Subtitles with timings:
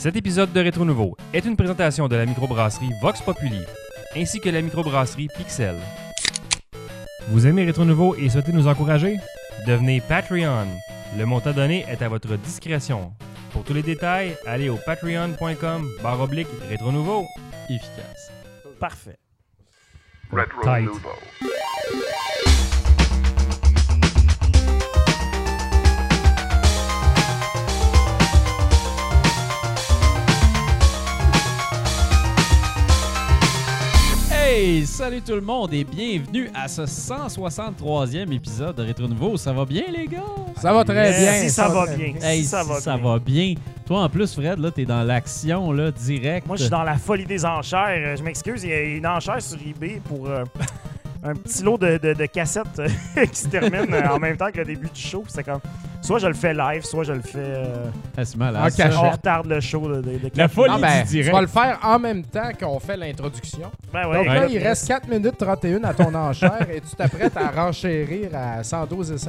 [0.00, 3.60] Cet épisode de Rétro Nouveau est une présentation de la microbrasserie Vox Populi
[4.16, 5.76] ainsi que la microbrasserie Pixel.
[7.28, 9.18] Vous aimez Rétro Nouveau et souhaitez nous encourager?
[9.66, 10.68] Devenez Patreon.
[11.18, 13.12] Le montant donné est à votre discrétion.
[13.52, 17.26] Pour tous les détails, allez au patreon.com barre oblique Rétro Nouveau.
[17.68, 18.32] efficace.
[18.78, 19.18] Parfait.
[20.32, 20.86] Retro Tight.
[20.86, 21.10] Nouveau.
[34.52, 39.36] Hey, salut tout le monde et bienvenue à ce 163e épisode de Rétro Nouveau.
[39.36, 40.24] Ça va bien les gars?
[40.60, 41.32] Ça va très bien.
[41.34, 42.14] Si ça va bien.
[42.20, 42.96] Hey, Si ça va bien.
[42.96, 43.54] va bien.
[43.86, 46.46] Toi en plus Fred, là t'es dans l'action là direct.
[46.48, 48.16] Moi, je suis dans la folie des enchères.
[48.16, 50.44] Je m'excuse, il y a une enchère sur eBay pour euh,
[51.22, 52.88] un petit lot de, de- de cassettes euh,
[53.26, 55.22] qui se termine euh, en même temps que le début du show.
[55.28, 55.60] C'est comme
[56.02, 57.64] soit je le fais live, soit je le fais euh,
[58.16, 58.94] Ah, c'est malade, En cachette.
[59.02, 61.32] on retarde le show de, de, de La folie Non, ben, du tu direct.
[61.34, 63.70] vas le faire en même temps qu'on fait l'introduction.
[63.92, 66.96] Ben Donc ouais, là, écoute, il reste 4 minutes 31 à ton enchère et tu
[66.96, 69.28] t'apprêtes à renchérir à 112,50.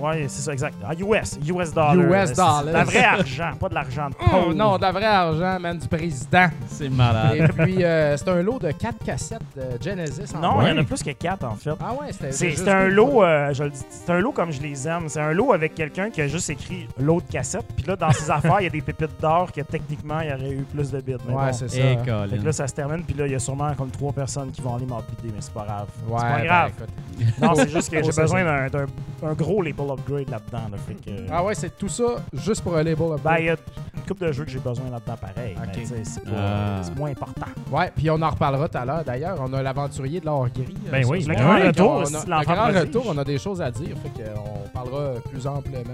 [0.00, 0.74] Ouais, c'est ça, exact.
[0.86, 1.94] Ah, US, US dollar.
[1.96, 2.64] US dollars.
[2.64, 5.78] De la vraie argent, pas de l'argent de Oh non, de la vraie argent, man,
[5.78, 6.46] du président.
[6.68, 7.36] C'est malade.
[7.36, 10.34] Et puis, euh, c'est un lot de 4 cassettes de Genesis.
[10.34, 11.70] en Non, il y en a plus que quatre en fait.
[11.80, 14.60] Ah ouais, c'était C'est un lot, euh, je le dis, c'est un lot comme je
[14.60, 15.08] les aime.
[15.08, 17.66] C'est un lot avec quelqu'un qui a juste écrit l'autre cassette.
[17.76, 20.32] Puis là, dans ses affaires, il y a des pépites d'or que techniquement, il y
[20.32, 21.14] aurait eu plus de bits.
[21.26, 21.52] Mais Ouais, bon.
[21.52, 21.78] c'est ça.
[21.80, 21.96] Et.
[22.04, 22.28] Colin.
[22.28, 24.50] Fait que là, ça se termine, puis là, il y a sûrement comme trois personnes
[24.50, 25.88] qui vont aller m'appuyer, mais c'est pas grave.
[26.08, 26.72] Ouais, c'est pas ben, grave.
[26.76, 27.40] écoute.
[27.42, 28.86] non, c'est juste que j'ai besoin d'un- d'un
[29.22, 30.68] un gros label upgrade là-dedans.
[30.72, 33.22] Là, fait que, Ah ouais, c'est tout ça juste pour un label upgrade?
[33.22, 33.56] ben, il y a
[33.96, 35.54] une couple de jeux que j'ai besoin là-dedans pareil.
[35.84, 36.80] C'est Ah.
[36.82, 37.46] c'est moins important.
[37.70, 39.04] Ouais, puis on en reparlera tout à l'heure.
[39.04, 40.74] D'ailleurs, on a l'aventurier de l'or gris.
[40.86, 43.94] euh, Ben oui, le grand retour, Le grand retour, on a des choses à dire.
[44.02, 45.84] Fait qu'on parlera plus amplement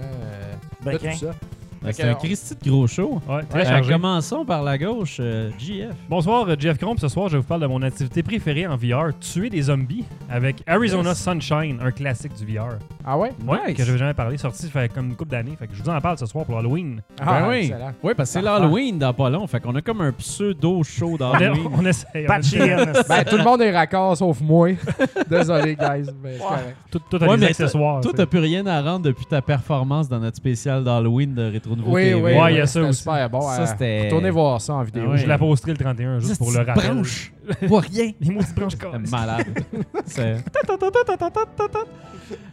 [0.81, 1.11] Ben, qu'un.
[1.11, 1.35] tout ça.
[1.81, 3.21] Ben, C'est un Christy de gros show.
[3.29, 3.93] Ouais, très Euh, chargé.
[3.93, 5.95] commençons par la gauche, euh, JF.
[6.09, 6.95] Bonsoir, euh, Jeff Cromp.
[6.99, 10.63] Ce soir, je vous parle de mon activité préférée en VR, tuer des zombies avec
[10.67, 11.23] Arizona Yes.
[11.23, 12.77] Sunshine, un classique du VR.
[13.05, 13.31] Ah ouais?
[13.45, 13.77] Ouais, Nice.
[13.77, 15.55] que j'avais jamais parlé, sorti ça fait comme une couple d'années.
[15.57, 17.01] Fait que je vous en parle ce soir pour Halloween.
[17.21, 17.57] Ah, ben oui.
[17.57, 17.91] excellent.
[18.03, 19.45] Oui, parce que c'est l'Halloween dans pas long.
[19.47, 21.67] Fait qu'on a comme un pseudo show On, est- d'Halloween.
[21.73, 22.27] on essaye.
[22.29, 22.71] on essaye.
[22.71, 22.85] in.
[23.07, 24.69] Ben, tout le monde est raccord sauf moi.
[25.29, 26.09] Désolé, guys.
[26.21, 26.75] mais c'est correct.
[26.91, 28.01] Tout, tout a Ouais, des mais accessoires.
[28.01, 31.43] Toi, tu t'as plus rien à rendre depuis ta performance dans notre spécial d'Halloween de
[31.67, 32.15] Rétro Nouveau Oui, TV.
[32.15, 32.33] oui.
[32.33, 32.99] Ouais, il y a ça c'était aussi.
[32.99, 33.41] super bon.
[33.41, 35.03] Ça, euh, c'était- Retournez voir ça en vidéo.
[35.07, 35.17] Ah ouais.
[35.17, 36.93] Je la posterai le 31 juste pour le Petite rappel.
[36.93, 37.31] branche.
[37.67, 38.11] Pour rien.
[38.19, 39.11] Les maudites branches cassées.
[39.11, 39.45] Malade.
[40.05, 40.43] C'est-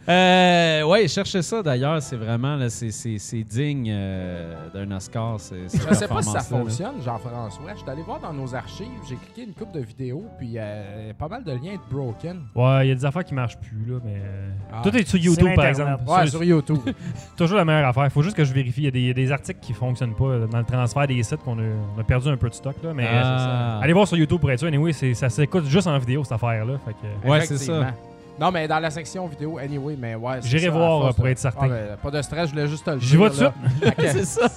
[0.07, 2.01] euh, ouais, cherchez ça d'ailleurs.
[2.01, 5.39] C'est vraiment, là, c'est, c'est, c'est digne euh, d'un Oscar.
[5.39, 6.43] C'est, Je sais pas si ça là.
[6.43, 7.71] fonctionne, Jean-François.
[7.73, 11.11] Je suis allé voir dans nos archives, j'ai cliqué une coupe de vidéos, puis euh,
[11.17, 12.41] pas mal de liens de broken.
[12.55, 14.13] Ouais, il y a des affaires qui marchent plus, là, mais.
[14.23, 14.81] euh, Ah.
[14.83, 16.03] Tout est sur YouTube, par exemple.
[16.07, 16.77] Ouais, Sur- sur YouTube.
[17.37, 18.05] toujours la meilleure affaire.
[18.05, 18.81] Il faut juste que je vérifie.
[18.81, 20.65] Il y a des, il y a des articles qui fonctionnent pas euh, dans le
[20.65, 21.63] transfert des sites qu'on a,
[21.97, 22.93] on a perdu un peu de stock, là.
[22.93, 23.79] Mais Ah.
[23.81, 24.67] allez voir sur YouTube pour être sûr.
[24.67, 26.73] Anyway, c'est- ça s'écoute juste en vidéo, cette affaire-là.
[26.85, 27.27] Fait que.
[27.29, 27.93] Ouais, c'est ça.
[28.39, 30.39] Non, mais dans la section vidéo, anyway, mais ouais.
[30.41, 31.59] c'est J'irai voir, force pour de- être certain.
[31.63, 33.85] Ah, ben, pas de stress, je voulais juste te le J'y dire, vais tout de
[33.85, 33.93] suite.
[34.11, 34.47] C'est ça.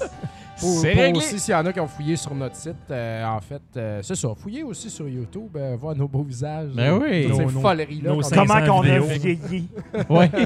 [0.60, 1.18] Pour, C'est pour réglé.
[1.18, 4.00] aussi, s'il y en a qui ont fouillé sur notre site, euh, en fait, euh,
[4.02, 4.28] c'est ça.
[4.36, 6.70] Fouillez aussi sur YouTube, euh, voir nos beaux visages.
[6.74, 7.26] Ben euh, oui.
[7.26, 8.10] Toutes ces Nos- nos- foleries-là.
[8.10, 9.04] nos qu'on- cinq- Comment 500 qu'on a vidéos.
[9.04, 9.68] vieilli.
[10.10, 10.30] Ouais.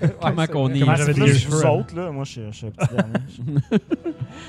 [0.00, 0.76] Ouais, Comment c'est qu'on vrai.
[0.76, 0.80] est.
[0.80, 1.78] Comment j'avais c'est des cheveux vous avant.
[1.80, 2.10] autres, là?
[2.10, 3.80] Moi, je suis je suis un petit dernier.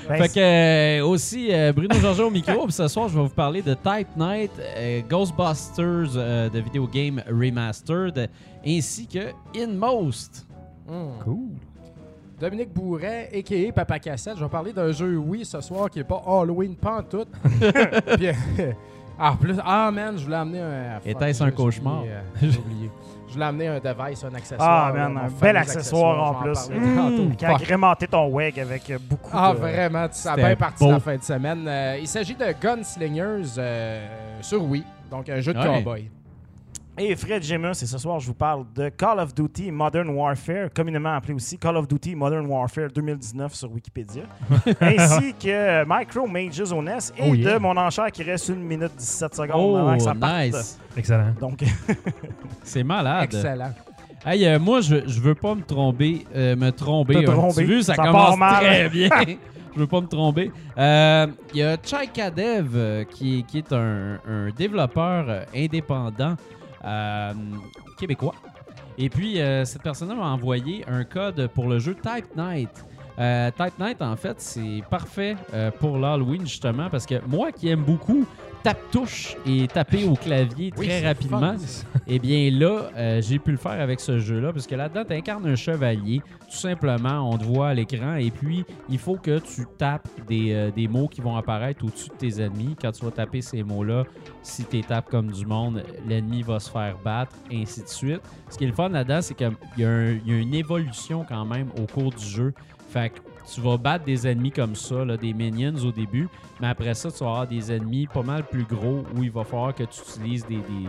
[0.08, 2.64] Ben, Fait que euh, aussi euh, Bruno Georges au micro.
[2.64, 6.86] Puis ce soir, je vais vous parler de Type Night, euh, Ghostbusters euh, de Video
[6.86, 8.28] Game Remastered,
[8.66, 10.46] ainsi que Inmost.
[10.88, 11.22] Hmm.
[11.24, 11.38] Cool.
[12.40, 13.72] Dominique Bourret, a.k.a.
[13.72, 14.36] Papa Cassette.
[14.38, 17.28] Je vais parler d'un jeu oui ce soir qui est pas Halloween pantoute.
[18.16, 18.72] Puis, euh,
[19.18, 21.00] ah, en plus, ah man, je voulais amener un...
[21.04, 21.98] Était-ce un j'ai cauchemar?
[21.98, 22.90] oublié, euh, J'ai oublié.
[23.28, 24.86] Je voulais amener un device, un accessoire.
[24.88, 26.70] Ah, man, un bel accessoire en plus.
[26.70, 29.58] Mmh, qui a agrémenté ton WEG avec beaucoup Ah, de...
[29.58, 30.90] vraiment, ça a C'était bien parti beau.
[30.92, 31.64] la fin de semaine.
[31.68, 34.08] Euh, il s'agit de Gunslingers euh,
[34.40, 35.64] sur Wii, donc un jeu de Ouais.
[35.84, 36.10] cowboy.
[37.02, 40.68] Et Fred Gemus, et ce soir, je vous parle de Call of Duty Modern Warfare,
[40.74, 44.24] communément appelé aussi Call of Duty Modern Warfare 2019 sur Wikipédia,
[44.82, 47.54] ainsi que Micro Mages NES et Oh, yeah.
[47.54, 50.42] de mon enchère qui reste 1 minute 17 secondes Oh, avant que ça parte.
[50.44, 50.78] nice.
[50.94, 51.32] Excellent.
[51.40, 51.64] Donc,
[52.64, 53.24] C'est malade.
[53.32, 53.72] Excellent.
[54.26, 56.26] Hey, euh, moi, je, je veux pas me tromper.
[56.36, 57.24] euh, me tromper.
[57.26, 57.48] Hein.
[57.56, 58.56] Tu veux, ça, Ça commence mal.
[58.62, 59.08] très bien.
[59.74, 60.52] je veux pas me tromper.
[60.76, 65.44] Euh, Il y a Chaika Dev, euh, qui, est- qui est un, un développeur euh,
[65.56, 66.34] indépendant
[67.98, 68.34] québécois.
[68.98, 72.68] Et puis, euh, cette personne-là m'a envoyé un code pour le jeu Type Night.
[73.18, 77.68] Euh, Type Night, en fait, c'est parfait euh, pour l'Halloween, justement, parce que moi qui
[77.68, 78.26] aime beaucoup
[78.62, 81.54] tape-touche et taper au clavier Oui, très rapidement.
[82.06, 85.14] Eh bien là, euh, j'ai pu le faire avec ce jeu-là, parce que là-dedans, tu
[85.14, 86.20] incarnes un chevalier.
[86.50, 90.52] Tout simplement, on te voit à l'écran, et puis il faut que tu tapes des,
[90.52, 92.76] euh, des mots qui vont apparaître au-dessus de tes ennemis.
[92.80, 94.04] Quand tu vas taper ces mots-là,
[94.42, 98.20] si tu tapes comme du monde, l'ennemi va se faire battre, et ainsi de suite.
[98.48, 101.68] Ce qui est le fun là-dedans, c'est qu'il y, y a une évolution quand même
[101.80, 102.52] au cours du jeu.
[102.90, 103.20] Fait que
[103.52, 106.28] tu vas battre des ennemis comme ça, là, des minions au début,
[106.60, 109.44] mais après ça, tu vas avoir des ennemis pas mal plus gros où il va
[109.44, 110.88] falloir que tu utilises des, des,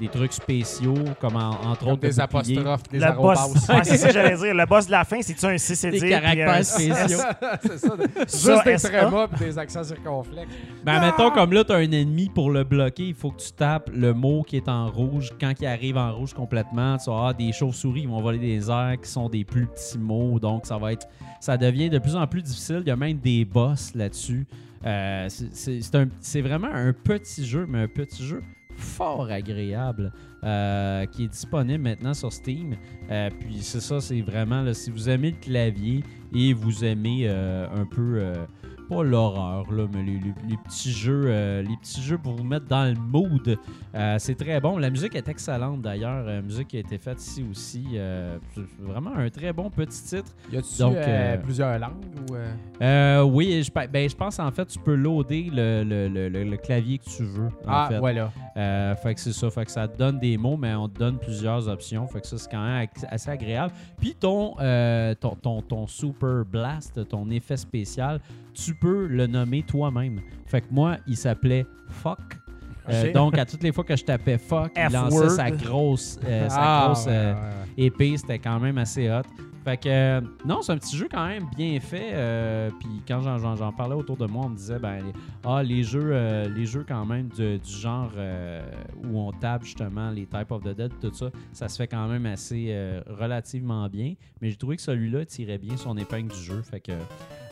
[0.00, 3.68] des trucs spéciaux, comme en- entre Comme autres des apostrophes, des Le boss.
[3.68, 4.54] Ouais, c'est ça que j'allais dire.
[4.54, 7.18] Le boss de la fin, c'est-tu un C, c'est Des caractères un spéciaux.
[7.62, 7.96] c'est ça.
[8.26, 10.48] Ça, Juste des trémas et des accents circonflexes.
[10.82, 13.52] Ben, mettons, comme là, tu as un ennemi pour le bloquer, il faut que tu
[13.52, 15.30] tapes le mot qui est en rouge.
[15.38, 18.70] Quand il arrive en rouge complètement, tu vas avoir des chauves-souris qui vont voler des
[18.70, 20.38] airs qui sont des plus petits mots.
[20.40, 21.06] Donc, ça va être.
[21.40, 22.78] Ça devient de plus en plus difficile.
[22.82, 24.46] Il y a même des boss là-dessus.
[24.86, 28.42] Euh, c'est vraiment un petit jeu, mais un petit jeu
[28.80, 30.12] fort agréable
[30.42, 32.76] euh, qui est disponible maintenant sur Steam.
[33.10, 36.02] Euh, puis c'est ça, c'est vraiment, là, si vous aimez le clavier
[36.34, 38.22] et vous aimez euh, un peu,
[38.90, 42.44] pas l'horreur, là, mais les, les- les petits jeux, euh, les petits jeux pour vous
[42.44, 43.56] mettre dans le mood,
[43.94, 44.76] euh, c'est très bon.
[44.78, 47.84] La musique est excellente d'ailleurs, la musique qui a été faite ici aussi.
[47.94, 48.38] euh,
[48.80, 50.32] vraiment un très bon petit titre.
[50.52, 52.34] Y a-tu Donc, euh, euh, plusieurs langues ou.
[52.34, 52.52] euh,
[52.82, 56.56] Euh, oui, je, ben, je pense en fait tu peux loader le, le- le- le-
[56.56, 57.46] clavier que tu veux.
[57.46, 57.98] en Ah, fait.
[57.98, 58.32] voilà.
[58.56, 59.48] Euh, fait que c'est ça.
[59.50, 62.06] Fait que ça te donne des mots, mais on te donne plusieurs options.
[62.08, 63.72] Fait que ça, c'est quand même assez agréable.
[63.98, 68.20] Puis ton, euh, ton, ton, ton Super Blast, ton effet spécial,
[68.54, 70.20] tu peux le nommer toi-même.
[70.46, 72.18] Fait que moi, il s'appelait Fuck.
[72.88, 76.48] Euh, donc, à toutes les fois que je tapais Fuck, il lançait sa grosse, euh,
[76.48, 77.84] sa Ah, grosse ouais, euh, ouais, ouais.
[77.84, 78.16] épée.
[78.16, 79.22] C'était quand même assez hot.
[79.64, 82.10] Fait que, euh, non, c'est un petit jeu quand même bien fait.
[82.14, 85.12] euh, Puis quand j'en- j'en j'en parlais autour de moi, on me disait, ben, les-
[85.44, 88.62] ah, les jeux, euh, les jeux quand même de- du genre euh,
[89.04, 92.08] où on tape justement les Type of the Dead, tout ça, ça se fait quand
[92.08, 94.14] même assez euh, relativement bien.
[94.40, 96.62] Mais j'ai trouvé que celui-là tirait bien son épingle du jeu.
[96.62, 96.92] Fait que,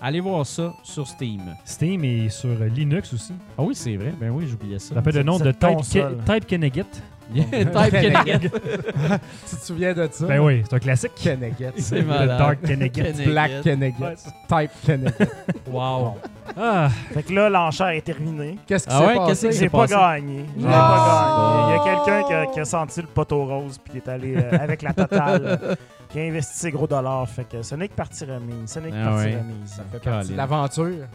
[0.01, 1.43] allez voir ça sur Steam.
[1.67, 3.35] Steam est sur Linux aussi.
[3.59, 4.15] Ah oui, c'est vrai.
[4.19, 4.89] Ben oui, j'oubliais ça.
[4.91, 6.03] Ça s'appelle le nom c'est de Type.
[6.03, 6.87] Ke- Type Kenneget.
[7.35, 8.39] Type Kennegat.
[9.49, 10.27] Tu te souviens de ça?
[10.27, 11.13] Ben oui, c'est un classique.
[11.23, 11.73] Kennegat.
[11.77, 12.39] C'est Le malade.
[12.39, 12.91] Dark Kenneget.
[12.91, 13.25] Kennegat.
[13.31, 14.15] Black Kennegat.
[14.49, 15.29] Type Kennegat.
[15.71, 16.17] Wow.
[16.57, 18.59] Ah, Fait que là, l'enchère est terminée.
[18.67, 19.53] Qu'est-ce qui Ah s'est ouais, passé?
[19.53, 20.47] J'ai pas gagné.
[20.59, 20.71] J'ai Ah.
[20.71, 21.69] pas gagné.
[21.69, 24.09] Il y a quelqu'un qui a, qui a senti le poteau rose puis qui est
[24.11, 25.75] allé euh, avec la totale, euh,
[26.09, 27.29] qui a investi ses gros dollars.
[27.29, 28.71] Fait que ce n'est que partie remise.
[28.73, 29.37] Ce n'est que Ah partie ouais.
[29.37, 29.71] remise.
[29.71, 31.07] Ça fait partie de l'aventure.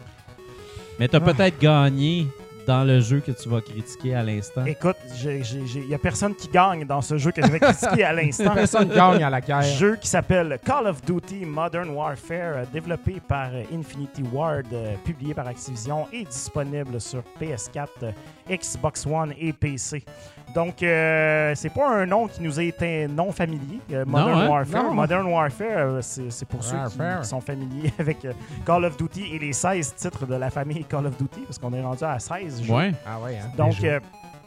[1.00, 2.28] Mais t'as peut-être gagné
[2.66, 4.64] dans le jeu que tu vas critiquer à l'instant?
[4.64, 8.12] Écoute, il y a personne qui gagne dans ce jeu que je vais critiquer à
[8.14, 8.54] l'instant.
[8.54, 9.62] Personne gagne à la guerre.
[9.62, 14.94] Jeu qui s'appelle Call of Duty Modern Warfare, euh, développé par euh, Infinity Ward, euh,
[15.04, 18.10] publié par Activision et disponible sur PS4, euh,
[18.50, 20.04] Xbox One et PC.
[20.54, 24.48] Donc, euh, c'est pas un nom qui nous a été non familier, euh, Modern hein?
[24.48, 24.84] Warfare.
[24.84, 24.94] Non.
[24.94, 27.20] Modern Warfare, euh, c'est c'est pour ceux qui, Warfare.
[27.22, 28.32] qui sont familiers avec euh,
[28.64, 31.72] Call of Duty et les 16 titres de la famille Call of Duty, parce qu'on
[31.72, 32.72] est rendu à 16 jeux.
[32.72, 32.92] Ouais.
[33.04, 33.50] Ah ouais, hein?
[33.56, 33.98] Donc, euh,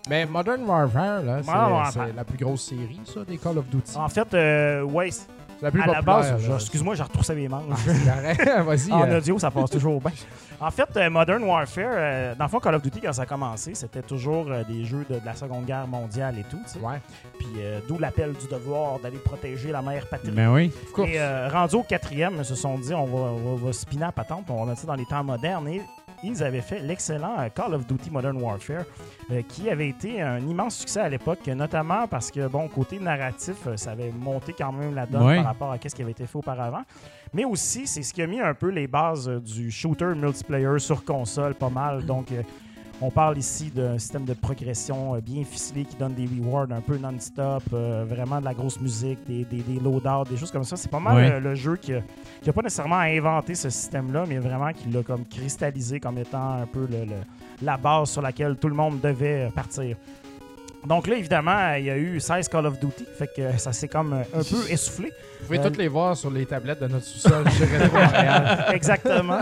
[0.10, 2.08] Mais Modern Warfare, là, c'est Modern Warfare.
[2.16, 3.98] la plus grosse série, ça, des Call of Duty.
[3.98, 5.10] en fait, euh, ouais,
[5.62, 7.80] la plus à la base, excuse-moi, j'ai retroussé mes manches.
[8.08, 8.62] Ah.
[8.64, 8.92] Vas-y.
[8.92, 10.12] En euh, audio, ça passe toujours bien.
[10.60, 13.26] En fait, euh, Modern Warfare, euh, dans le fond, Call of Duty, quand ça a
[13.26, 16.60] commencé, c'était toujours euh, des jeux de, de la Seconde Guerre mondiale et tout.
[16.82, 17.00] Ouais.
[17.38, 17.48] Puis
[17.88, 20.32] d'où l'appel du devoir d'aller protéger la mère patrie.
[20.32, 20.72] Ben oui.
[21.06, 21.20] Et
[21.50, 24.46] rendu au quatrième, ils se sont dit, on va, on va, va spinner à patente,
[24.50, 25.68] on va mettre ça dans les temps modernes.
[25.68, 25.82] Et
[26.24, 28.84] ils avaient fait l'excellent Call of Duty Modern Warfare,
[29.32, 33.56] euh, qui avait été un immense succès à l'époque, notamment parce que, bon, côté narratif,
[33.68, 35.36] euh, ça avait monté quand même la donne Ouais.
[35.38, 36.82] par rapport à ce qui avait été fait auparavant.
[37.34, 40.80] Mais aussi, c'est ce qui a mis un peu les bases euh, du shooter multiplayer
[40.80, 42.06] sur console, pas mal.
[42.06, 42.28] Donc,
[43.00, 46.82] on parle ici d'un système de progression euh, bien ficelé qui donne des rewards un
[46.82, 50.64] peu non-stop, euh, vraiment de la grosse musique, des, des, des loadouts, des choses comme
[50.64, 50.76] ça.
[50.76, 54.72] C'est pas mal euh, le jeu qui n'a pas nécessairement inventé ce système-là, mais vraiment
[54.72, 57.24] qui l'a comme cristallisé comme étant un peu le- le-
[57.62, 59.96] la base sur laquelle tout le monde devait partir.
[60.88, 63.90] Donc là, évidemment, il y a eu 16 Call of Duty, fait que ça s'est
[63.90, 65.12] comme euh, un peu essoufflé.
[65.42, 68.66] Vous pouvez euh, toutes les voir sur les tablettes de notre sous-sol chez Retro Montréal.
[68.74, 69.42] Exactement.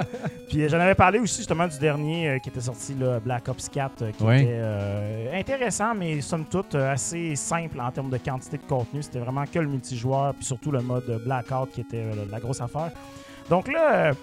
[0.49, 3.47] Puis euh, j'en avais parlé aussi justement du dernier euh, qui était sorti, là, Black
[3.47, 8.09] Ops 4, euh, qui était euh, intéressant, mais somme toute euh, assez simple en termes
[8.09, 9.03] de quantité de contenu.
[9.03, 12.61] C'était vraiment que le multijoueur, puis surtout le mode Blackout qui était euh, la grosse
[12.61, 12.89] affaire.
[13.51, 14.13] Donc là, euh,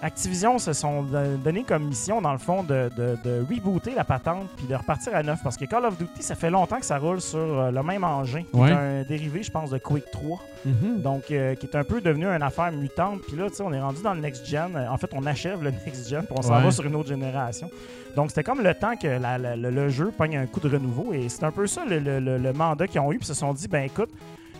[0.00, 4.48] Activision se sont donné comme mission, dans le fond, de, de- de rebooter la patente
[4.56, 5.40] puis de repartir à neuf.
[5.42, 8.04] Parce que Call of Duty, ça fait longtemps que ça roule sur euh, le même
[8.04, 8.70] engin, qui Ouais.
[8.70, 10.38] est un dérivé, je pense, de Quake 3.
[10.64, 11.00] Mhm.
[11.02, 13.22] Donc, euh, qui est un peu devenu une affaire mutante.
[13.26, 14.76] Puis là, tu sais, on est rendu dans le next-gen.
[14.76, 16.62] Euh, En fait, on achève le next-gen, puis on s'en Ouais.
[16.62, 17.68] va sur une autre génération.
[18.14, 20.68] Donc, c'était comme le temps que la- la- le, le jeu pogne un coup de
[20.68, 21.12] renouveau.
[21.12, 23.16] Et c'est un peu ça le, le- le- le mandat qu'ils ont eu.
[23.18, 24.10] Puis ils se sont dit, ben écoute,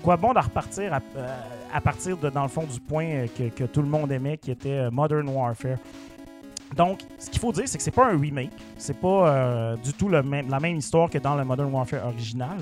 [0.02, 1.37] quoi bon de repartir à, euh,
[1.73, 3.26] à partir de, dans le fond, du point euh,
[3.57, 5.78] que, tout le monde aimait, qui était euh, Modern Warfare?
[6.76, 8.52] Donc, ce qu'il faut dire, c'est que c'est pas un remake.
[8.76, 12.59] C'est pas du tout la même histoire que dans le Modern Warfare original.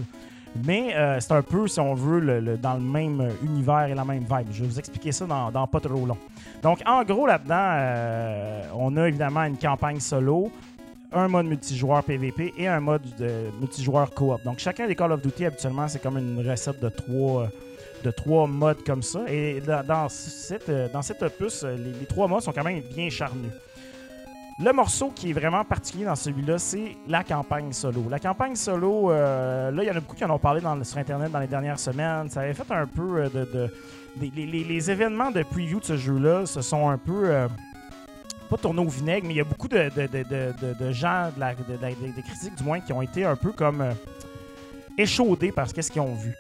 [0.65, 4.47] Mais c'est un peu, si on veut, dans le même univers et la même vibe.
[4.53, 6.17] Je vais vous expliquer ça dans, pas trop long.
[6.63, 10.53] Donc, en gros, là-dedans, on a évidemment une campagne solo,
[11.13, 14.43] un mode multijoueur PVP et un mode de multijoueur coop.
[14.45, 17.47] Donc, chacun des Call of Duty, habituellement, c'est comme une recette de trois, euh,
[18.05, 19.21] de trois modes comme ça.
[19.29, 23.09] Et dans, cette, euh, dans cet opus, euh, les, trois modes sont quand même bien
[23.11, 23.53] charnus.
[24.59, 28.05] Le morceau qui est vraiment particulier dans celui-là, c'est la campagne solo.
[28.09, 31.31] La campagne solo, là, il y en a beaucoup qui en ont parlé sur Internet
[31.31, 32.31] dans les dernières semaines.
[32.31, 33.71] Ça avait fait un peu de.
[34.19, 37.49] les, événements de preview de ce jeu-là se sont un peu.
[38.47, 41.41] Pas tournés au vinaigre, mais il y a beaucoup de, de- de- de- gens, de
[41.41, 43.93] la- de- de- des critiques du moins, qui ont été un peu comme euh,
[44.99, 46.35] échaudés par ce qu'est-ce qu'ils ont vu.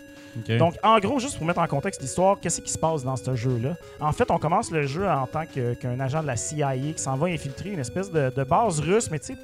[0.59, 3.35] Donc, en gros, juste pour mettre en contexte l'histoire, qu'est-ce qui se passe dans ce
[3.35, 3.75] jeu-là?
[4.01, 7.17] En fait, on commence le jeu en tant qu'un agent de la CIA qui s'en
[7.17, 9.37] va infiltrer une espèce de, de base russe, mais tu sais,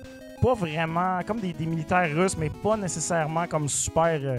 [0.43, 4.39] pas vraiment comme des, des militaires russes, mais pas nécessairement comme super euh,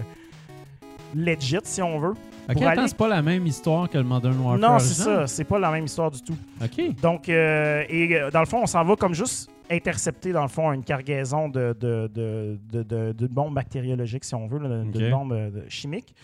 [1.14, 2.14] legit, si on veut.
[2.48, 4.58] Ok, pour attends, aller- c'est pas la même histoire que le Modern Warfare.
[4.72, 5.26] non, c'est ça.
[5.26, 6.36] C'est pas la même histoire du tout.
[6.62, 7.00] Ok.
[7.00, 10.48] Donc, euh, et euh, dans le fond, on s'en va comme juste intercepter, dans le
[10.48, 15.10] fond, une cargaison de, de, de, de, de- de bombes bactériologiques, si on veut, Ok.
[15.10, 16.14] bombes euh, chimiques.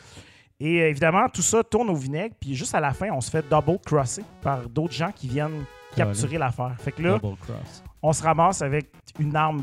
[0.63, 3.31] Et euh, évidemment, tout ça tourne au vinaigre, puis juste à la fin, on se
[3.31, 5.65] fait double-crosser par d'autres gens qui viennent
[5.97, 6.75] capturer l'affaire.
[6.79, 7.19] Fait que là,
[8.03, 9.63] on se ramasse avec une arme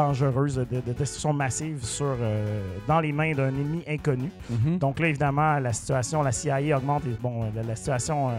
[0.00, 4.30] dangereuse de, de destruction massive sur, euh, dans les mains d'un ennemi inconnu.
[4.50, 4.78] Mhm.
[4.78, 8.32] Donc là, évidemment, la situation, la CIA augmente et bon, la, la situation euh,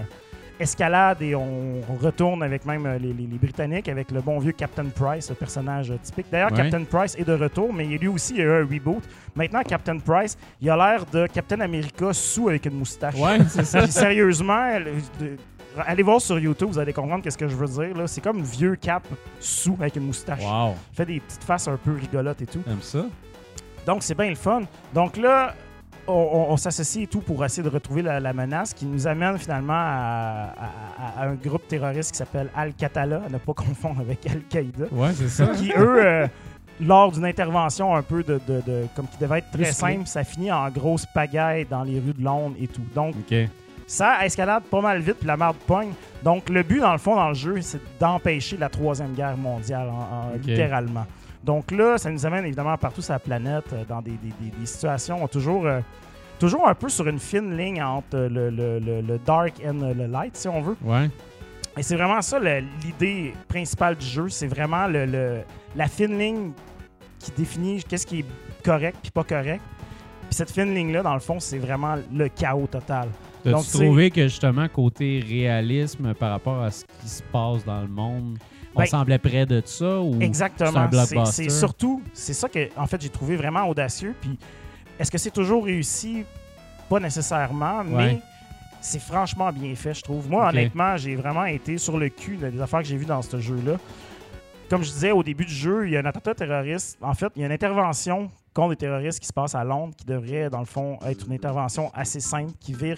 [0.59, 4.39] escalade et on, on retourne avec même euh, les, les- les Britanniques, avec le bon
[4.39, 6.27] vieux Captain Price, le personnage euh, typique.
[6.31, 6.57] D'ailleurs, Ouais.
[6.69, 9.03] Captain Price est de retour, mais lui aussi, il y a eu un reboot.
[9.35, 13.15] Maintenant, Captain Price, il a l'air de Captain America sous avec une moustache.
[13.15, 13.81] Ouais, c'est ça.
[13.83, 14.93] Puis sérieusement, le-
[15.25, 15.37] de-
[15.85, 18.07] allez voir sur YouTube, vous allez comprendre qu'est-ce que je veux dire.
[18.07, 19.03] C'est comme vieux cap
[19.39, 20.43] sous avec une moustache.
[20.43, 20.75] Wow.
[20.93, 22.59] Il fait des petites faces un peu rigolotes et tout.
[22.59, 23.05] T'aimes ça?
[23.85, 24.61] Donc, c'est bien le fun.
[24.93, 25.53] Donc là,
[26.07, 29.07] on, on- on s'associe et tout pour essayer de retrouver la, la menace qui nous
[29.07, 33.53] amène finalement à, à- à- à un groupe terroriste qui s'appelle Al-Qatala, à ne pas
[33.55, 35.47] confondre avec Al-Qaïda, Ouais, c'est ça.
[35.47, 36.27] qui, eux, euh,
[36.81, 40.23] lors d'une intervention un peu de, de- de- comme qui devait être très simple, ça
[40.23, 42.83] finit en grosse pagaille dans les rues de Londres et tout.
[42.95, 43.37] Donc, Ok.
[43.87, 45.93] Ça escalade pas mal vite, puis la marde pogne.
[46.23, 49.87] Donc, le but, dans le fond, dans le jeu, c'est d'empêcher la Troisième Guerre mondiale,
[49.89, 50.45] en- en- Ok.
[50.45, 51.05] littéralement.
[51.43, 54.51] Donc là, ça nous amène évidemment partout sur la planète, euh, dans des, des- des-
[54.57, 55.79] des situations toujours, euh,
[56.39, 60.05] toujours un peu sur une fine ligne entre le, le- le- le dark et le
[60.07, 60.75] light, si on veut.
[60.83, 61.09] Ouais.
[61.77, 64.27] Et c'est vraiment ça l'idée principale du jeu.
[64.29, 65.39] C'est vraiment le-
[65.75, 66.51] la fine ligne
[67.19, 68.25] qui définit qu'est-ce qui est
[68.65, 69.61] correct puis pas correct.
[70.29, 73.07] Puis cette fine ligne-là, dans le fond, c'est vraiment le chaos total.
[73.45, 77.87] C'est- trouvé que justement, côté réalisme par rapport à ce qui se passe dans le
[77.87, 78.37] monde,
[78.75, 81.25] on Ben, semblait près de ça ou c'est un Exactement.
[81.25, 84.13] C'est surtout, c'est ça que, en fait, j'ai trouvé vraiment audacieux.
[84.21, 84.37] Puis,
[84.99, 86.23] est-ce que c'est toujours réussi?
[86.89, 88.19] Pas nécessairement, mais Ouais.
[88.81, 90.29] c'est franchement bien fait, je trouve.
[90.29, 93.21] Moi, honnêtement, j'ai vraiment été sur le cul de- des affaires que j'ai vues dans
[93.21, 93.77] ce jeu-là.
[94.69, 96.97] Comme je disais au début du jeu, il y a un attentat terroriste.
[97.01, 99.93] En fait, il y a une intervention contre les terroristes qui se passe à Londres
[99.95, 102.97] qui devrait, dans le fond, être une intervention assez simple qui vire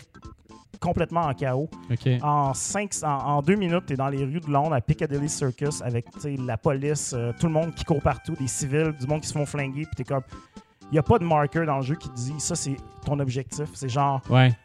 [0.80, 1.70] complètement en chaos.
[2.22, 5.28] En, cinq, en, en deux minutes, tu es dans les rues de Londres à Piccadilly
[5.28, 9.20] Circus avec la police, euh, tout le monde qui court partout, des civils, du monde
[9.20, 9.84] qui se font flinguer.
[9.86, 10.24] Puis tu comme.
[10.84, 13.68] Il n'y a pas de marqueur dans le jeu qui dit ça, c'est ton objectif.
[13.74, 14.56] C'est genre Ouais.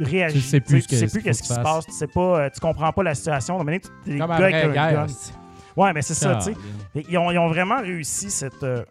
[0.00, 0.42] réagir.
[0.42, 1.86] Tu sais plus tu sais que- plus ce qu'est-ce qui se passe.
[1.86, 3.56] Tu sais pas, euh, tu comprends pas la situation.
[3.58, 5.06] Donc, maintenant, tu es Comme gars avec un gun.
[5.76, 6.56] Ouais, mais c'est ça, tu sais.
[7.08, 8.84] Ils ont, ils ont vraiment réussi cette, euh,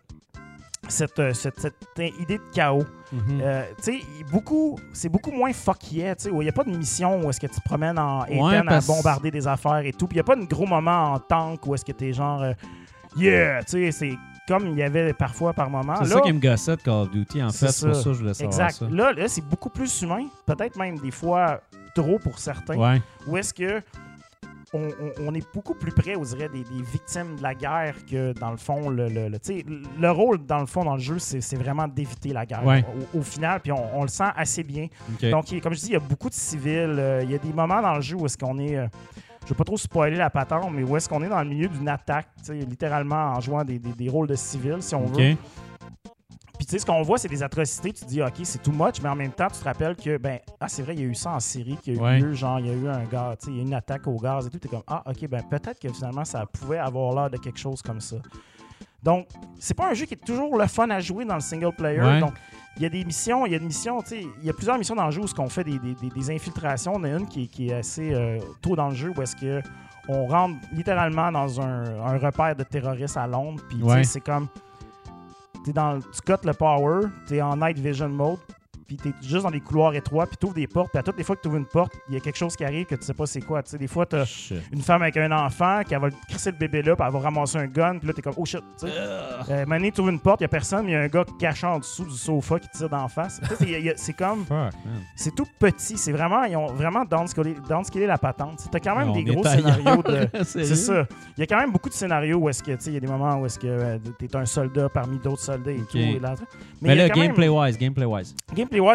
[0.92, 1.76] cette, euh, cette, cette
[2.20, 2.86] idée de chaos.
[3.12, 3.42] Mhm.
[3.42, 6.50] Euh, tu sais, il- beaucoup, c'est beaucoup moins fuck yeah, tu sais, où il n'y
[6.50, 8.94] a pas de mission où est-ce que tu te promènes en Ouais, Aiden parce- à
[8.94, 10.08] bombarder des affaires et tout.
[10.08, 12.42] Puis il n'y a pas de gros moment en tank où est-ce que t'es genre,
[12.44, 12.54] euh,
[13.18, 14.12] yeah, tu sais, c'est
[14.48, 15.96] comme il y avait parfois par moment.
[15.98, 17.72] C'est Là, ça qui me gossait de Call of Duty, en C'est fait.
[17.72, 18.02] C'est pour ça.
[18.04, 18.72] ça que je voulais savoir exact.
[18.80, 18.88] ça.
[18.90, 21.62] Là, là c'est beaucoup plus humain, peut-être même des fois
[21.96, 22.76] trop pour certains.
[22.78, 23.02] Ouais.
[23.28, 23.82] Où est-ce que
[24.74, 28.52] on, est beaucoup plus près, on dirait, des, des victimes de la guerre que, dans
[28.52, 31.88] le fond, le, le, le- le rôle, dans le fond, dans le jeu, c'est vraiment
[31.88, 32.66] d'éviter la guerre.
[32.66, 32.86] Ouais.
[33.14, 34.88] Au, au final, puis on, on le sent assez bien.
[35.32, 36.96] Donc, comme je dis, il y a beaucoup de civils.
[36.98, 38.78] euh, il y a des moments dans le jeu où est-ce qu'on est...
[38.78, 38.88] euh,
[39.44, 41.68] je vais pas trop spoiler la patente, mais où est-ce qu'on est dans le milieu
[41.68, 45.18] d'une attaque, littéralement en jouant des, des- des rôles de civils, si on OK.
[45.20, 45.36] veut.
[46.72, 47.92] Sais, ce qu'on voit, c'est des atrocités.
[47.92, 50.18] Tu te dis, OK, c'est too much, mais en même temps, tu te rappelles que,
[50.18, 52.24] ben, ah, c'est vrai, il y a eu ça en Syrie, qu'il y a eu
[52.30, 52.34] Ouais.
[52.34, 54.08] genre, il y a eu un gars, tu sais, il y a eu une attaque
[54.08, 54.58] au gaz et tout.
[54.58, 57.60] Tu es comme, ah, OK, ben, peut-être que finalement, ça pouvait avoir l'air de quelque
[57.60, 58.16] chose comme ça.
[59.04, 59.28] Donc,
[59.60, 62.00] c'est pas un jeu qui est toujours le fun à jouer dans le single player.
[62.02, 62.20] Ouais.
[62.20, 62.34] Donc,
[62.78, 64.54] il y a des missions, il y a des missions, tu sais, il y a
[64.54, 66.94] plusieurs missions dans le jeu où on fait des, des- des- infiltrations.
[66.96, 69.36] On a une qui, est- qui est assez euh, tôt dans le jeu où est-ce
[69.36, 69.62] que
[70.08, 73.62] on rentre littéralement dans un, un repère de terroristes à Londres.
[73.70, 74.04] Puis, Ouais.
[74.06, 74.48] c'est comme.
[75.64, 78.40] T'es dans, le- tu cotes le power, t'es en night vision mode,
[78.98, 81.24] puis t'es juste dans des couloirs étroits, puis t'ouvres des portes, puis à toutes les
[81.24, 83.14] fois que t'ouvres une porte, il y a quelque chose qui arrive que tu sais
[83.14, 83.64] pas c'est quoi.
[83.64, 84.58] Tu sais, des fois, t'as Shit.
[84.72, 87.20] une femme avec un enfant qui elle va crisser le bébé là, puis elle va
[87.20, 88.62] ramasser un gun, puis là, t'es comme, oh shit.
[88.80, 88.94] tu sais.
[89.50, 91.08] Euh, Mané, tu ouvres une porte, il y a personne, mais il y a un
[91.08, 93.40] gars caché en dessous du sofa qui tire d'en face.
[93.48, 94.46] Tu c'est- il y a- C'est comme.
[94.46, 94.74] Fuck.
[95.16, 95.98] C'est tout petit.
[95.98, 96.44] C'est vraiment.
[96.44, 98.68] Ils ont vraiment downscalé, downscalé la patente.
[98.72, 100.28] T'as quand même des gros scénarios de.
[100.44, 101.06] C'est ça.
[101.38, 102.98] Il y a quand même beaucoup de scénarios où est-ce que, tu sais, il y
[102.98, 105.98] a des moments où est-ce que euh, t'es un soldat parmi d'autres soldats et tout.
[105.98, 106.36] et là-
[106.82, 108.36] Mais là, gameplay-wise, gameplay-wise.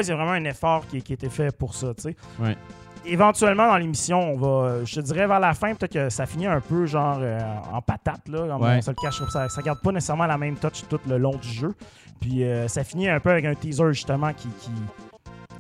[0.07, 2.17] Il y a vraiment un effort qui, qui a été fait pour ça, tu sais.
[2.41, 2.57] Ouais.
[3.05, 6.47] Éventuellement, dans l'émission, on va, je te dirais vers la fin, peut-être que ça finit
[6.47, 7.39] un peu genre euh,
[7.73, 8.57] en patate, là.
[8.59, 8.77] Ouais.
[8.79, 11.37] On se le cache, ça, ça garde pas nécessairement la même touch tout le long
[11.37, 11.75] du jeu.
[12.21, 14.71] Puis euh, ça finit un peu avec un teaser, justement, qui, qui,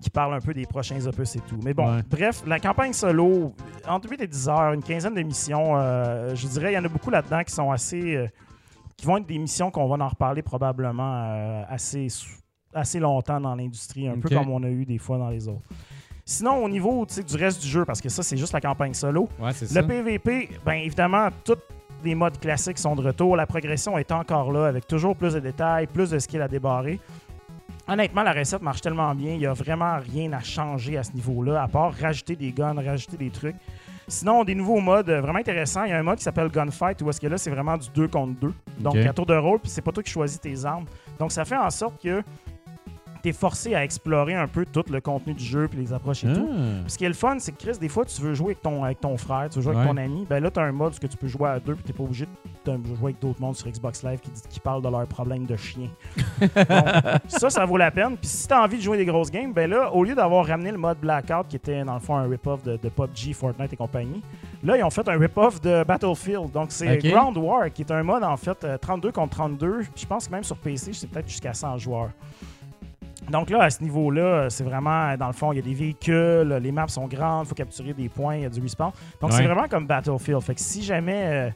[0.01, 1.59] qui parle un peu des prochains opus et tout.
[1.63, 2.03] Mais bon, Ouais.
[2.11, 3.55] bref, la campagne solo,
[3.87, 6.85] entre 8 et 10 heures, une quinzaine de missions, euh, je dirais, il y en
[6.85, 8.17] a beaucoup là-dedans qui sont assez...
[8.17, 8.27] euh,
[8.97, 12.09] qui vont être des missions qu'on va en reparler probablement euh, assez,
[12.77, 15.63] assez longtemps dans l'industrie, un peu comme on a eu des fois dans les autres.
[16.25, 19.29] Sinon, au niveau du reste du jeu, parce que ça, c'est juste la campagne solo,
[19.41, 19.83] Ouais, le ça.
[19.83, 21.57] PVP, bien évidemment, tous
[22.05, 23.37] les modes classiques sont de retour.
[23.37, 26.99] La progression est encore là, avec toujours plus de détails, plus de skills à débarrer.
[27.89, 31.13] Honnêtement, la recette marche tellement bien, il n'y a vraiment rien à changer à ce
[31.13, 33.55] niveau-là, à part rajouter des guns, rajouter des trucs.
[34.09, 35.85] Sinon, des nouveaux modes euh, vraiment intéressants.
[35.85, 37.89] Il y a un mode qui s'appelle Gunfight, où est-ce que là, c'est vraiment du
[37.95, 38.53] 2 contre 2.
[38.79, 39.07] Donc, Ok.
[39.07, 40.85] à tour de rôle, puis c'est pas toi qui choisis tes armes.
[41.19, 42.23] Donc, ça fait en sorte que
[43.33, 46.49] forcé à explorer un peu tout le contenu du jeu, puis les approches et tout.
[46.51, 46.81] Ah.
[46.83, 48.63] Puis ce qui est le fun, c'est que Chris, des fois, tu veux jouer avec
[48.63, 50.27] ton, avec ton frère, tu veux jouer avec ton ami.
[50.29, 52.03] Ben là, tu as un mode où tu peux jouer à deux, puis tu pas
[52.05, 52.27] obligé
[52.65, 55.57] de jouer avec d'autres mondes sur Xbox Live qui, qui parlent de leurs problèmes de
[55.57, 55.89] chien.
[56.41, 58.17] Donc, ça, ça vaut la peine.
[58.17, 60.47] Puis si tu as envie de jouer des grosses games, ben là, au lieu d'avoir
[60.47, 63.73] ramené le mode Blackout, qui était dans le fond un rip-off de, de PUBG, Fortnite
[63.73, 64.23] et compagnie,
[64.63, 66.51] là, ils ont fait un rip-off de Battlefield.
[66.53, 66.97] Donc, c'est.
[66.99, 69.83] Ground War, qui est un mode, en fait, euh, 32 contre 32.
[69.95, 72.11] Je pense que même sur PC, c'est peut-être jusqu'à 100 joueurs.
[73.31, 76.59] Donc là, à ce niveau-là, c'est vraiment, dans le fond, il y a des véhicules,
[76.63, 78.93] les maps sont grandes, il faut capturer des points, il y a du respawn.
[79.21, 79.37] Donc Ouais.
[79.37, 80.41] c'est vraiment comme Battlefield.
[80.43, 81.51] Fait que si jamais euh,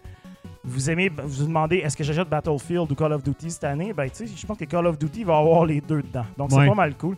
[0.62, 3.92] vous aimez, vous vous demandez est-ce que j'achète Battlefield ou Call of Duty cette année,
[3.94, 6.26] ben tu sais, je pense que Call of Duty va avoir les deux dedans.
[6.36, 6.58] Donc Ouais.
[6.62, 7.16] c'est pas mal cool.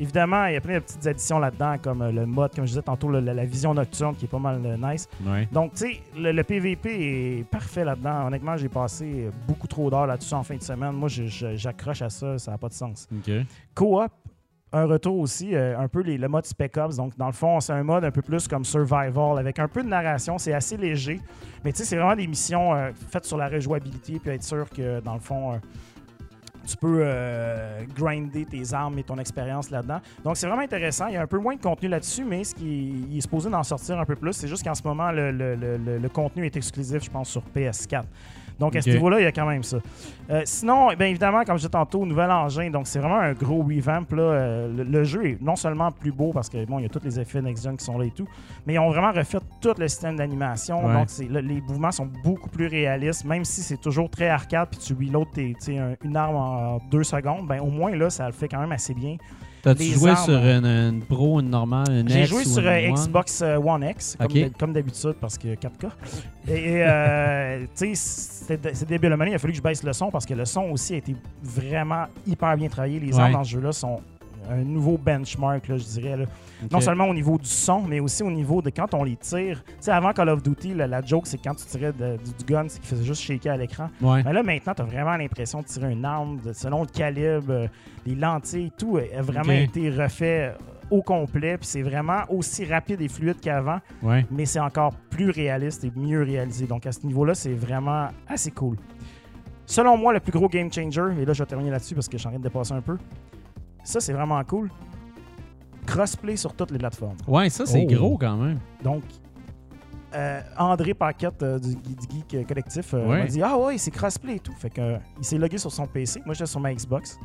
[0.00, 2.70] Évidemment, il y a plein de petites additions là-dedans, comme euh, le mode, comme je
[2.70, 5.08] disais tantôt, la, la vision nocturne qui est pas mal euh, nice.
[5.24, 5.48] Ouais.
[5.52, 8.26] Donc, tu sais, le, le PVP est parfait là-dedans.
[8.26, 10.92] Honnêtement, j'ai passé beaucoup trop d'heures là-dessus en fin de semaine.
[10.92, 13.06] Moi, j'accroche à ça, ça n'a pas de sens.
[13.12, 13.30] OK.
[13.74, 14.10] Co-op,
[14.72, 16.96] un retour aussi, euh, un peu les- le mode Spec Ops.
[16.96, 19.82] Donc, dans le fond, c'est un mode un peu plus comme Survival, avec un peu
[19.82, 20.38] de narration.
[20.38, 21.20] C'est assez léger.
[21.64, 24.68] Mais tu sais, c'est vraiment des missions euh, faites sur la rejouabilité, puis être sûr
[24.70, 25.56] que, dans le fond, euh,
[26.66, 27.04] tu peux
[27.96, 30.00] grinder tes armes et ton expérience là-dedans.
[30.22, 31.06] Donc, c'est vraiment intéressant.
[31.08, 33.62] Il y a un peu moins de contenu là-dessus, mais ce qui est supposé d'en
[33.64, 36.56] sortir un peu plus, c'est juste qu'en ce moment, le- le- le- le contenu est
[36.56, 38.04] exclusif, je pense, sur PS4.
[38.60, 39.78] Donc, à ce niveau-là, il y a quand même ça.
[40.30, 42.70] Euh, sinon, bien évidemment, comme je disais tantôt, nouvel engin.
[42.70, 44.04] Donc, c'est vraiment un gros revamp.
[44.12, 44.22] Là.
[44.22, 46.88] Euh, le, le jeu est non seulement plus beau parce que bon, il y a
[46.88, 48.28] tous les effets next-gen qui sont là et tout,
[48.66, 50.86] mais ils ont vraiment refait tout le système d'animation.
[50.86, 50.92] Ouais.
[50.92, 54.94] Donc, les mouvements sont beaucoup plus réalistes, même si c'est toujours très arcade puis tu
[54.94, 57.46] reloads tes- un- une arme en deux secondes.
[57.48, 59.16] Ben, au moins, là, ça le fait quand même assez bien.
[59.62, 60.24] T'as-tu joué armes.
[60.24, 62.92] sur une, une Pro, une normale, une J'ai X joué ou sur une euh?
[62.94, 64.16] Xbox euh, One X,
[64.58, 65.90] comme, d'habitude, parce que 4K.
[66.48, 69.16] Et, et, euh, tu sais, c'est débile.
[69.26, 71.14] Il a fallu que je baisse le son parce que le son aussi a été
[71.42, 72.98] vraiment hyper bien travaillé.
[73.00, 73.20] Les Ouais.
[73.22, 74.00] armes dans ce jeu-là sont
[74.48, 76.16] un nouveau benchmark, là, je dirais.
[76.16, 76.24] là.
[76.70, 79.62] Non seulement au niveau du son, mais aussi au niveau de quand on les tire.
[79.66, 82.32] Tu sais, avant Call of Duty, la, la joke, c'est quand tu tirais de- du,
[82.38, 83.88] du gun, c'est qu'il faisait juste shaker à l'écran.
[84.00, 84.22] Ouais.
[84.24, 87.50] Mais là, maintenant, tu as vraiment l'impression de tirer une arme de- selon le calibre,
[87.50, 87.66] euh,
[88.06, 90.58] les lentilles, tout a vraiment été refait euh,
[90.90, 91.56] au complet.
[91.58, 94.26] Puis c'est vraiment aussi rapide et fluide qu'avant, Ouais.
[94.30, 96.66] mais c'est encore plus réaliste et mieux réalisé.
[96.66, 98.76] Donc à ce niveau-là, c'est vraiment assez cool.
[99.66, 102.16] Selon moi, le plus gros game changer, et là je vais terminer là-dessus parce que
[102.16, 102.96] en train de dépasser un peu.
[103.84, 104.70] Ça, c'est vraiment cool.
[105.86, 107.16] Crossplay sur toutes les plateformes.
[107.26, 107.92] Ouais, ça, c'est Oh.
[107.94, 108.58] gros quand même.
[108.82, 109.02] Donc,
[110.14, 113.18] euh, André Paquette euh, du, du Geek euh, Collectif euh, Ouais.
[113.20, 114.52] m'a dit Ah ouais, c'est crossplay et tout.
[114.52, 116.20] Fait que, euh, il s'est logué sur son PC.
[116.24, 117.18] Moi, j'étais sur ma Xbox.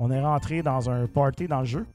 [0.00, 1.86] On est rentré dans un party dans le jeu.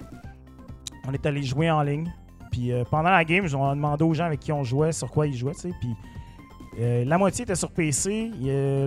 [1.07, 2.11] On est allé jouer en ligne.
[2.51, 5.09] Puis euh, pendant la game, on a demandé aux gens avec qui on jouait sur
[5.11, 5.71] quoi ils jouaient, tu sais.
[5.79, 5.93] Puis
[6.79, 8.31] euh, la moitié était sur PC,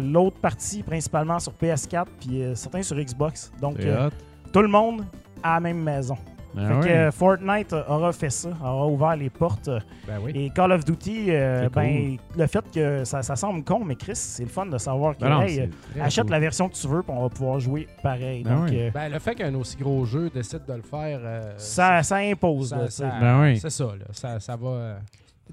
[0.03, 3.53] l'autre partie principalement sur PS4, puis euh, certains sur Xbox.
[3.61, 4.13] Donc C'est euh, hot.
[4.53, 5.05] Tout le monde
[5.43, 6.17] à la même maison.
[6.55, 9.69] Ben fait que euh, Fortnite aura fait ça, aura ouvert les portes.
[9.69, 10.33] euh, Ben oui.
[10.35, 14.17] Et Call of Duty, euh, ben, le fait que ça, ça semble con, mais Chris,
[14.17, 16.33] c'est le fun de savoir que Ben hey, achète cool.
[16.33, 18.43] la version que tu veux, puis on va pouvoir jouer pareil.
[18.45, 18.81] Ben Donc oui.
[18.81, 22.17] euh, Ben, le fait qu'un aussi gros jeu décide de le faire, euh, ça, ça
[22.17, 22.69] impose.
[22.69, 23.19] ça- là, tu ça- sais.
[23.21, 23.59] Ben oui.
[23.59, 24.05] c'est ça, là.
[24.11, 24.97] Ça, ça va.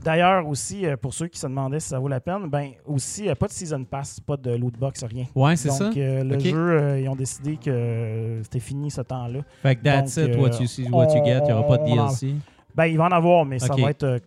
[0.03, 3.27] D'ailleurs, aussi, euh, pour ceux qui se demandaient si ça vaut la peine, ben aussi,
[3.27, 5.25] euh, pas de Season Pass, pas de loot box, rien.
[5.35, 5.91] Ouais, c'est Donc, ça.
[5.97, 9.39] euh, le jeu, ils ont décidé que c'était fini ce temps-là.
[9.61, 11.39] Fait que that's donc, it, what you see, what you get.
[11.39, 12.33] Il n'y aura pas de on- DLC.
[12.75, 13.81] Ben, il va en avoir, mais ça Ok.
[13.81, 14.03] va être.
[14.03, 14.19] euh,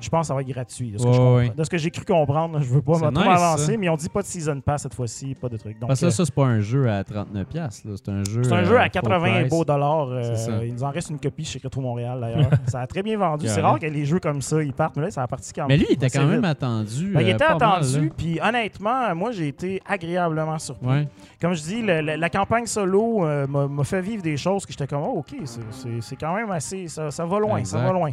[0.00, 0.92] je pense que ça va être gratuit.
[0.92, 3.72] De ce que, j'ai cru comprendre, je veux pas trop nice, ça.
[3.78, 5.78] mais ont dit pas de Season Pass cette fois-ci, pas de trucs.
[5.78, 7.44] Donc, Parce que euh, ça, c'est pas un jeu à 39$.
[7.44, 7.94] piastres, là.
[7.96, 8.42] C'est un jeu.
[8.52, 9.50] Un euh, jeu à full 80 price.
[9.50, 10.08] beaux dollars.
[10.10, 12.50] euh, il nous en reste une copie chez Retro Montréal d'ailleurs.
[12.66, 13.46] ça a très bien vendu.
[13.48, 15.66] C'est rare que les jeux comme ça ils partent, mais là ça a parti quand
[15.68, 16.44] Mais lui, il était quand même vite.
[16.44, 17.12] attendu.
[17.12, 20.86] Ben, il euh, était attendu, puis honnêtement, moi j'ai été agréablement surpris.
[20.86, 21.08] Ouais.
[21.40, 25.02] Comme je dis, la campagne solo euh, m'a fait vivre des choses que j'étais comme,
[25.02, 26.88] oh, ok, c'est- quand même assez.
[26.88, 28.10] Ça, ça va loin, ça va loin.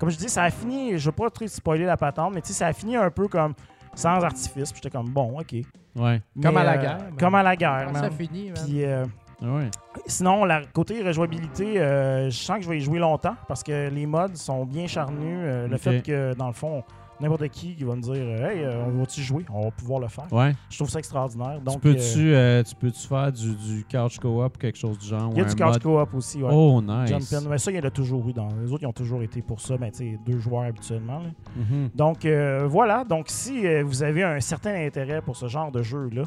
[0.00, 2.48] Comme je dis, ça a fini, je veux pas trop spoiler la patente, mais tu
[2.48, 3.54] sais, ça a fini un peu comme
[3.94, 5.54] sans artifice, puis j'étais comme, bon, ok.
[5.96, 6.22] Ouais.
[6.42, 6.98] Comme à la euh, guerre.
[7.18, 8.50] Comme à la guerre, quand ça finit.
[8.52, 9.04] Puis, euh,
[9.42, 9.70] Ouais.
[10.06, 13.88] Sinon, la côté rejouabilité, euh, je sens que je vais y jouer longtemps parce que
[13.88, 15.38] les mods sont bien charnus.
[15.42, 16.84] Euh, Le fait que, dans le fond,
[17.20, 20.08] n'importe qui qui va me dire Hey, euh, on va-tu jouer On va pouvoir le
[20.08, 20.32] faire.
[20.32, 20.54] Ouais.
[20.68, 21.60] Je trouve ça extraordinaire.
[21.60, 24.98] Donc, tu euh, peux-tu euh, tu peux-tu faire du, du couch co-op ou quelque chose
[24.98, 25.30] du genre?
[25.32, 26.42] il y a du couch mode- co-op aussi.
[26.42, 26.50] Ouais.
[26.52, 27.08] Oh, nice.
[27.08, 27.48] Jump in.
[27.48, 28.48] Mais ça, il y en a toujours eu dans.
[28.62, 29.74] Les autres, ils ont toujours été pour ça.
[29.78, 31.20] Mais tu sais, deux joueurs habituellement.
[31.56, 31.90] Mhm.
[31.94, 33.04] Donc, euh, voilà.
[33.04, 36.22] Donc, si vous avez un certain intérêt pour ce genre de jeu-là,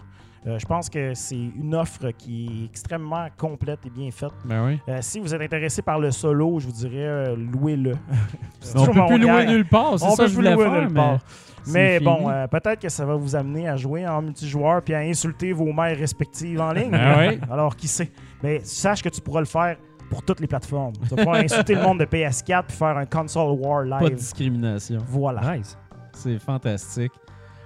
[0.46, 4.32] euh, je pense que c'est une offre qui est extrêmement complète et bien faite.
[4.46, 4.80] Ben oui.
[4.90, 7.94] Euh, si vous êtes intéressé par le solo, je vous dirais euh, louez-le.
[8.76, 10.90] On peut plus louer nulle part, c'est On ça que je voulais louer faire, nulle
[10.90, 10.96] mais...
[10.96, 11.20] part.
[11.68, 15.00] Mais bon, euh, peut-être que ça va vous amener à jouer en multijoueur puis à
[15.00, 16.92] insulter vos mères respectives en ligne.
[16.92, 17.40] Ouais?
[17.50, 18.12] Alors, qui sait?
[18.42, 19.78] Mais sache que tu pourras le faire
[20.10, 20.92] pour toutes les plateformes.
[21.04, 24.06] Tu vas pouvoir insulter le monde de PS4 puis faire un console war Pas de
[24.10, 24.16] live.
[24.18, 24.98] discrimination.
[25.08, 25.56] Voilà.
[25.56, 25.78] Nice.
[26.12, 27.14] C'est fantastique.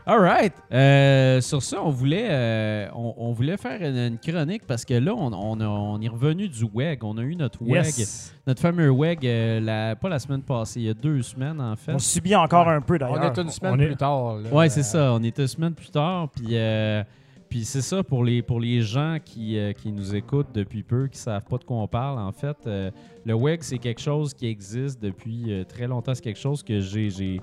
[0.10, 0.54] All right.
[0.72, 4.94] Euh, sur ça, on voulait, euh, on, on voulait faire une, une chronique parce que
[4.94, 7.04] là, on, on, a- on est revenu du WEG.
[7.04, 8.34] On a eu notre WEG, Yes.
[8.48, 11.76] notre fameux WEG, euh, la- pas la semaine passée, il y a deux semaines en
[11.76, 11.94] fait.
[11.94, 13.38] On subit encore un peu On d'ailleurs.
[13.38, 14.36] est une semaine on est- plus tard.
[14.38, 14.50] là.
[14.50, 15.12] Ouais, c'est ça.
[15.14, 16.30] On était une semaine plus tard.
[16.30, 17.04] Puis, euh,
[17.50, 21.08] puis c'est ça pour les, pour les gens qui, euh, qui nous écoutent depuis peu,
[21.08, 22.18] qui savent pas de quoi on parle.
[22.20, 22.92] En fait, euh,
[23.26, 26.14] le WEG, c'est quelque chose qui existe depuis euh, très longtemps.
[26.16, 27.42] C'est quelque chose que j'ai-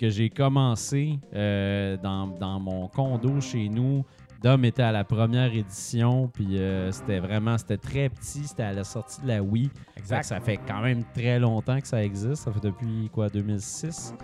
[0.00, 4.02] que j'ai commencé euh, dans, dans mon condo chez nous.
[4.42, 8.72] Dom était à la première édition, puis euh, c'était vraiment, c'était très petit, c'était à
[8.72, 9.68] la sortie de la Wii.
[9.98, 10.22] Exact.
[10.22, 12.44] ça fait quand même très longtemps que ça existe.
[12.44, 14.14] Ça fait depuis quoi, 2006.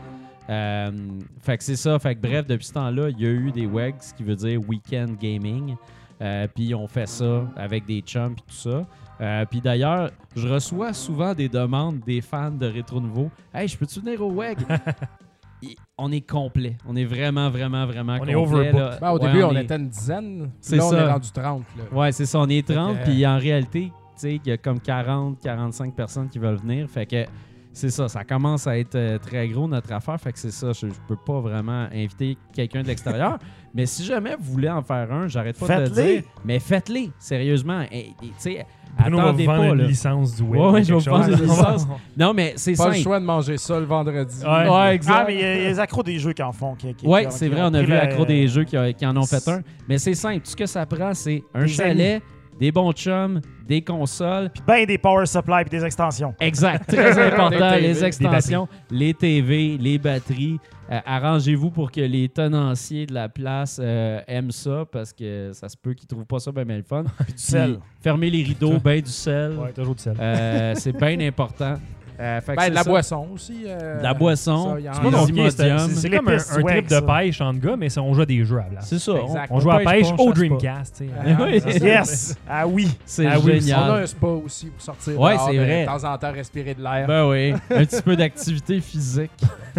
[0.49, 0.91] Euh,
[1.43, 1.99] fait que c'est ça.
[1.99, 4.37] Fait que bref, depuis ce temps-là, il y a eu des WEGs, ce qui veut
[4.37, 5.77] dire Weekend Gaming.
[6.55, 8.87] Puis on fait ça avec des chums et tout ça.
[9.21, 13.31] Euh, puis d'ailleurs, je reçois souvent des demandes des fans de Rétro Nouveau.
[13.55, 14.59] Hey, je peux-tu venir au WEG?
[15.99, 16.77] On est complet.
[16.87, 18.69] On est vraiment, vraiment, vraiment On est complet.
[18.69, 18.75] overbooked.
[18.75, 18.99] là.
[19.01, 20.51] Ben, au Ouais, début, on, est- était une dizaine.
[20.61, 20.99] C'est là, on ça.
[20.99, 21.63] est rendu 30.
[21.79, 21.99] Là.
[21.99, 24.53] Ouais, c'est ça, on est 30, Fait que- puis en réalité, tu sais, il y
[24.53, 26.87] a comme 40, 45 personnes qui veulent venir.
[26.91, 27.25] Fait que
[27.77, 30.19] c'est ça, ça commence à être euh, très gros notre affaire.
[30.21, 33.39] Fait que c'est ça, je, je peux pas vraiment inviter quelqu'un de l'extérieur.
[33.75, 36.23] mais si jamais vous voulez en faire un, j'arrête pas de le dire.
[36.45, 37.83] Mais faites-les, sérieusement.
[37.93, 38.67] Et- et, tu sais,
[38.99, 39.85] Bruno va vous attendez vendre pas, une là.
[39.87, 40.61] licence du web.
[40.61, 41.87] Ouais, ouais, je vais vendre une licence.
[42.17, 43.03] Non, mais c'est Pas le simple.
[43.05, 44.37] choix de manger ça le vendredi.
[44.43, 44.69] Ouais.
[44.71, 45.15] Ouais, exact.
[45.15, 46.75] Ah, mais il y, a il y a les accros des jeux qui en font.
[46.77, 49.17] Qui, qui- Oui, qui- c'est vrai, on a vu la- l'accro des jeux qui, en
[49.19, 49.61] ont fait un.
[49.87, 52.23] Mais c'est simple, tout ce que ça prend, c'est un Des chalet,
[52.59, 54.51] des bons chums, des consoles.
[54.51, 56.35] Puis ben des power supply puis des extensions.
[56.41, 60.59] Exact, très important, TV, les extensions, les TV, les batteries.
[60.91, 65.69] Euh, Arrangez-vous pour que les tenanciers de la place euh, aiment ça parce que ça
[65.69, 67.05] se peut qu'ils trouvent pas ça bien bien le fun.
[67.25, 67.79] Puis du sel.
[68.01, 69.53] Fermez les rideaux, ben du sel.
[69.59, 70.17] Ouais, toujours du sel.
[70.21, 71.75] Euh, c'est bien important.
[72.19, 72.91] Euh, fait que Ben, c'est de la ça.
[72.91, 73.63] boisson aussi.
[73.67, 74.71] euh, De la boisson.
[74.73, 75.03] ça, il y en C'est a.
[75.03, 77.03] pas compliqué, c'est comme un, un trip swag, de ça.
[77.03, 78.81] pêche entre gars, mais ça, on joue à des jeux à.
[78.81, 79.13] C'est ça.
[79.51, 81.03] On joue à pêche au Dreamcast.
[81.19, 81.61] Ah oui.
[81.61, 82.37] Ça, c'est- Yes!
[82.49, 82.89] Ah oui!
[83.05, 83.91] C'est Ah oui, On a génial.
[84.03, 85.21] un spa aussi pour sortir.
[85.21, 85.81] Ouais, dehors, c'est de vrai.
[85.83, 87.07] De temps en temps, respirer de l'air.
[87.07, 89.31] Ben oui, un petit peu d'activité physique,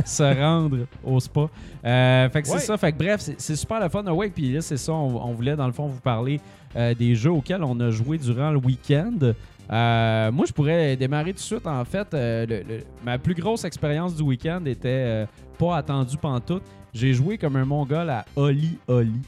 [0.06, 1.47] se rendre au spa.
[1.86, 2.78] Euh, fait que c'est ça.
[2.78, 4.04] Fait que bref, c'est super le fun.
[4.06, 4.91] Awake, puis là, c'est ça.
[4.93, 6.39] On, on voulait, dans le fond, vous parler
[6.76, 9.34] euh, des jeux auxquels on a joué durant le week-end.
[9.71, 11.67] Euh, moi, je pourrais démarrer tout de suite.
[11.67, 15.25] En fait, euh, le- le- ma plus grosse expérience du week-end était euh,
[15.60, 16.63] pas attendue pantoute.
[16.93, 19.19] J'ai joué comme un mongol à Oli Oli.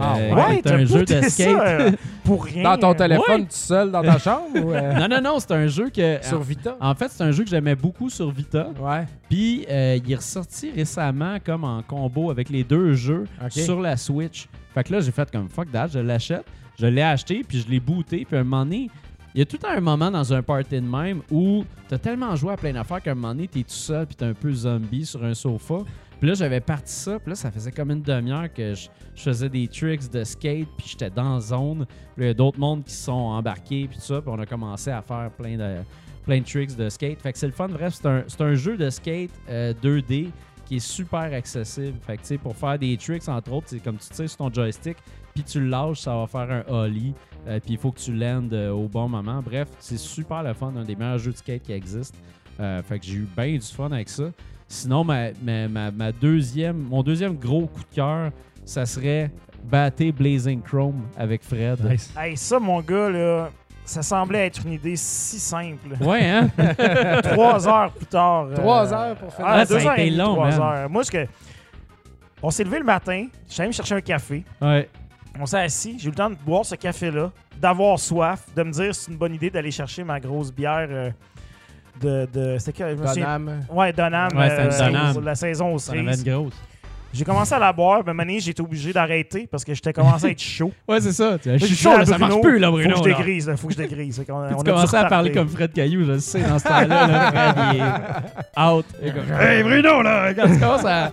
[0.00, 1.96] Ah, Euh, Ouais, c'est un jeu de skate.
[2.22, 2.62] pour rien.
[2.62, 3.46] Dans ton téléphone, ouais.
[3.46, 6.18] tout seul, dans ta chambre ou euh, non, non, non, c'est un jeu que.
[6.22, 6.76] sur Vita?
[6.80, 8.68] En fait, c'est un jeu que j'aimais beaucoup sur Vita.
[8.78, 9.06] Ouais.
[9.28, 13.96] Puis euh, il est ressorti récemment comme en combo avec les deux jeux sur la
[13.96, 14.46] Switch.
[14.74, 16.44] Fait que là, j'ai fait comme fuck that, je l'achète.
[16.78, 18.24] Je l'ai acheté, puis je l'ai booté.
[18.24, 18.88] Puis à un moment donné,
[19.34, 22.52] il y a tout un moment dans un party de même où t'as tellement joué
[22.52, 25.04] à plein d'affaires qu'à un moment donné, t'es tout seul, puis t'es un peu zombie
[25.04, 25.78] sur un sofa.
[26.18, 29.48] Puis là, j'avais parti ça, puis là, ça faisait comme une demi-heure que je, faisais
[29.48, 31.86] des tricks de skate, puis j'étais dans zone.
[32.16, 34.46] Puis il y a d'autres mondes qui sont embarqués, puis tout ça, puis on a
[34.46, 35.76] commencé à faire plein de,
[36.24, 37.20] plein de tricks de skate.
[37.20, 37.68] Fait que c'est le fun.
[37.68, 40.30] Bref, c'est un, un jeu de skate euh, 2D
[40.68, 41.98] qui est super accessible.
[42.06, 44.36] Fait que, tu sais, pour faire des tricks, entre autres, c'est comme tu tires sur
[44.38, 44.96] ton joystick,
[45.34, 47.14] puis tu le lâches, ça va faire un ollie,
[47.46, 49.40] euh, puis il faut que tu landes euh, au bon moment.
[49.42, 52.18] Bref, c'est super le fun, un des meilleurs jeux de skate qui existent.
[52.60, 54.24] Euh, fait que j'ai eu bien du fun avec ça.
[54.66, 58.30] Sinon, ma, ma, ma- ma deuxième, mon deuxième gros coup de cœur,
[58.64, 59.30] ça serait
[59.64, 61.82] Batté Blazing Chrome avec Fred.
[61.88, 62.12] Nice.
[62.18, 63.50] Hey, ça, mon gars, là,
[63.88, 65.96] ça semblait être une idée si simple.
[66.00, 66.48] Ouais, hein?
[67.22, 68.44] trois heures plus tard.
[68.46, 70.60] euh, Trois heures pour faire Ah, Ah, ça deux a heures et long, trois man.
[70.60, 70.90] heures.
[70.90, 71.26] Moi, ce que.
[72.42, 74.44] On s'est levé le matin, j'allais me chercher un café.
[74.62, 74.88] Ouais.
[75.40, 78.70] On s'est assis, j'ai eu le temps de boire ce café-là, d'avoir soif, de me
[78.70, 81.10] dire si c'est une bonne idée d'aller chercher ma grosse bière euh,
[82.00, 82.28] de.
[82.32, 83.64] de c'était je souviens- Donham.
[83.70, 84.28] Ouais, Donham.
[84.36, 85.20] Ouais, euh.
[85.20, 86.24] La saison aux Ça cerises.
[87.12, 90.30] J'ai commencé à la boire, mais maintenant, été obligé d'arrêter parce que j'étais commencé à
[90.30, 90.72] être chaud.
[90.88, 91.36] Ouais, c'est ça.
[91.44, 92.90] Je suis chaud, ça marche plus, là, Faut Bruno.
[93.02, 94.22] que je dégrise, là, faut que je dégrise.
[94.28, 97.06] On tu dû commençais à parler comme Fred Caillou, je le sais, dans ce temps-là.
[97.06, 98.86] là, Fred, il est out.
[99.14, 101.10] Comme, hey Bruno, là, quand tu commences à.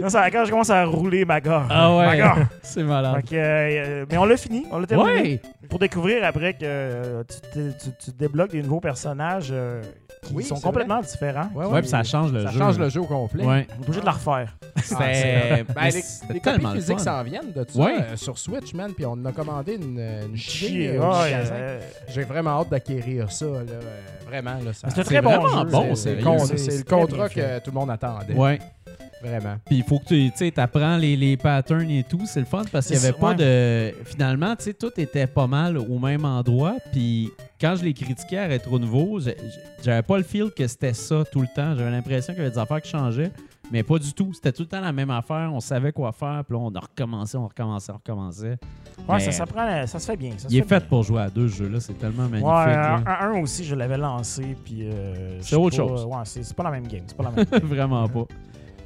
[0.00, 1.66] Là, ça- Quand je commence à rouler ma gorge.
[1.70, 2.22] Ah Ma ouais,
[2.62, 3.22] c'est malade.
[3.32, 5.10] Euh, mais on l'a fini, on l'a terminé.
[5.12, 9.82] Ouais, Pour découvrir après que euh, tu, tu- tu débloques des nouveaux personnages euh,
[10.22, 11.48] qui Oui, sont complètement différents.
[11.54, 12.58] Ouais, ouais, puis ça change le ça jeu.
[12.58, 13.44] change le jeu au complet.
[13.44, 13.66] Ouais.
[13.78, 14.56] On est obligé de la refaire.
[14.98, 15.64] C'était.
[15.64, 17.96] Ben, mais les, c'était les tellement copies physiques s'en viennent de ça Ouais.
[18.00, 18.92] euh, sur Switch, man.
[18.94, 23.46] Puis on en a commandé une, une Chier, euh, euh, J'ai vraiment hâte d'acquérir ça.
[23.46, 23.80] Là, euh,
[24.26, 24.54] vraiment.
[24.64, 25.70] Là, ça- C'est très bon vraiment jeu.
[25.70, 28.34] bon, c'est, le contrat que tout le monde attendait.
[28.34, 28.58] Ouais.
[29.22, 29.56] Vraiment.
[29.64, 32.20] Puis il faut que tu tu sais, apprends les, les patterns et tout.
[32.26, 33.92] C'est le fun parce qu'il n'y avait pas de.
[34.04, 36.76] Finalement, tu sais, tout était pas mal au même endroit.
[36.92, 37.30] Puis
[37.60, 39.18] quand je l'ai critiqué à Rétro Nouveau,
[39.82, 41.74] j'avais pas le feel que c'était ça tout le temps.
[41.76, 43.32] J'avais l'impression qu'il y avait des affaires qui changeaient.
[43.72, 44.32] Mais pas du tout.
[44.32, 45.50] C'était tout le temps la même affaire.
[45.52, 46.42] On savait quoi faire.
[46.46, 48.58] Puis là, on a recommencé, on recommençait, on recommençait.
[49.08, 50.30] Ouais, ça, ça, prend, ça se fait bien.
[50.36, 50.88] Ça se Il est fait bien.
[50.88, 51.68] pour jouer à deux jeux.
[51.68, 51.80] là.
[51.80, 52.44] C'est tellement magnifique.
[52.46, 54.88] Ouais, un, un aussi, je l'avais lancé, puis...
[54.88, 56.04] euh, C'est autre pas, chose.
[56.04, 57.02] Ouais, c'est c'est pas la même game.
[57.06, 58.24] C'est pas la même Vraiment pas.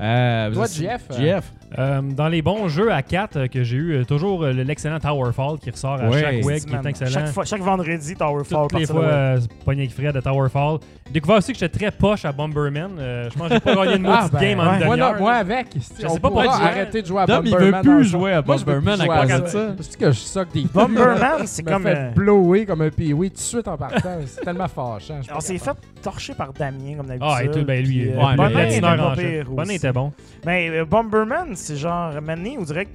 [0.00, 1.52] Euh, Toi, Jeff, euh, Jeff.
[1.78, 5.58] Euh, dans les bons jeux à 4 que j'ai eu, euh, toujours euh, l'excellent Towerfall
[5.60, 6.20] qui ressort à Ouais.
[6.20, 7.10] chaque week, qui est excellent.
[7.10, 8.66] Chaque, fois- chaque vendredi, Towerfall.
[8.68, 10.78] Toutes les fois, euh, pogné avec Fred de Towerfall.
[11.06, 12.90] J'ai découvert aussi que j'étais très poche à Bomberman.
[12.98, 14.78] Euh, je pense que j'ai pas gagné une Ah, maudite ben, game en ouais.
[14.78, 15.18] une moi, demi-heure.
[15.20, 15.66] moi avec.
[15.74, 17.82] Je on sais pas pourquoi tu- arrêter de jouer à Dom, il Bomberman.
[17.82, 19.66] veut plus jouer à Moi, je veux plus Bomberman à cause de ça.
[19.80, 21.86] C'est que je soque des Bomberman, c'est comme...
[21.86, 24.18] euh, blower comme un pee tout de suite en partant.
[24.26, 25.20] C'est tellement fâchant.
[25.34, 25.70] On s'est fait
[26.02, 27.30] torcher par Damien, comme d'habitude.
[27.32, 30.12] Ah, et tout, ben lui, euh, euh, le était bon.
[30.46, 32.94] Mais euh, Bomberman, c'est genre, maintenant, on dirait qu'il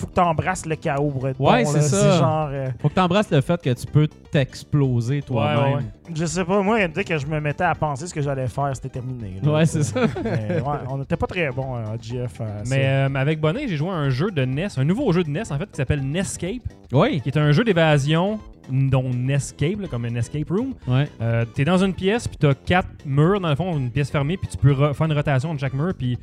[0.00, 1.82] faut que tu embrasses le chaos pour être Ouais, bon, c'est là.
[1.82, 2.18] ça.
[2.18, 2.48] Genre...
[2.52, 5.58] euh, Faut que tu embrasses le fait que tu peux t'exploser toi-même.
[5.58, 5.82] Ouais, ouais,
[6.14, 8.70] je sais pas, moi, dès que je me mettais à penser ce que j'allais faire,
[8.74, 9.34] c'était terminé.
[9.42, 9.52] là.
[9.52, 10.00] Ouais, c'est ça.
[10.22, 12.40] Mais, ouais, on n'était pas très bon à GF.
[12.40, 12.70] à ça.
[12.70, 15.30] Mais euh, avec Bonnet, j'ai joué à un jeu de NES, un nouveau jeu de
[15.30, 16.62] NES en fait, qui s'appelle Nescape,
[16.92, 17.20] Oui.
[17.20, 18.38] qui est un jeu d'évasion,
[18.70, 20.74] dont Nescape, là, comme un escape room.
[20.86, 21.08] Ouais.
[21.20, 24.36] Euh, t'es dans une pièce, puis t'as quatre murs, dans le fond, une pièce fermée,
[24.36, 26.18] puis tu peux re- faire une rotation de chaque mur, puis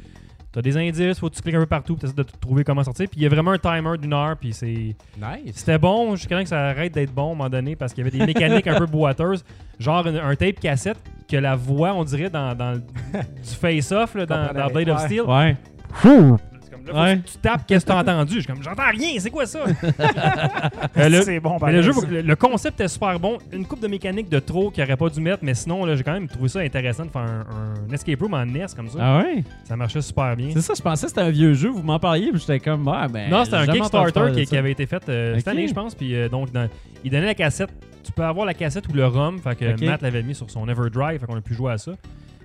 [0.56, 2.84] t'as des indices, faut que tu cliques un peu partout, puis t'essaies de trouver comment
[2.84, 3.08] sortir.
[3.10, 4.96] Puis il y a vraiment un timer d'une heure, puis c'est...
[5.18, 5.54] Nice.
[5.54, 8.06] C'était bon, je crains que ça arrête d'être bon à un moment donné, parce qu'il
[8.06, 9.44] y avait des mécaniques un peu boiteuses,
[9.80, 10.98] genre un, un tape cassette,
[11.30, 15.02] que la voix, on dirait, dans, dans le- du face-off, là, dans, dans Blade of.
[15.06, 15.22] Steel.
[15.24, 15.58] Ouais.
[16.02, 16.38] Comme
[16.88, 17.18] là, faut Ouais.
[17.18, 18.36] que tu tapes, qu'est-ce que t'as entendu?
[18.36, 19.60] Je suis comme, j'entends rien, c'est quoi ça?
[20.98, 22.08] Euh, le- c'est bon, mais pareil, le, jeu, ça.
[22.10, 23.38] le, le concept est super bon.
[23.52, 26.04] Une coupe de mécanique de trop qu'il aurait pas dû mettre, mais sinon, là, j'ai
[26.04, 27.46] quand même trouvé ça intéressant de faire un,
[27.90, 28.98] un escape room en NES comme ça.
[29.02, 29.44] Ah ouais?
[29.66, 30.50] Ça marchait super bien.
[30.54, 31.70] C'est ça, je pensais que c'était un vieux jeu.
[31.70, 33.30] Vous m'en parliez, puis j'étais comme, ah, ben.
[33.30, 34.50] Non, c'était un j'ai jamais entendu Kickstarter parler de qui, ça.
[34.50, 35.54] qui avait été fait euh, cette Ok.
[35.54, 35.96] année, je pense.
[35.96, 36.70] Puis euh, donc, dans-
[37.04, 37.70] il donnait la cassette.
[38.04, 39.40] Tu peux avoir la cassette ou le ROM.
[39.40, 39.82] Fait que Ok.
[39.82, 41.20] Matt l'avait mis sur son Everdrive.
[41.20, 41.92] Fait qu'on a pu jouer à ça.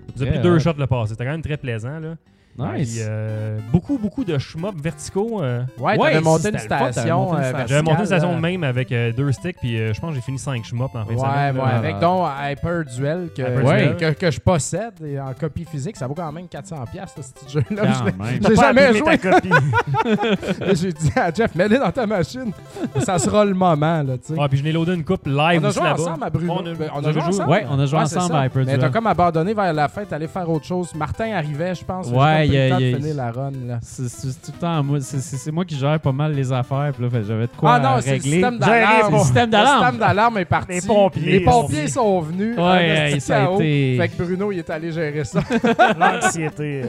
[0.09, 1.11] Il nous a pris deux shots le passé.
[1.11, 1.99] C'était quand même très plaisant.
[1.99, 2.15] Là.
[2.57, 2.91] Nice.
[2.93, 5.41] Puis, euh, beaucoup, beaucoup de shmups verticaux.
[5.41, 7.17] euh, Ouais, Ouais, t'avais monté c'était une le fun, t'avais station.
[7.19, 7.67] monté une euh, station.
[7.67, 9.57] J'avais monté une station de même avec euh, deux sticks.
[9.59, 11.55] Puis euh, je pense que j'ai fini 5 shmups en fin de Ouais, semaine.
[11.57, 11.77] ouais, là.
[11.77, 13.97] avec donc Hyper Duel que, Hyper Duel.
[13.97, 17.31] que, que je possède et en copie physique, ça vaut quand même 400$ piastres, ce
[17.33, 17.83] petit jeu-là.
[17.93, 18.39] Je l'ai- même.
[18.41, 19.17] T'as J'ai pas jamais joué.
[19.17, 19.49] ta copie.
[20.75, 22.51] J'ai dit à Jeff, mets-le dans ta machine.
[22.99, 24.39] Ça sera le moment, là, tu sais.
[24.39, 26.01] Ouais, puis je n'ai loadé une coupe live on a aussi joué là-bas.
[26.01, 26.53] ensemble à Bruno.
[26.57, 27.49] On a- Ben, on a joué- ensemble.
[27.49, 28.39] Ouais, on a joué Ouais, c'est ensemble ça.
[28.41, 28.79] à Hyper Mais Duel.
[28.79, 30.93] t'as comme abandonné vers la fin, t'allais faire autre chose.
[30.95, 32.07] Martin arrivait, je pense.
[32.09, 33.51] Ouais, Hey, temps de a- finir la run.
[33.67, 33.79] Là.
[33.81, 34.99] C'est c'est tout le temps moi.
[35.01, 36.91] C'est- C'est c'est moi qui gère pas mal les affaires.
[36.93, 38.31] Puis là, fait, j'avais de quoi ah non, c'est le régler.
[38.31, 39.13] système d'alarme.
[39.13, 39.77] le système d'alarme.
[39.77, 40.73] Le système d'alarme est parti.
[40.73, 41.93] Les pompiers Les sont pompiers venus.
[41.93, 42.57] sont venus.
[42.57, 43.55] Ouais, en hey, esti ça a chaos.
[43.59, 45.41] été- Fait que Bruno, il est allé gérer ça.
[45.99, 46.83] L'anxiété.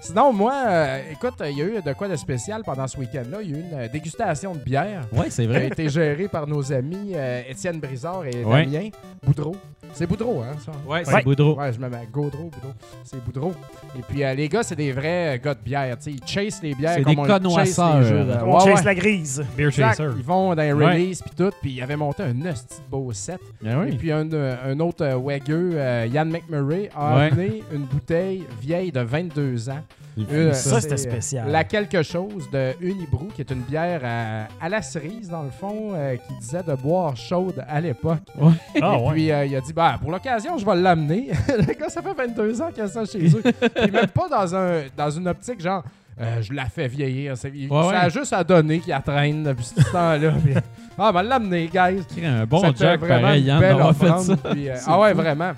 [0.00, 3.38] Sinon, moi, euh, écoute, il y a eu de quoi de spécial pendant ce week-end-là.
[3.42, 5.66] Il y a eu une euh, dégustation de bière Ouais, c'est qui a vrai.
[5.68, 8.66] été gérée par nos amis euh, Étienne Brizard et Ouais.
[8.66, 8.90] Damien
[9.26, 9.56] Boudreau.
[9.96, 10.72] C'est Boudreau, hein, ça?
[10.86, 11.04] Ouais, Ouais.
[11.04, 11.54] c'est Boudreau.
[11.56, 12.74] Ouais, je me mets Gaudreau, Boudreau.
[13.04, 13.52] C'est Boudreau.
[13.96, 15.96] Et puis, euh, les gars, c'est des vrais euh, gars de bière.
[15.98, 18.00] tu sais, ils chasent les bières C'est comme des on chase connoisseurs.
[18.00, 18.42] les jeux, là.
[18.44, 18.84] On Ouais, chase ouais.
[18.86, 19.44] la grise.
[19.56, 19.70] Beer.
[19.70, 20.02] Chaser.
[20.16, 21.50] Ils vont dans les releases puis tout.
[21.62, 23.38] Puis ils avaient monté un hostie de beau set.
[23.64, 23.96] Ah Et oui.
[23.96, 27.22] puis un, euh, un autre euh, wagueux, euh, Yann McMurray, a Ouais.
[27.30, 29.82] amené une bouteille vieille de 22 ans.
[30.30, 31.50] Euh, Ça, c'était spécial.
[31.50, 35.50] La quelque chose de Unibrou, qui est une bière à, à la cerise, dans le
[35.50, 38.20] fond, euh, qui disait de boire chaude à l'époque.
[38.40, 39.12] Ah Et ouais.
[39.12, 41.30] puis euh, il a dit, bah, pour l'occasion, je vais l'amener.
[41.48, 43.42] le gars, ça fait 22 ans qu'il a ça chez eux.
[43.42, 45.82] puis même pas dans, un, dans une optique genre.
[46.20, 47.32] euh, je la fais vieillir.
[47.32, 50.30] Ouais, ça a juste à donner qu'il traîne depuis ce temps-là.
[50.44, 50.54] Puis,
[50.96, 52.04] ah, ben l'amener, guys.
[52.24, 54.36] Un bon Jack vraiment pareil, Yann, fait ça.
[54.52, 55.16] puis, euh, ah ouais, fou.
[55.16, 55.52] vraiment.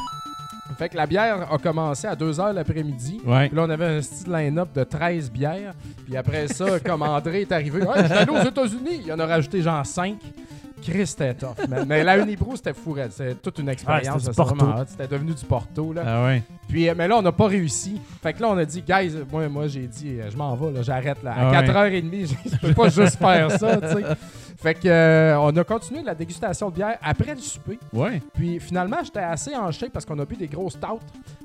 [0.76, 3.20] Fait que la bière a commencé à 2h l'après-midi.
[3.24, 3.48] Ouais.
[3.48, 5.72] Puis là, on avait un style line-up de 13 bières.
[6.04, 9.02] Puis après ça, comme André est arrivé, ouais, j'étais allé aux États-Unis.
[9.06, 10.16] Il en a rajouté genre 5.
[10.82, 11.66] Chris, c'était tough.
[11.68, 11.84] man.
[11.88, 12.92] Mais la Unibrou, c'était fou.
[12.92, 13.10] raide.
[13.10, 14.22] C'était toute une expérience.
[14.22, 15.92] c'était du C'était devenu du Porto.
[15.92, 16.02] Là.
[16.06, 16.42] Ah ouais.
[16.68, 18.00] Puis, euh, mais là, on n'a pas réussi.
[18.22, 20.72] Fait que là, on a dit, guys, moi, moi j'ai dit, euh, je m'en vais,
[20.72, 21.22] là, j'arrête.
[21.22, 21.32] Là.
[21.32, 22.00] À Ah ouais.
[22.00, 23.76] 4h30, je peux pas juste faire ça.
[23.78, 24.04] tu sais.
[24.58, 27.78] Fait que euh, on a continué la dégustation de bière après le souper.
[27.92, 28.22] Ouais.
[28.34, 31.00] Puis finalement, j'étais assez en shape parce qu'on a bu des grosses stouts.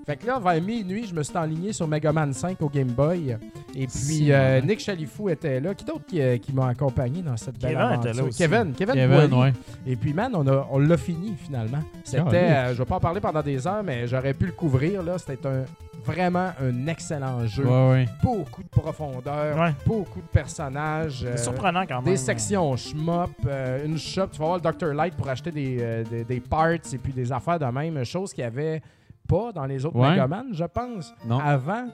[0.05, 2.87] Fait que là, vers minuit, je me suis enligné sur Mega Man 5 au Game
[2.87, 3.37] Boy.
[3.75, 4.61] Et puis, euh.
[4.61, 5.73] Nick Chalifou était là.
[5.75, 8.37] Qui d'autre qui, euh, qui m'a accompagné dans cette belle Kevin était là aussi.
[8.37, 9.33] Kevin, Kevin, Kevin, Boilly.
[9.33, 9.53] ouais.
[9.85, 11.79] Et puis, man, on, a- on l'a fini finalement.
[12.03, 15.03] C'était, euh, je vais pas en parler pendant des heures, mais j'aurais pu le couvrir.
[15.03, 15.17] là.
[15.17, 15.63] C'était un,
[16.03, 17.65] vraiment un excellent jeu.
[17.65, 18.05] Ouais, ouais.
[18.23, 19.73] Beaucoup de profondeur, Ouais.
[19.85, 21.23] beaucoup de personnages.
[21.25, 22.05] euh, surprenant quand même.
[22.11, 24.27] des sections shmup, euh, une shop.
[24.31, 24.93] Tu vas voir le Dr.
[24.93, 28.03] Light pour acheter des, euh, des, des parts et puis des affaires de même.
[28.03, 28.81] Chose qu'il n'y avait
[29.27, 29.97] pas dans les autres.
[29.97, 31.39] Megaman, je pense, Non.
[31.39, 31.85] avant.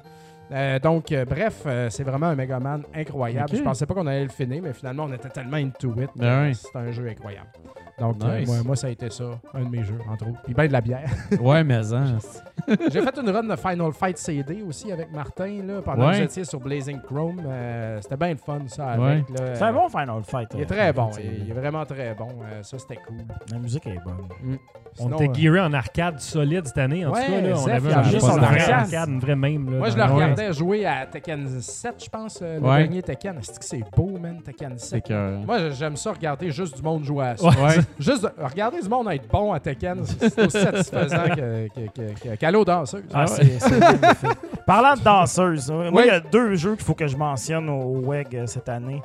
[0.50, 3.50] Euh, donc, euh, bref, euh, c'est vraiment un Megaman incroyable.
[3.52, 3.58] Ok.
[3.58, 6.10] Je pensais pas qu'on allait le finir, mais finalement, on était tellement into it.
[6.16, 6.54] Ben.
[6.54, 7.48] C'est un jeu incroyable.
[8.00, 8.48] Donc, Nice.
[8.48, 10.42] moi, moi, ça a été ça, un de mes jeux, entre autres.
[10.46, 11.10] Puis ben de la bière.
[11.42, 12.18] Ouais, mais hein.
[12.92, 16.14] J'ai fait une run de Final Fight CD aussi avec Martin, là, pendant Ouais.
[16.14, 17.42] que j'étais sur Blazing Chrome.
[17.48, 19.28] Euh, c'était bien le fun, ça, avec.
[19.30, 19.40] Ouais.
[19.40, 19.56] là.
[19.56, 20.50] C'est un bon Final Fight.
[20.54, 22.28] Il est euh, très bon, il est vraiment très bon.
[22.44, 23.18] Euh, ça, c'était cool.
[23.52, 24.60] La musique est bonne.
[25.00, 27.42] On Sinon, était gearé en arcade solide cette année, en Ouais, tout cas.
[27.42, 28.80] Là, on avait un acheté juste son en arcade, arcade.
[28.96, 29.70] arcade, une vraie même.
[29.72, 30.08] Là, Moi, je le Ouais.
[30.10, 32.78] regardais jouer à Tekken 7, je pense, le Ouais.
[32.84, 33.38] dernier Tekken.
[33.42, 35.06] C'est que c'est beau, man, Tekken C'est 7.
[35.08, 35.46] que.
[35.46, 37.48] Moi, j'aime ça regarder juste du monde jouer à ça.
[37.50, 37.76] Ouais.
[38.00, 42.30] Juste de- regarder du monde être bon à Tekken, c'est c'est aussi satisfaisant que- que-
[42.30, 43.04] que- l'eau danseuse.
[43.14, 44.28] Ah, c'est c'est bien fait.
[44.66, 46.04] Parlant de danseuses, moi, Oui.
[46.06, 49.02] il y a deux jeux qu'il faut que je mentionne au WEG euh, cette année.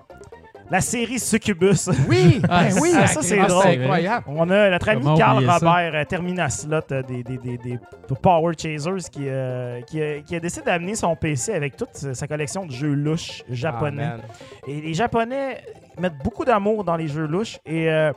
[0.71, 1.91] La série Succubus.
[2.09, 3.67] Oui, Ah, ben oui, ah, ça, c'est Ah, drôle.
[3.67, 4.25] incroyable.
[4.29, 5.55] On a notre ami Carl oublier ça?
[5.59, 7.79] Robert, euh, Termina Slot euh, des, des, des, des
[8.23, 12.27] Power Chasers, qui, euh, qui, a, qui a décidé d'amener son PC avec toute sa
[12.27, 14.13] collection de jeux louches japonais.
[14.17, 14.21] Ah.
[14.67, 15.63] Et les Japonais
[16.01, 17.59] mettent beaucoup d'amour dans les jeux louches.
[17.67, 18.13] Et euh,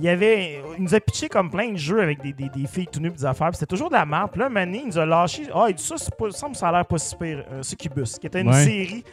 [0.00, 2.66] il y avait, il nous a pitché comme plein de jeux avec des, des, des
[2.66, 3.50] filles tout nues des affaires.
[3.52, 4.30] C'était toujours de la merde.
[4.32, 5.42] Puis là, Mané, il nous a lâché.
[5.54, 7.44] Ah, il dit ça, c'est pas, ça me ça a l'air pas si pire.
[7.52, 8.64] euh, Succubus, qui était une Ouais.
[8.64, 9.04] série.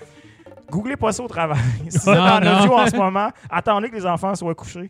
[0.71, 1.58] Googlez pas ça au travail.
[1.89, 4.89] si vous êtes Non, en audio en ce moment, attendez que les enfants soient couchés.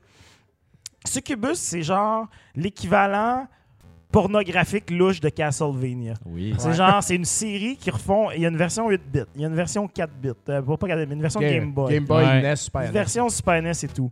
[1.06, 3.48] Succubus, c'est genre l'équivalent
[4.12, 6.14] pornographique louche de Castlevania.
[6.26, 6.56] Oui.
[6.58, 8.32] C'est genre, c'est une série qui refont.
[8.32, 10.62] Il y a une version 8 bits, il y a une version 4 bits, euh,
[10.62, 12.42] pas 4 bits, mais une version Game, Boy, Game Boy, Ouais.
[12.42, 12.94] NES, Super une NES.
[12.94, 14.12] version Super NES et tout.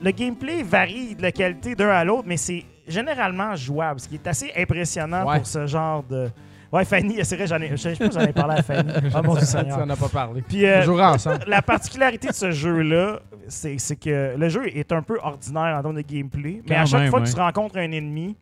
[0.00, 4.14] Le gameplay varie de la qualité d'un à l'autre, mais c'est généralement jouable, ce qui
[4.14, 5.38] est assez impressionnant Ouais.
[5.38, 6.28] pour ce genre de.
[6.70, 8.92] Ouais, Fanny, c'est vrai, j'en ai, je sais pas si j'en ai parlé à Fanny.
[9.14, 9.78] Oh mon Dieu Ça, Seigneur.
[9.82, 10.42] on n'a pas parlé.
[10.42, 11.38] Puis, euh, ensemble.
[11.46, 15.96] la particularité de ce jeu-là, c'est que le jeu est un peu ordinaire en termes
[15.96, 18.36] de gameplay, mais Quand à chaque même, fois que tu rencontres un ennemi,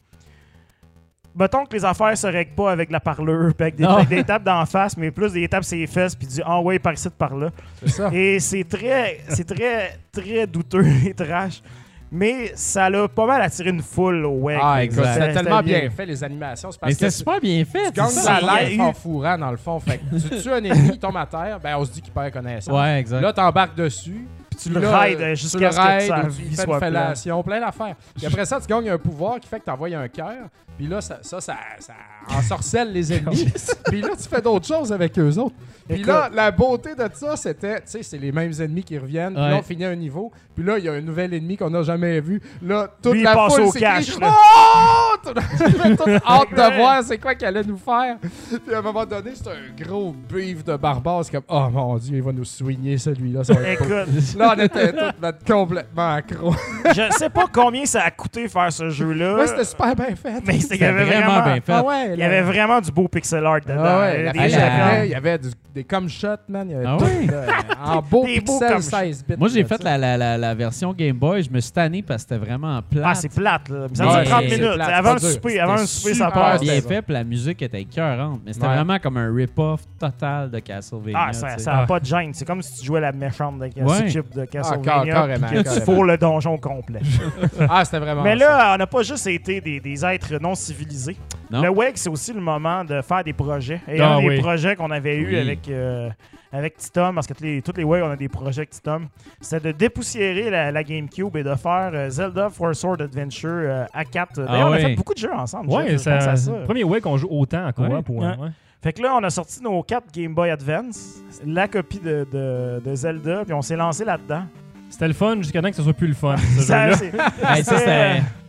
[1.38, 4.24] mettons que les affaires se règlent pas avec la parleur, puis avec des, avec des
[4.24, 6.94] tapes d'en face, mais plus des tapes sur les fesses, puis du ah ouais, par
[6.94, 7.50] ici, par là.
[7.80, 8.10] C'est ça.
[8.12, 11.62] Et c'est très, c'est très, très douteux et trash.
[12.10, 14.58] Mais ça l'a pas mal attiré une foule au WEG.
[14.62, 15.14] Ah, exact.
[15.14, 16.70] c'était tellement bien fait, les animations.
[16.84, 17.90] Mais c'était super bien fait.
[17.90, 18.40] tu ça.
[18.70, 19.80] eu- en fourrant, dans le fond.
[19.80, 22.12] Fait que tu tues un ennemi, il tombe à terre, ben on se dit qu'il
[22.12, 22.72] perd connaissance.
[22.72, 23.20] Ouais, exact.
[23.20, 26.62] Là, t'embarques dessus, Puis tu le raides tu le jusqu'à ce que ou tu fais
[26.62, 27.96] soit une fellation, plein d'affaires.
[28.14, 30.48] Puis après ça, tu gagnes un pouvoir qui fait que tu envoies un cœur.
[30.76, 31.94] Puis là, ça, ça, ça, ça
[32.28, 33.46] ensorcelle les ennemis.
[33.86, 35.54] Puis là, tu fais d'autres choses avec eux autres.
[35.88, 39.34] Puis là, la beauté de ça, c'était, tu sais, c'est les mêmes ennemis qui reviennent.
[39.34, 40.32] Puis là, on finit un niveau.
[40.54, 42.40] Puis là, il y a un nouvel ennemi qu'on n'a jamais vu.
[42.62, 44.34] Là, toute Lui, il la passe foule au cash, là.
[44.34, 45.16] Oh!
[45.22, 45.32] Tout
[45.96, 48.16] tout hâte de voir c'est quoi qu'elle allait nous faire.
[48.20, 51.24] Puis à un moment donné, c'est un gros beef de barbare.
[51.24, 53.44] C'est comme, oh mon Dieu, il va nous soigner celui-là.
[53.44, 54.06] Ça va être cool.
[54.08, 56.54] Écoute, Là, on était tous complètement accro.
[56.86, 59.36] je sais pas combien ça a coûté faire ce jeu-là.
[59.36, 60.42] Ouais, c'était super bien fait.
[60.44, 61.72] mais c'était- il y avait vraiment vraiment, bien fait.
[61.72, 63.74] Ah ouais, il y avait vraiment du beau pixel art dedans.
[63.84, 66.66] Ah ouais, Des la- il y avait du- des comme shots, man.
[66.68, 67.26] Il y avait Ah tout, ouais?
[67.26, 67.42] là,
[67.84, 69.34] en beau Des pixel comme 16 bits.
[69.38, 71.42] Moi, j'ai fait la, la, la, la version Game Boy.
[71.42, 73.04] Je me suis tanné parce que c'était vraiment plate.
[73.06, 73.86] Ah, c'est plate, là.
[73.92, 74.74] Ça Ouais, dure 30 c'est minutes.
[74.74, 76.60] plate, avant le souper, avant le souper, ça super passe.
[76.62, 78.40] bien fait, puis la musique était écœurante.
[78.46, 81.18] Mais c'était vraiment comme un rip-off total de Castlevania.
[81.28, 81.58] Ah, ça tu sais.
[81.60, 81.86] ça a Ah.
[81.86, 82.30] pas de gêne.
[82.32, 84.08] C'est comme si tu jouais la méchante de Ouais.
[84.08, 85.28] chip de Ah, Castlevania
[85.62, 87.00] tu fourres le donjon complet.
[87.68, 88.22] Ah, c'était vraiment.
[88.22, 91.16] Mais là, on n'a pas juste été des, des êtres non civilisés.
[91.50, 91.62] Non?
[91.62, 93.80] Le WEG, c'est aussi le moment de faire des projets.
[93.86, 94.40] Et Ah un des oui.
[94.40, 95.38] projets qu'on avait eu Oui.
[95.38, 96.08] avec, euh,
[96.52, 99.06] avec Titom, parce que tous les, tous les WEG, on a des projets avec Titom,
[99.40, 103.84] c'était de dépoussiérer la, la GameCube et de faire euh, Zelda Four Sword Adventure euh,
[103.94, 104.34] à 4.
[104.36, 105.70] D'ailleurs, Ah on a fait beaucoup de jeux ensemble.
[105.70, 107.88] Ouais, c'est le premier way qu'on joue autant en coop.
[107.88, 108.02] Ouais.
[108.08, 108.26] ou- Ouais.
[108.38, 108.48] ouais.
[108.82, 112.80] Fait que là, on a sorti nos 4 Game Boy Advance, la copie de, de,
[112.84, 114.42] de Zelda, puis on s'est lancé là-dedans.
[114.90, 116.36] C'était le fun jusqu'à temps que ce soit plus le fun.
[116.56, 116.90] ce Ça,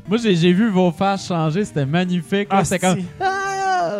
[0.07, 1.65] Moi, j'ai j'ai vu vos faces changer.
[1.65, 2.49] C'était magnifique.
[2.51, 2.59] là.
[2.59, 2.99] Ah, C'était comme.
[2.99, 3.05] si.
[3.19, 3.99] Ah!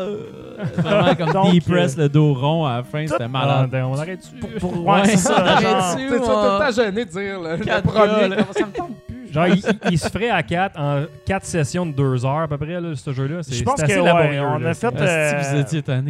[0.78, 3.06] Vraiment comme Donc, deep press euh, le dos rond à la fin.
[3.06, 3.70] C'était Ah, malade.
[3.86, 4.38] on arrête-tu?
[4.40, 5.38] Pour, pour- Ouais, ouais, c'est ça.
[5.38, 6.08] arrête genre- dessus.
[6.10, 8.08] T'es tout le temps gêné de dire le, le Quatre premier.
[8.08, 8.38] gars, là.
[8.52, 9.32] Ça me tente plus.
[9.32, 12.48] Genre, il, il- il se ferait à 4 en 4 sessions de 2 heures à
[12.48, 13.44] peu près, là, ce jeu-là.
[13.44, 14.42] C'est Je pense assez que, ouais, laborieux.
[14.42, 14.70] on là.
[14.70, 15.32] a fait, euh,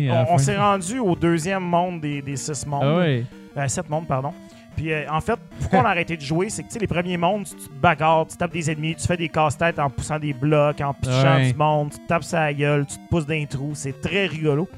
[0.07, 2.83] la On, on s'est rendu au deuxième monde des, des six mondes.
[2.83, 3.25] Ah ouais.
[3.57, 4.31] Euh, sept mondes, pardon.
[4.77, 6.87] Puis euh, en fait, pourquoi on a arrêté de jouer, c'est que tu sais, les
[6.87, 10.19] premiers mondes, tu, te bagarres, tu tapes des ennemis, tu fais des casse-têtes en poussant
[10.19, 11.51] des blocs, en pichant Ouais.
[11.51, 13.71] du monde, tu te tapes sa gueule, tu te pousses dans les trous.
[13.73, 14.69] C'est très rigolo.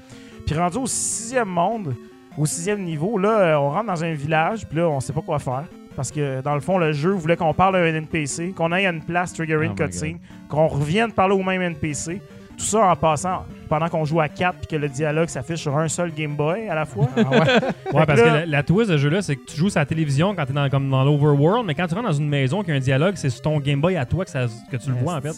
[0.47, 1.93] Puis rendu au sixième monde,
[2.38, 5.22] au sixième niveau, là, euh, on rentre dans un village, puis là, on sait pas
[5.22, 5.66] quoi faire.
[5.95, 8.86] Parce que dans le fond, le jeu voulait qu'on parle à un NPC, qu'on aille
[8.86, 12.22] à une place triggering Oh my cutscene, qu'on revienne parler au même NPC.
[12.60, 15.78] Tout ça en passant pendant qu'on joue à 4 puis que le dialogue s'affiche sur
[15.78, 17.07] un seul Game Boy à la fois.
[17.16, 17.24] Ouais,
[18.05, 19.86] parce là- que la, la twist de ce jeu-là, c'est que tu joues sur la
[19.86, 22.72] télévision quand t'es dans, comme dans l'overworld, mais quand tu rentres dans une maison qui
[22.72, 24.95] a un dialogue, c'est sur ton Game Boy à toi que, ça- que tu le
[24.97, 25.34] vois en fait.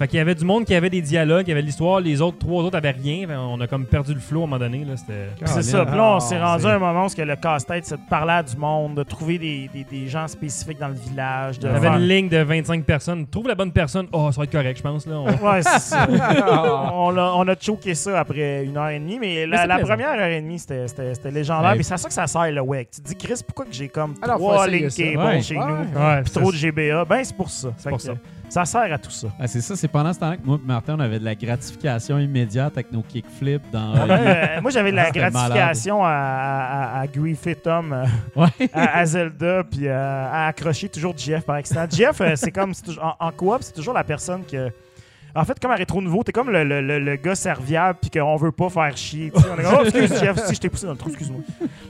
[0.00, 2.22] Fait qu'il y avait du monde qui avait des dialogues, il y avait l'histoire, les
[2.22, 3.26] autres, trois autres avaient rien.
[3.26, 4.82] Fait on a comme perdu le flow à un moment donné.
[4.82, 5.28] Là, c'était...
[5.44, 5.84] C'est ça.
[5.84, 7.96] Puis là, on s'est rendu c'est- à un moment où ce que le casse-tête, c'est
[7.96, 11.58] de parler à du monde, de trouver des, des- des gens spécifiques dans le village.
[11.58, 13.26] De T'avais faire- une ligne de 25 personnes.
[13.26, 14.06] Trouve la bonne personne.
[14.10, 15.06] Oh, ça va être correct, je pense.
[15.06, 15.16] Là.
[15.18, 16.06] On- Ouais, c'est ça.
[16.94, 20.12] on, a, on a choqué ça après une heure et demie, mais la, c'est première
[20.18, 20.86] heure et demie, c'était-
[21.30, 21.74] légendaire.
[21.76, 22.90] Mais c'est à ça que ça sert, le WEC.
[22.90, 25.42] Tu te dis, Chris, pourquoi que j'ai comme Alors, trois lignes cable Ouais.
[25.42, 25.64] chez Ouais.
[25.66, 27.04] nous, puis c'est- trop de GBA?
[27.04, 27.68] Ben, c'est pour ça.
[27.76, 28.14] Fait pour ça.
[28.50, 29.28] Ça sert à tout ça.
[29.38, 31.34] Ah, c'est ça, c'est pendant ce temps-là que moi et Martin, on avait de la
[31.36, 33.94] gratification immédiate avec nos kickflips dans.
[33.96, 38.68] Euh, moi, j'avais de la C'était gratification à, à, à, griffer Tom euh, Ouais.
[38.72, 41.86] à, à Zelda, puis euh, à accrocher toujours Jeff par accident.
[41.90, 44.70] Jeff, c'est comme en, en coop, c'est toujours la personne que.
[45.34, 48.10] En fait, comme à Rétro Nouveau, t'es comme le, le, le, le gars serviable puis
[48.10, 49.30] qu'on veut pas faire chier.
[49.34, 51.40] On est comme, oh, excuse Jeff, si je t'ai poussé dans le trou, excuse-moi.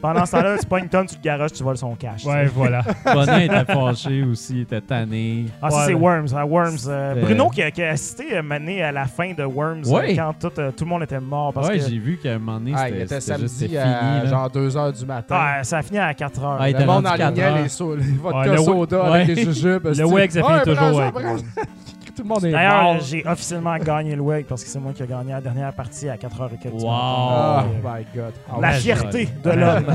[0.03, 2.25] Pendant ce temps-là, tu pognes Tom, tu le garages, tu voles son cash.
[2.25, 2.83] Ouais, voilà.
[3.05, 5.47] Bonin était fâché aussi, il était tanné.
[5.63, 5.99] Ah, ça, Ouais, c'est là.
[5.99, 6.27] Worms.
[6.35, 6.77] hein, Worms.
[6.89, 10.15] euh, Bruno qui a, qui a assisté euh, Mané à la fin de Worms euh,
[10.15, 11.53] quand tout, euh, tout le monde était mort.
[11.53, 13.55] Parce ouais, que j'ai vu qu'à un moment donné, Ah, c'était il était c'était juste
[13.57, 14.23] samedi c'était à fini.
[14.23, 14.27] là.
[14.27, 15.37] genre 2h du matin.
[15.39, 16.57] ah, ça a fini à 4 heures.
[16.61, 17.63] Ah, il le était monde heures.
[17.63, 19.23] les, so les vodka soda ouais.
[19.23, 19.87] avec des jujubes.
[19.87, 21.03] Le WEG, ça finit toujours.
[22.15, 23.01] Tout le monde est D'ailleurs, mort.
[23.01, 26.09] j'ai officiellement gagné le WEG parce que c'est moi qui ai gagné la dernière partie
[26.09, 26.75] à 4 h et quelques.
[26.75, 26.91] Wow.
[26.91, 28.33] Oh my god.
[28.51, 28.75] Ah, La ouais.
[28.79, 29.87] fierté de l'homme.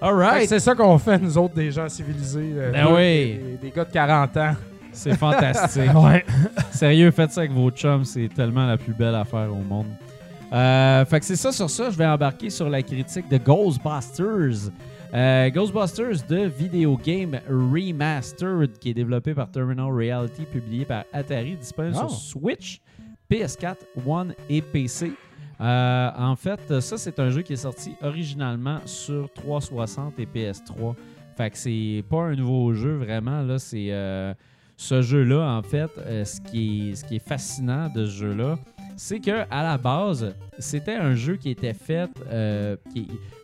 [0.00, 0.48] All Fait que right.
[0.48, 2.52] C'est ça qu'on fait, nous autres, des gens civilisés.
[2.56, 3.40] euh, Ben oui.
[3.52, 4.52] Des, des gars de 40 ans.
[4.92, 5.90] C'est fantastique.
[5.94, 6.24] Ouais.
[6.70, 9.86] Sérieux, faites ça avec vos chums, c'est tellement la plus belle affaire au monde.
[10.52, 14.70] Euh, fait que c'est ça sur ça, je vais embarquer sur la critique de Ghostbusters.
[15.14, 21.56] Euh, Ghostbusters de Video Game Remastered, qui est développé par Terminal Reality, publié par Atari,
[21.56, 22.08] disponible Oh.
[22.08, 22.80] sur Switch,
[23.30, 23.76] PS4,
[24.06, 25.12] One et PC.
[25.60, 30.94] Euh, en fait, ça, c'est un jeu qui est sorti originalement sur 360 et PS3.
[31.36, 33.42] Fait que c'est pas un nouveau jeu vraiment.
[33.42, 34.34] Là, c'est euh,
[34.76, 35.90] ce jeu-là, en fait,
[36.24, 38.58] ce, qui est, ce qui est fascinant de ce jeu-là,
[38.96, 42.08] c'est que à la base, c'était un jeu qui était fait.
[42.30, 42.76] euh,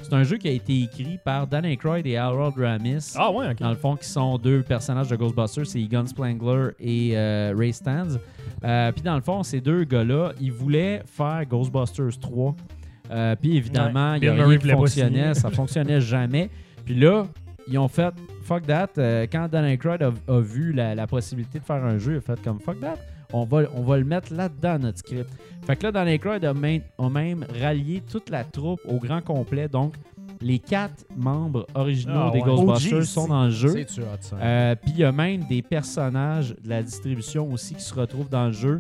[0.00, 3.12] c'est un jeu qui a été écrit par Dan Aykroyd et Harold Ramis.
[3.16, 3.58] Ah, ouais, ok.
[3.60, 7.72] Dans le fond, qui sont deux personnages de Ghostbusters, c'est Egon Splangler et euh, Ray
[7.72, 8.16] Stans.
[8.64, 12.54] Euh, Puis dans le fond, ces deux gars-là, ils voulaient faire Ghostbusters 3.
[13.10, 14.18] Euh, Puis évidemment, Ouais.
[14.18, 16.48] il y a rien qui fonctionnait, ça fonctionnait jamais.
[16.84, 17.24] Puis là,
[17.68, 18.88] ils ont fait fuck that.
[19.30, 22.20] Quand Dan Aykroyd a, a vu la, la possibilité de faire un jeu, il a
[22.20, 22.96] fait comme fuck that.
[23.32, 25.30] On va, on va le mettre là-dedans, notre script.
[25.66, 29.22] Fait que là, Dan Aykroyd a, main- a même rallié toute la troupe au grand
[29.22, 29.68] complet.
[29.68, 29.94] Donc,
[30.40, 32.44] les quatre membres originaux Ah des ouais.
[32.44, 33.72] Ghostbusters sont dans le jeu.
[34.34, 38.28] Euh, Puis il y a même des personnages de la distribution aussi qui se retrouvent
[38.28, 38.78] dans le jeu.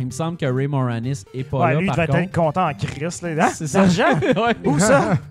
[0.00, 2.18] Il me semble que Ray Moranis est pas Ouais, là, lui, il par devait contre.
[2.20, 3.22] être content en Christ.
[3.22, 3.46] Là.
[3.46, 3.50] Hein?
[3.54, 3.84] C'est ça.
[4.36, 4.54] Ouais.
[4.64, 5.18] Où ça?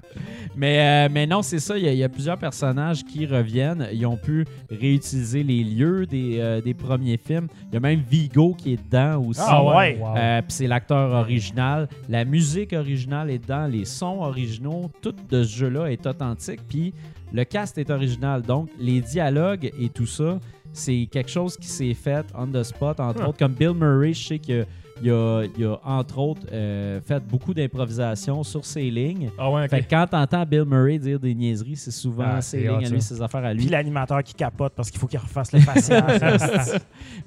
[0.56, 1.78] Mais, euh, mais non, c'est ça.
[1.78, 3.88] Il y, a, il y a plusieurs personnages qui reviennent.
[3.94, 7.48] Ils ont pu réutiliser les lieux des, euh, des premiers films.
[7.70, 9.40] Il y a même Vigo qui est dedans aussi.
[9.46, 9.98] Ah ouais.
[10.02, 10.18] Wow.
[10.18, 11.88] Euh, Puis c'est l'acteur original.
[12.10, 13.68] La musique originale est dedans.
[13.68, 14.90] Les sons originaux.
[15.02, 16.60] Tout de ce jeu-là est authentique.
[16.68, 16.94] Puis
[17.32, 18.42] le cast est original.
[18.42, 20.40] Donc les dialogues et tout ça,
[20.74, 23.00] c'est quelque chose qui s'est fait on the spot.
[23.00, 23.30] Entre Ah.
[23.30, 24.66] autres, comme Bill Murray, je sais que.
[25.02, 29.30] Il a, il a, entre autres euh, fait beaucoup d'improvisation sur ses lignes.
[29.38, 29.70] Ah ouais, ok.
[29.70, 32.86] Fait que quand t'entends Bill Murray dire des niaiseries, c'est souvent Ah, ses lignes hot,
[32.86, 33.70] à lui, ses affaires à Puis lui.
[33.70, 36.06] l'animateur qui capote parce qu'il faut qu'il refasse le patient.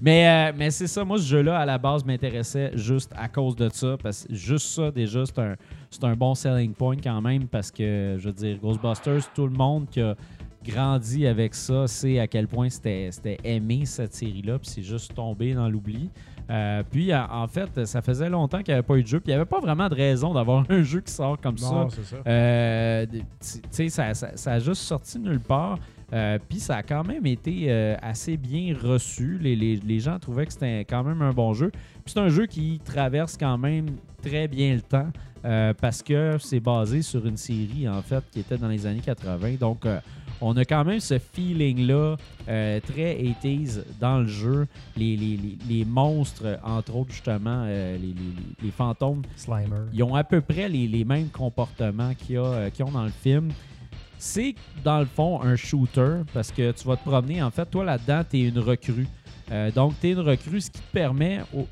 [0.03, 3.57] Mais, euh, mais c'est ça, moi ce jeu-là à la base m'intéressait juste à cause
[3.57, 3.97] de ça.
[4.03, 5.55] Parce que juste ça, déjà, c'est un,
[5.91, 7.47] c'est un bon selling point quand même.
[7.49, 10.15] Parce que, je veux dire, Ghostbusters, tout le monde qui a
[10.65, 13.11] grandi avec ça sait à quel point c'était
[13.45, 14.59] aimé cette série-là.
[14.59, 16.09] Puis c'est juste tombé dans l'oubli.
[16.51, 19.21] Euh, puis en fait, ça faisait longtemps qu'il n'y avait pas eu de jeu.
[19.21, 21.71] Puis il n'y avait pas vraiment de raison d'avoir un jeu qui sort comme ça.
[21.71, 22.17] Non, ça.
[22.27, 25.79] Euh, tu tu sais, ça, ça- ça a juste sorti nulle part.
[26.13, 29.39] Euh, Puis ça a quand même été euh, assez bien reçu.
[29.41, 31.71] Les, les- les gens trouvaient que c'était quand même un bon jeu.
[31.71, 33.87] Puis c'est un jeu qui traverse quand même
[34.23, 35.09] très bien le temps
[35.47, 39.01] euh, parce que c'est basé sur une série en fait qui était dans les années
[39.01, 39.55] 80.
[39.59, 39.87] Donc
[40.43, 42.17] on a quand même ce feeling-là
[42.49, 44.67] euh, très 80s dans le jeu.
[44.97, 49.87] Les, les- les- les monstres, entre autres justement, euh, les- fantômes Slimer.
[49.93, 53.51] ils ont à peu près les, les mêmes comportements euh, qu'ils ont dans le film.
[54.19, 57.43] C'est dans le fond un shooter parce que tu vas te promener.
[57.43, 59.07] En fait, toi là-dedans, tu es une recrue.
[59.51, 61.41] Euh, donc, tu es une recrue, ce qui te permet.
[61.55, 61.67] au-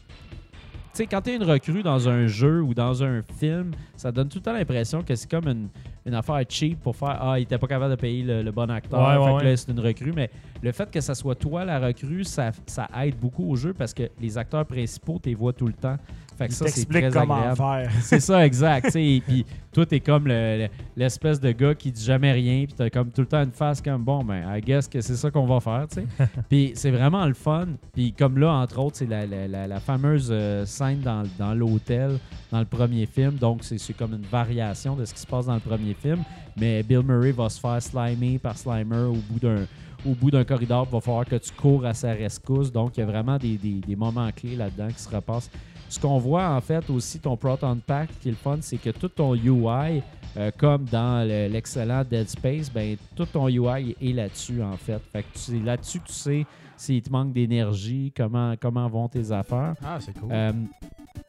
[0.93, 4.11] Tu sais, quand tu es une recrue dans un jeu ou dans un film, ça
[4.11, 5.69] donne tout le temps l'impression que c'est comme une,
[6.07, 8.71] une affaire cheap pour faire Ah, il était pas capable de payer le, le bon
[8.71, 9.01] acteur.
[9.01, 10.13] Ouais, ouais, fait que là, c'est une recrue.
[10.13, 10.31] Mais
[10.63, 13.93] le fait que ça soit toi la recrue, ça, ça aide beaucoup au jeu parce
[13.93, 15.97] que les acteurs principaux, tu les vois tout le temps.
[16.41, 17.57] Fait que Il ça, c'est très comment agréable.
[17.57, 17.91] faire.
[18.03, 18.91] C'est ça, exact.
[18.93, 22.89] puis toi, t'es comme le- le- l'espèce de gars qui dit jamais rien, puis t'as
[22.89, 25.45] comme tout le temps une face comme bon, ben, I guess que c'est ça qu'on
[25.47, 26.07] va faire, tu sais.
[26.49, 27.67] puis c'est vraiment le fun.
[27.93, 31.53] Puis comme là, entre autres, c'est la, la- la- la fameuse euh, scène dans, dans
[31.53, 32.19] l'hôtel,
[32.51, 33.35] dans le premier film.
[33.35, 36.21] Donc c'est c'est comme une variation de ce qui se passe dans le premier film.
[36.59, 39.67] Mais Bill Murray va se faire slimer par Slimer au bout d'un
[40.07, 42.73] au bout d'un corridor, il va falloir que tu cours à sa rescousse.
[42.73, 45.51] Donc, il y a vraiment des, des- des moments clés là-dedans qui se repassent.
[45.91, 48.91] Ce qu'on voit en fait aussi, ton Proton Pack, qui est le fun, c'est que
[48.91, 50.03] tout ton UI,
[50.37, 55.01] euh, comme dans le- l'excellent Dead Space, ben, tout ton UI est là-dessus en fait.
[55.13, 59.75] Fait que là-dessus que tu sais s'il te manque d'énergie, comment, comment vont tes affaires.
[59.85, 60.31] Ah, c'est cool.
[60.33, 60.53] Euh,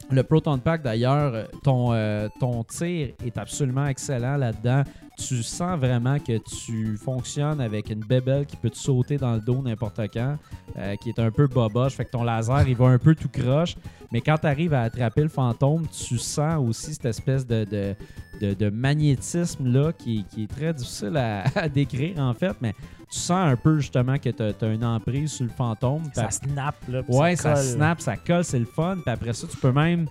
[0.10, 4.84] le Proton Pack, d'ailleurs, ton, euh, ton tir est absolument excellent là-dedans.
[5.28, 9.40] Tu sens vraiment que tu fonctionnes avec une bébelle qui peut te sauter dans le
[9.40, 10.38] dos n'importe quand,
[10.78, 11.94] euh, qui est un peu boboche.
[11.94, 13.76] Fait que ton laser, il va un peu tout croche.
[14.12, 17.96] Mais quand tu arrives à attraper le fantôme, tu sens aussi cette espèce de, de,
[18.42, 22.56] de- de magnétisme-là qui, qui est très difficile à, à décrire, en fait.
[22.62, 22.74] Mais
[23.10, 26.04] tu sens un peu justement que tu as, une emprise sur le fantôme.
[26.14, 27.02] Ça snap, là.
[27.08, 27.64] Ouais, ça, colle.
[27.64, 28.98] snap, ça colle, c'est le fun.
[29.04, 30.08] Puis après ça, tu peux même,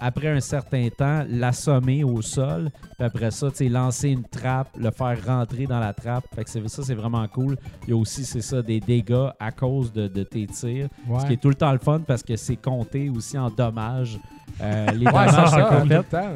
[0.00, 2.70] après un certain temps, l'assommer au sol.
[2.98, 6.24] Puis après ça, tu sais, lancer une trappe, le faire rentrer dans la trappe.
[6.34, 7.56] Fait que c'est- ça, c'est vraiment cool.
[7.86, 10.88] Il y a aussi, c'est ça, des dégâts à cause de, de tes tirs.
[11.08, 11.20] ouais.
[11.20, 14.18] Ce qui est tout le temps le fun parce que c'est compté aussi en dommages.
[14.60, 16.26] Euh, les Ouais, ça, qu'on tout fait.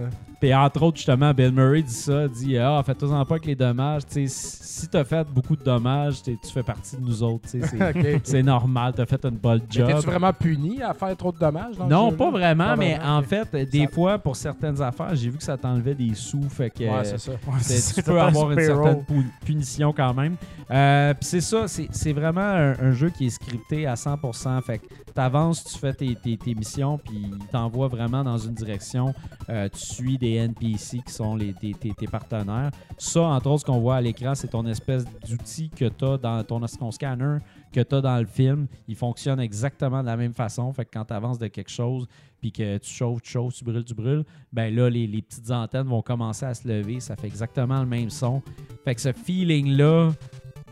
[0.40, 4.06] Puis entre autres, justement, Bill Murray dit ça, dit Ah, faites-en pas avec les dommages.
[4.06, 7.44] Tu sais, si t'as fait beaucoup de dommages, tu fais partie de nous autres.
[7.46, 7.60] C'est
[7.96, 8.20] Ok.
[8.24, 9.86] c'est normal, t'as fait une bonne job.
[9.88, 11.76] T'es-tu vraiment puni à faire trop de dommages?
[11.76, 15.14] Dans Non, pas vraiment, Pas mais vraiment, en fait, des Ça- fois, pour certaines affaires,
[15.14, 16.48] j'ai vu que ça t'enlevait des sous.
[16.48, 17.32] Fait que Ouais, c'est ça.
[17.32, 19.04] Ouais, tu peux avoir une certaine
[19.44, 20.36] punition quand même.
[20.70, 24.62] Euh, Puis c'est ça, c'est c'est vraiment un, un jeu qui est scripté à 100%.
[24.62, 28.54] Fait que t'avances, tu fais tes, tes- tes missions, puis il t'envoie vraiment dans une
[28.54, 29.12] direction.
[29.48, 32.70] Euh, tu suis des NPC qui sont les, tes, tes- partenaires.
[32.98, 36.18] Ça, entre autres, ce qu'on voit à l'écran, c'est ton espèce d'outil que tu as
[36.18, 37.38] dans ton, ton scanner
[37.72, 38.66] que tu as dans le film.
[38.88, 40.72] Il fonctionne exactement de la même façon.
[40.72, 42.06] Fait que quand tu avances de quelque chose,
[42.40, 45.50] puis que tu chauffes, tu chauffes, tu brûles, tu brûles, ben là, les, les petites
[45.50, 46.98] antennes vont commencer à se lever.
[47.00, 48.42] Ça fait exactement le même son.
[48.84, 50.10] Fait que ce feeling-là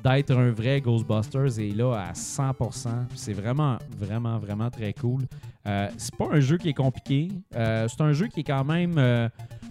[0.04, 2.88] d'être un vrai Ghostbusters est là à 100%.
[3.14, 5.22] C'est vraiment, vraiment, vraiment très cool.
[5.66, 7.28] Euh, c'est pas un jeu qui est compliqué.
[7.54, 9.28] Euh, c'est un jeu qui est quand même euh,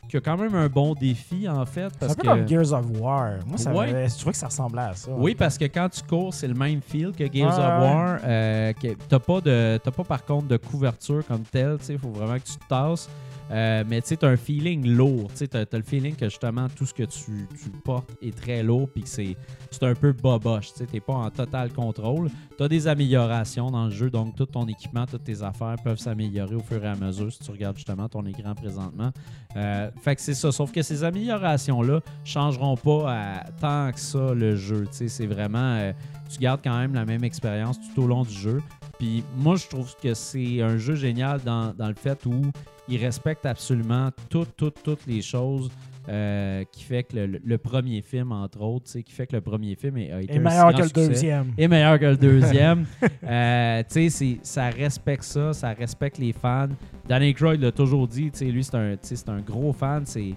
[0.10, 1.92] qui a quand même un bon défi, en fait.
[2.00, 2.28] C'est un peu que...
[2.28, 3.40] comme Gears of War.
[3.46, 4.08] Moi, ça Ouais.
[4.08, 5.12] je trouvais que ça ressemblait à ça.
[5.12, 7.84] Oui, parce que quand tu cours, c'est le même feel que Gears of.
[7.84, 8.20] War.
[8.22, 11.78] Que t'as pas de, t'as pas par contre de couverture comme tel.
[11.90, 13.10] Il faut vraiment que tu te tasses.
[13.52, 15.32] Euh, mais tu sais, t'as un feeling lourd.
[15.36, 17.48] Tu as, le feeling que justement tout ce que tu,
[17.84, 19.36] portes est très lourd puis que c'est
[19.82, 20.74] un peu boboche.
[20.74, 22.30] Tu n'es pas en total contrôle.
[22.58, 26.00] Tu as des améliorations dans le jeu, donc tout ton équipement, toutes tes affaires peuvent
[26.00, 29.12] s'améliorer au fur et à mesure si tu regardes justement ton écran présentement.
[29.56, 30.52] Euh, fait que c'est ça.
[30.52, 34.86] Sauf que ces améliorations-là changeront pas tant que ça le jeu.
[34.92, 35.58] Tu sais, C'est vraiment.
[35.58, 35.94] euh,
[36.30, 38.62] tu gardes quand même la même expérience tout au long du jeu.
[39.00, 42.42] Puis moi, je trouve que c'est un jeu génial dans, dans le fait où
[42.90, 45.70] il respecte absolument toutes, toutes, toutes les choses
[46.10, 49.76] euh, qui fait que le, le premier film, entre autres, qui fait que le premier
[49.76, 51.52] film est- a été Et meilleur que le succès deuxième.
[51.58, 52.86] et meilleur que le deuxième.
[53.30, 56.70] Euh, tu sais, c'est- ça respecte ça, ça respecte les fans.
[57.10, 58.96] Danny Croyd l'a toujours dit, tu sais, lui, c'est un,
[59.34, 60.04] un gros fan.
[60.06, 60.34] C'est,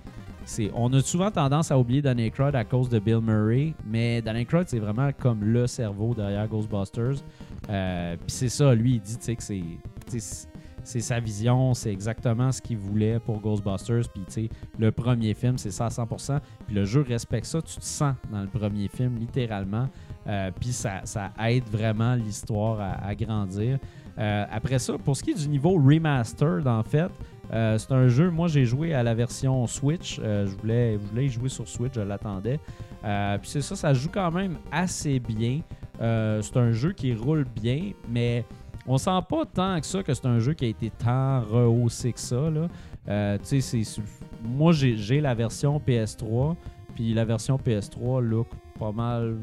[0.75, 4.45] on a souvent tendance à oublier Danny Croyd à cause de Bill Murray, mais Danny
[4.45, 7.23] Croyd, c'est vraiment comme le cerveau derrière Ghostbusters.
[7.69, 12.79] Euh, Puis c'est ça, lui, il dit, que c'est, sa vision, c'est exactement ce qu'il
[12.79, 14.09] voulait pour Ghostbusters.
[14.13, 16.41] Puis, le premier film, c'est ça à 100%.
[16.67, 19.89] Puis le jeu respecte ça, tu te sens dans le premier film, littéralement.
[20.27, 21.03] Euh, puis ça,
[21.45, 23.79] aide vraiment l'histoire à, grandir.
[24.19, 27.11] Euh, après ça, pour ce qui est du niveau remastered, en fait,
[27.53, 30.21] euh, c'est un jeu, moi j'ai joué à la version Switch.
[30.23, 32.61] Euh, je, voulais, je voulais y jouer sur Switch, je l'attendais.
[33.05, 35.61] Euh, puis c'est ça, ça joue quand même assez bien.
[36.01, 38.45] C'est un jeu qui roule bien, mais
[38.87, 42.13] on sent pas tant que ça que c'est un jeu qui a été tant rehaussé
[42.13, 42.49] que ça.
[42.51, 43.39] Là.
[43.39, 44.01] Tu sais, c'est-
[44.43, 46.57] moi j'ai j'ai la version PS3,
[46.95, 48.47] puis la version PS3 look
[48.79, 49.37] pas mal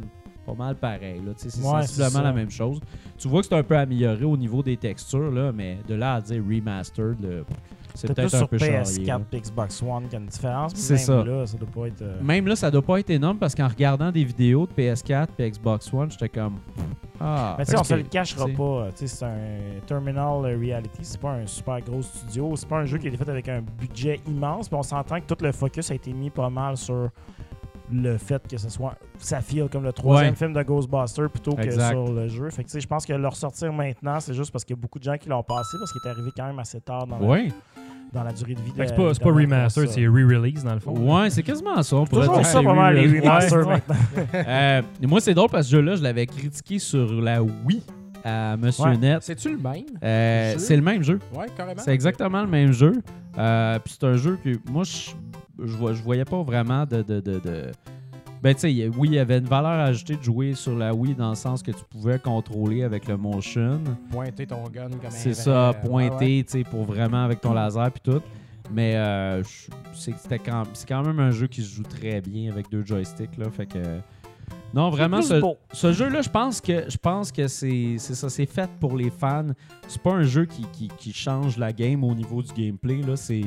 [0.47, 1.21] pas mal pareil.
[1.35, 2.79] C'est Ouais, sensiblement la même chose.
[3.17, 6.15] Tu vois que c'est un peu amélioré au niveau des textures, là, mais de là
[6.15, 7.17] à dire remastered,
[7.97, 8.81] c'est peut-être un sur peu charrié.
[8.81, 9.19] PS4 là.
[9.33, 10.73] et Xbox One qu'il y a une différence.
[10.73, 11.23] mais C'est même ça.
[11.23, 12.01] là, ça doit pas être.
[12.01, 15.27] euh, Même là, ça doit pas être énorme parce qu'en regardant des vidéos de PS4
[15.39, 16.55] et Xbox One, j'étais comme
[17.19, 18.57] Ah, Mais tu sais, on se le cachera tu sais.
[18.57, 18.87] pas.
[18.95, 22.53] C'est un Terminal Reality, c'est pas un super gros studio.
[22.55, 24.69] C'est pas un jeu qui a été fait avec un budget immense.
[24.69, 27.09] Puis on s'entend que tout le focus a été mis pas mal sur
[27.89, 28.95] le fait que ce soit.
[29.17, 30.35] Ça file comme le troisième Ouais.
[30.35, 31.91] film de Ghostbusters plutôt que Exact.
[31.91, 32.49] sur le jeu.
[32.49, 34.79] Fait que tu sais, je pense que le ressortir maintenant, c'est juste parce qu'il y
[34.79, 37.07] a beaucoup de gens qui l'ont passé parce qu'il est arrivé quand même assez tard
[37.07, 37.47] dans, Ouais,
[38.13, 39.93] dans la durée de vie c'est pas, c'est pas évidemment, remastered, ça.
[39.93, 40.93] c'est re-release dans le fond.
[40.93, 41.95] ouais, c'est quasiment ça.
[41.97, 43.95] on pourrait Toujours dire ça, c'est pas mal, les remasters maintenant.
[44.33, 47.81] Euh, moi, c'est drôle parce que ce jeu-là, je l'avais critiqué sur la Wii
[48.23, 48.97] à Monsieur Ouais.
[48.97, 49.23] Net.
[49.23, 49.83] C'est-tu le même?
[50.03, 51.19] Euh, c'est le même jeu.
[51.33, 51.81] Ouais, carrément.
[51.83, 52.93] C'est exactement le même jeu.
[53.37, 55.11] Euh, Puis c'est un jeu que moi, je,
[55.65, 57.01] je, voyais pas vraiment de.
[57.01, 57.71] de, de, de-
[58.41, 61.15] Ben, tu sais, oui, il y avait une valeur ajoutée de jouer sur la Wii
[61.15, 63.81] dans le sens que tu pouvais contrôler avec le motion.
[64.11, 67.53] Pointer ton gun comme un C'est ça, ouais, pointer, tu sais, pour vraiment avec ton
[67.53, 68.21] laser puis tout.
[68.71, 69.43] Mais euh,
[69.93, 73.37] c'est quand, c'est quand même un jeu qui se joue très bien avec deux joysticks,
[73.37, 73.49] là.
[73.49, 73.79] Fait que.
[74.73, 78.69] Non, vraiment, ce, jeu-là, je pense que je pense que c'est c'est ça, c'est fait
[78.79, 79.47] pour les fans.
[79.87, 83.01] C'est pas un jeu qui, qui, qui change la game au niveau du gameplay.
[83.01, 83.43] Là, c'est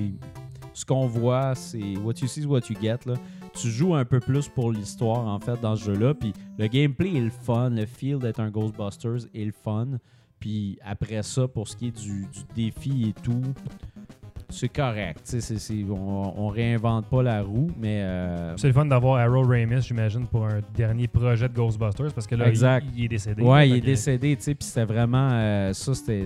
[0.72, 2.99] ce qu'on voit, c'est what you see is what you get.
[3.07, 3.14] Là.
[3.55, 6.14] Tu joues un peu plus pour l'histoire en fait dans ce jeu-là.
[6.14, 9.88] Puis le gameplay est le fun, le feel d'être un Ghostbusters est le fun.
[10.38, 13.42] Puis après ça, pour ce qui est du, du défi et tout,
[14.48, 15.36] c'est correct.
[15.90, 20.26] On, on réinvente pas la roue, mais euh, C'est le fun d'avoir Harold Ramis, j'imagine,
[20.26, 22.86] pour un dernier projet de Ghostbusters parce que là, Exact.
[22.94, 23.42] Il, il est décédé.
[23.42, 26.24] Ouais, là, il est décédé, tu sais, puis c'était vraiment euh, ça, c'était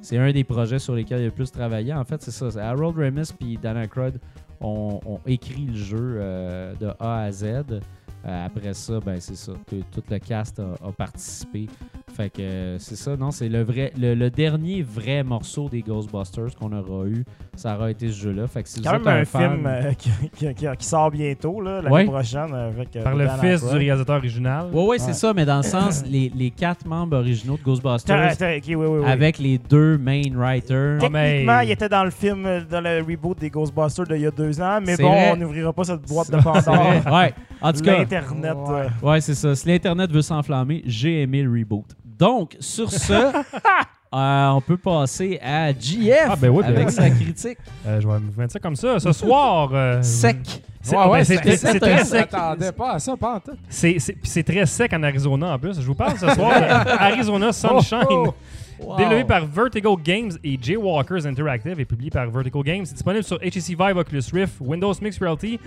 [0.00, 1.94] c'est un des projets sur lesquels il a le plus travaillé.
[1.94, 2.48] En fait, c'est ça.
[2.68, 4.18] Harold Ramis puis Dan Aykroyd
[4.62, 7.44] ont écrit le jeu euh, de A à Z.
[7.44, 9.52] Euh, après ça, ben c'est ça.
[9.66, 11.68] Tout, le cast a participé.
[12.14, 15.80] Fait que euh, c'est ça, non, c'est le vrai, le, le dernier vrai morceau des
[15.80, 17.24] Ghostbusters qu'on aura eu.
[17.56, 18.46] Ça aura été ce jeu-là.
[18.46, 20.86] Fait que si vous quand êtes même un, fan- film euh, qui, qui- qui- qui
[20.86, 22.04] sort bientôt, là, l'année Ouais.
[22.04, 22.52] prochaine.
[22.54, 24.66] Avec, euh, Par le fils du réalisateur original.
[24.72, 25.12] Ouais, ouais, c'est Ouais.
[25.14, 29.04] ça, mais dans le sens, les, les quatre membres originaux de Ghostbusters oui, oui, oui.
[29.10, 30.98] avec les deux main writers.
[31.02, 34.20] Ah, mais- Techniquement, il était dans le film, euh, dans le reboot des Ghostbusters d'il
[34.20, 35.30] y a deux ans, mais bon, vrai.
[35.32, 37.12] on n'ouvrira pas cette boîte de Pandore.
[37.12, 37.32] Ouais.
[37.60, 38.54] En tout cas, L'Internet.
[38.66, 38.86] Ouais.
[39.02, 39.54] euh, ouais, c'est ça.
[39.54, 41.84] Si l'Internet veut s'enflammer, j'ai aimé le reboot.
[42.18, 43.12] Donc, sur ce,
[44.14, 46.92] euh, on peut passer à JF Ah, ben oui, ben avec oui.
[46.92, 48.98] sa critique Euh, je vais me mettre ça comme ça.
[49.00, 49.70] Ce soir.
[49.72, 50.36] euh, sec.
[50.80, 51.52] c'est- Ouais, ouais, ben, très
[51.98, 52.32] Je sec.
[52.32, 53.56] m'attendais pas à ça, pas en tout.
[53.68, 55.80] C'est c'est- puis c'est très sec en Arizona en plus.
[55.80, 56.52] Je vous parle ce soir
[57.00, 58.04] Arizona Sunshine.
[58.10, 58.34] Oh, oh.
[58.84, 58.96] Wow.
[58.96, 62.84] Développé par Vertigo Games et Jaywalkers Interactive et publié par Vertigo Games.
[62.84, 65.60] C'est disponible sur HTC Vive, Oculus Rift, Windows Mixed Reality,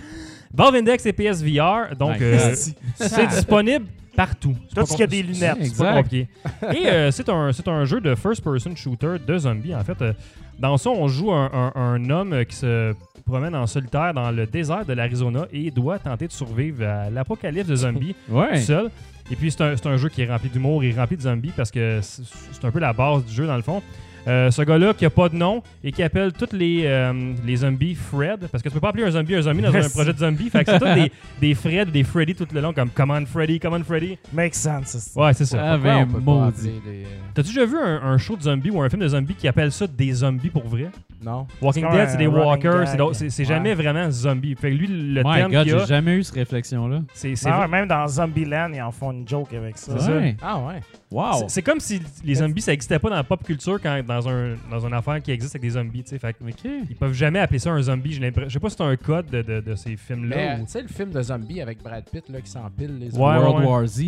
[0.52, 1.96] Valve Index et PSVR.
[1.98, 2.54] Donc, euh,
[2.96, 3.86] c'est disponible
[4.16, 4.56] partout.
[4.68, 5.56] C'est Tout pas ce qu'il y a com- des lunettes.
[5.74, 6.28] C'est pas compliqué.
[6.74, 9.74] Et euh, c'est un, c'est un jeu de first-person shooter de zombies.
[9.74, 10.12] En fait, euh,
[10.58, 12.94] dans ça, on joue un, un- un homme euh, qui se
[13.24, 17.68] promène en solitaire dans le désert de l'Arizona et doit tenter de survivre à l'apocalypse
[17.68, 18.54] de zombies Ouais.
[18.60, 18.90] tout seul.
[19.30, 21.52] Et puis, c'est un, c'est un jeu qui est rempli d'humour et rempli de zombies
[21.56, 23.82] parce que c'est c'est un peu la base du jeu, dans le fond.
[24.26, 27.12] Euh, ce gars-là qui a pas de nom et qui appelle tous les, euh,
[27.44, 29.88] les zombies Fred, parce que tu peux pas appeler un zombie un zombie dans un
[29.88, 30.50] projet de zombie.
[30.50, 33.24] Fait que c'est tous des, des Fred des Freddy tout le long, comme Come on
[33.26, 34.18] Freddy, Come on Freddy.
[34.32, 35.12] Makes sense.
[35.14, 35.58] Ouais, c'est ça.
[35.74, 36.70] Ah, ben, maudit.
[36.86, 37.04] euh,
[37.34, 39.70] T'as-tu déjà vu un, un show de zombies ou un film de zombies qui appelle
[39.70, 40.88] ça des zombies pour vrai?
[41.22, 41.46] Non.
[41.62, 43.44] Walking Dead, c'est des walkers, c'est Ouais.
[43.44, 44.54] jamais vraiment zombie.
[44.54, 47.00] Fait que lui, le My terme God, qu'il j'ai a, jamais eu cette réflexion-là.
[47.14, 49.92] c'est c'est Ah vrai- ouais, même dans Zombieland, ils en font une joke avec ça.
[49.98, 50.12] C'est ça.
[50.12, 50.36] Ouais.
[50.42, 50.80] Ah ouais.
[51.10, 51.44] Wow.
[51.48, 54.56] c'est- comme si les zombies, ça existait pas dans la pop culture quand, dans, un,
[54.70, 56.02] dans une affaire qui existe avec des zombies.
[56.02, 56.18] tu sais.
[56.18, 56.70] Fait que OK.
[56.90, 58.12] ils peuvent jamais appeler ça un zombie.
[58.12, 60.56] J'ai l'impression- Je sais pas si c'est un code de, de- de ces films-là.
[60.56, 63.20] ou- tu sais, le film de zombie avec Brad Pitt là, qui s'empile les Ouais,
[63.20, 63.66] World ouais.
[63.66, 64.00] War Z.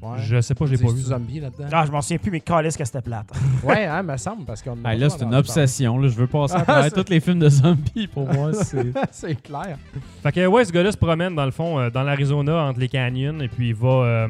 [0.00, 0.18] Ouais.
[0.18, 1.00] Je sais pas, j'ai pas vu.
[1.00, 1.68] zombie là-dedans?
[1.70, 3.30] Ah, je m'en souviens plus, mais calisse que c'était plate.
[3.64, 4.76] ouais, hein, me semble, parce qu'on.
[4.82, 5.96] Ah, là, c'est une obsession.
[5.96, 6.08] Là.
[6.08, 8.50] Je veux passer à Ah, travers tous les films de zombies pour moi.
[9.12, 9.78] C'est clair.
[10.22, 12.88] Fait que ouais, ce gars-là se promène dans le fond euh, dans l'Arizona entre les
[12.88, 14.28] canyons et puis il va euh,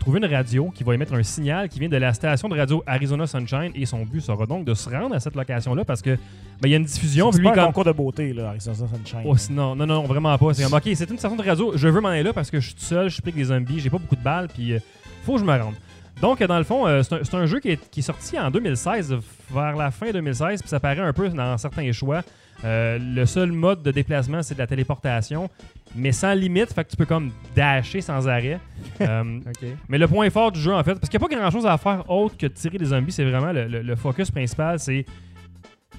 [0.00, 2.82] trouver une radio qui va émettre un signal qui vient de la station de radio
[2.86, 6.10] Arizona Sunshine et son but sera donc de se rendre à cette location-là parce que
[6.10, 8.72] ben, il y a une diffusion C'est pas un comme concours de beauté, là, ça,
[8.74, 9.22] Sunshine.
[9.24, 10.54] Oh, non, non, non, vraiment pas.
[10.54, 12.60] C'est comme, ok, c'est une station de radio, je veux m'en aller là parce que
[12.60, 14.78] je suis tout seul, je suis des zombies, j'ai pas beaucoup de balles, puis euh,
[15.24, 15.74] faut que je me rende.
[16.20, 18.38] Donc, dans le fond, euh, c'est un, c'est un jeu qui est, qui est sorti
[18.38, 19.18] en 2016, euh,
[19.52, 22.22] vers la fin 2016, puis ça paraît un peu dans certains choix.
[22.64, 25.50] Euh, le seul mode de déplacement, c'est de la téléportation,
[25.94, 28.58] mais sans limite, fait que tu peux comme dasher sans arrêt.
[29.02, 29.40] Euh,
[29.88, 31.66] mais le point fort du jeu, en fait, parce qu'il n'y a pas grand chose
[31.66, 34.78] à faire autre que de tirer des zombies, c'est vraiment le, le- le focus principal,
[34.78, 35.04] c'est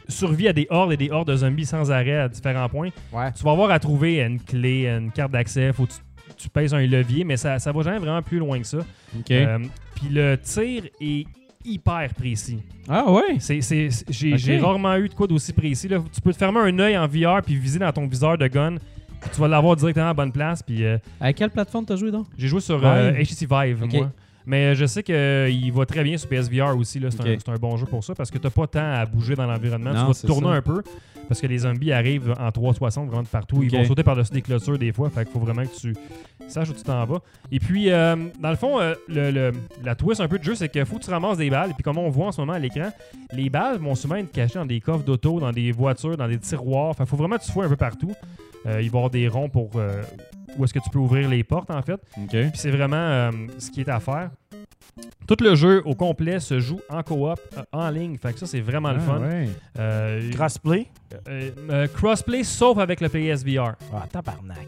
[0.09, 2.89] survie à des hordes et des hordes de zombies sans arrêt à différents points.
[3.11, 3.31] Ouais.
[3.33, 5.99] Tu vas avoir à trouver une clé, une carte d'accès, faut que tu,
[6.37, 8.79] tu pèses un levier, mais ça, ça va jamais vraiment plus loin que ça.
[9.31, 9.59] Euh,
[9.95, 11.27] Puis le tir est
[11.67, 12.59] hyper précis.
[12.89, 13.37] ah ouais?
[13.39, 15.87] C'est, c'est- c'est- j'ai, rarement eu de quoi d'aussi précis.
[15.87, 15.99] Là.
[16.13, 18.75] Tu peux te fermer un œil en VR puis viser dans ton viseur de gun.
[19.21, 20.61] puis tu vas l'avoir directement à la bonne place.
[20.63, 22.27] Puis euh, À quelle plateforme t'as joué donc?
[22.37, 23.11] j'ai joué sur euh.
[23.13, 23.93] HTC Vive, Ok.
[23.93, 24.11] moi.
[24.49, 26.99] Mais je sais qu'il va très bien sur PSVR aussi.
[26.99, 27.09] là.
[27.11, 29.45] C'est, un, un bon jeu pour ça parce que t'as pas tant à bouger dans
[29.45, 29.91] l'environnement.
[29.91, 30.53] Tu vas te tourner ça.
[30.53, 30.81] un peu
[31.27, 33.61] parce que les zombies arrivent en 360 vraiment de partout.
[33.61, 35.09] Ils vont sauter par-dessus des clôtures des fois.
[35.09, 35.93] Fait qu'il faut vraiment que tu
[36.47, 37.19] saches où tu t'en vas.
[37.51, 39.51] Et puis, euh, dans le fond, euh, le, le-
[39.83, 41.71] la twist un peu de jeu, c'est qu'il faut que tu ramasses des balles.
[41.71, 42.89] Et puis, comme on voit en ce moment à l'écran,
[43.33, 46.37] les balles vont souvent être cachées dans des coffres d'auto, dans des voitures, dans des
[46.39, 46.93] tiroirs.
[46.95, 48.13] Fait qu'il faut vraiment que tu fouilles un peu partout.
[48.65, 50.01] Euh, il va y avoir des ronds pour euh,
[50.57, 51.99] où est-ce que tu peux ouvrir les portes, en fait.
[52.29, 54.29] Puis c'est vraiment euh, ce qui est à faire.
[55.27, 58.17] Tout le jeu au complet se joue en coop, euh, en ligne.
[58.17, 59.19] Fait que ça, c'est vraiment le Ah, fun.
[59.19, 59.49] ouais.
[59.77, 60.87] Euh, Crossplay?
[61.29, 63.73] euh, euh, crossplay, sauf avec le PSVR.
[63.93, 64.67] Ah, tabarnak.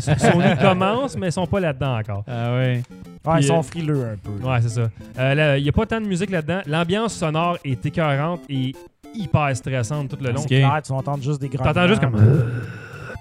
[0.00, 2.24] Sony commence, mais ils sont pas là-dedans encore.
[2.28, 2.82] Ah ouais.
[3.24, 4.46] Ah, ils sont frileux un peu.
[4.46, 4.90] Ouais, c'est ça.
[5.18, 6.60] Euh, Il n'y a pas tant de musique là-dedans.
[6.66, 8.74] L'ambiance sonore est écœurante et
[9.14, 10.40] hyper stressante tout le long.
[10.40, 10.46] Ok.
[10.48, 11.64] C'est clair, tu vas entendre juste des grands.
[11.64, 12.16] T'entends juste comme...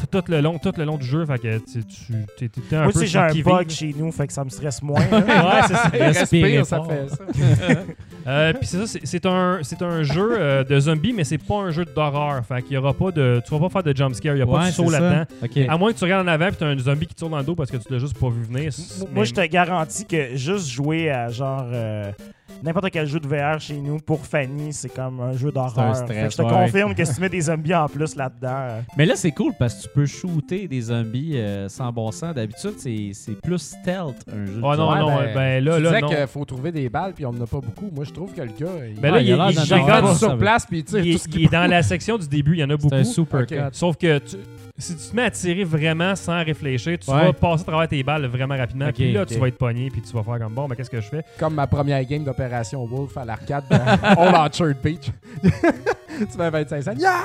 [0.09, 2.75] Tout, tout le long, tout le long du jeu, fait que tu, tu t'es- t'es
[2.75, 3.77] un Moi, peu j'ai un bug vive.
[3.77, 4.99] chez nous, fait que ça me stresse moins.
[5.11, 5.89] Ouais, c'est ça.
[5.93, 7.17] Respire, ça fait ça.
[8.27, 11.39] Euh, Puis c'est ça, c'est- c'est un, c'est un jeu euh, de zombies, mais c'est
[11.39, 12.45] pas un jeu d'horreur.
[12.45, 14.45] Fait qu'il y aura pas de, tu vas pas faire de jumpscare, il y a
[14.45, 15.25] pas de saut là-dedans.
[15.67, 17.39] À moins que tu regardes en avant puis t'as un zombie qui te tourne dans
[17.39, 18.71] le dos parce que tu l'as juste pas vu venir.
[18.99, 22.11] Moi, Mais- je te garantis que juste jouer à genre euh,
[22.63, 25.95] n'importe quel jeu de VR chez nous pour Fanny, c'est comme un jeu d'horreur.
[25.95, 26.49] stress, Fait que Je te ouais.
[26.49, 28.49] confirme que si tu mets des zombies en plus là-dedans.
[28.51, 32.11] euh, Mais là, c'est cool parce que tu peux shooter des zombies euh, sans bon
[32.11, 32.33] sens.
[32.35, 34.53] D'habitude, c'est, c'est plus stealth, un jeu.
[34.53, 36.07] de Oh non, Ouais, non, ben, ben, là, tu là, disais non.
[36.09, 37.89] qu'il faut trouver des balles, puis on n'en a pas beaucoup.
[37.93, 39.49] Moi, je trouve que le gars, il, Ben là, il, il a l'air
[40.11, 42.17] il- sur- place, puis tu sais, il, tout ce il qu'il est dans la section
[42.17, 42.89] du début, il y en a beaucoup.
[42.89, 43.47] C'est un super Ok.
[43.47, 43.55] cut.
[43.73, 44.37] Sauf que tu-
[44.77, 47.25] si tu te mets à tirer vraiment sans réfléchir, tu Ouais.
[47.25, 48.87] vas passer à travers tes balles vraiment rapidement.
[48.87, 49.27] Ok, puis là, ok.
[49.27, 51.23] tu vas être pogné, puis tu vas faire comme bon, mais qu'est-ce que je fais?
[51.39, 55.11] Comme ma première game d'Opération Wolf à l'arcade dans All Orchard Beach.
[55.41, 56.93] tu mets 25 cents.
[56.97, 57.15] Yeah!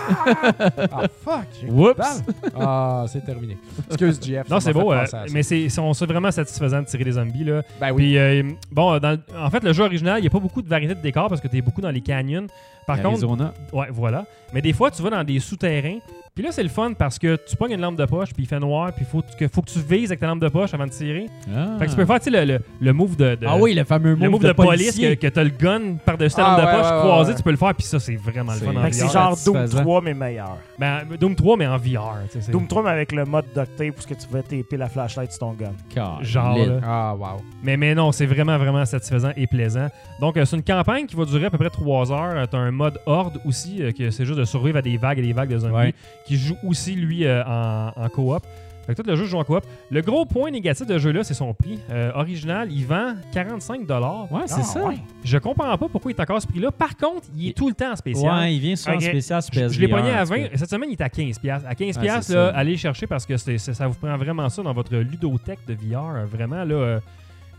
[0.93, 1.47] Ah, fuck!
[1.61, 1.99] j'ai Whoops!
[1.99, 2.53] une balle.
[2.59, 3.57] Ah, c'est terminé.
[3.89, 4.49] Excuse, GF.
[4.49, 5.33] Non, ça c'est m'a beau, fait euh, penser à ça.
[5.33, 7.45] mais c'est c'est- on sait vraiment satisfaisant de tirer des zombies.
[7.45, 7.63] Là.
[7.81, 7.97] Ben oui.
[7.97, 8.43] Puis, euh,
[8.73, 10.95] bon, dans le- en fait, le jeu original, il n'y a pas beaucoup de variété
[10.95, 12.47] de décors parce que tu es beaucoup dans les canyons.
[12.87, 13.53] Par contre, Arizona.
[13.73, 14.25] ouais, voilà.
[14.53, 15.99] Mais des fois, tu vas dans des souterrains.
[16.35, 18.47] Puis là, c'est le fun parce que tu pognes une lampe de poche, puis il
[18.47, 20.75] fait noir, puis il faut que, faut que tu vises avec ta lampe de poche
[20.75, 21.27] avant de tirer.
[21.51, 21.79] Ah.
[21.79, 23.73] Fait que tu peux faire, tu sais, le, le, le move de, de- Ah oui,
[23.73, 25.17] le fameux move, le move de, police, que, policier.
[25.17, 27.37] que t'as le gun par-dessus ta Ah, lampe de poche ouais, croisée, ouais.
[27.39, 29.31] tu peux le faire, puis ça, c'est vraiment le fun en Fait que c'est genre
[29.47, 29.83] Doom satisfaisant.
[29.83, 30.59] 3, mais meilleur.
[30.79, 32.19] Ben, Doom 3, mais en VR.
[32.31, 34.77] tu Doom 3, mais avec le mode duct tape où ce que tu vas taper
[34.77, 35.73] la flashlight sur ton gun.
[35.89, 36.81] Car- Genre, là.
[36.85, 37.41] Ah, wow.
[37.63, 39.87] Mais, mais non, c'est vraiment, vraiment satisfaisant et plaisant.
[40.21, 42.47] Donc, euh, c'est une campagne qui va durer à peu près 3 heures.
[42.47, 45.23] T'as un mode horde aussi, euh, que c'est juste de survivre à des vagues et
[45.23, 45.95] des vagues de zombies, Ouais.
[46.27, 48.43] qui joue aussi, lui, euh, en, en coop.
[48.87, 49.65] Fait que tout le jeu joue en coop.
[49.91, 51.81] Le gros point négatif de ce jeu-là, c'est son prix.
[51.91, 54.85] Euh, original, il vend 45 Ouais, c'est Ah, ça.
[54.87, 54.95] ouais.
[55.25, 56.71] Je comprends pas pourquoi il est encore à ce prix-là.
[56.71, 58.33] Par contre, il est tout le temps en spécial.
[58.33, 59.03] Ouais, il vient sur un Ok.
[59.03, 60.43] spécial sur Je, je l'ai pogné à en tout 20.
[60.51, 60.57] cas.
[60.57, 61.41] Cette semaine, il est à 15$.
[61.41, 61.67] piastres.
[61.69, 62.49] À 15$, Ouais, là, ça.
[62.57, 65.59] allez le chercher parce que c'est- c'est- ça vous prend vraiment ça dans votre ludothèque
[65.67, 66.25] de VR.
[66.31, 67.01] Vraiment, là, euh,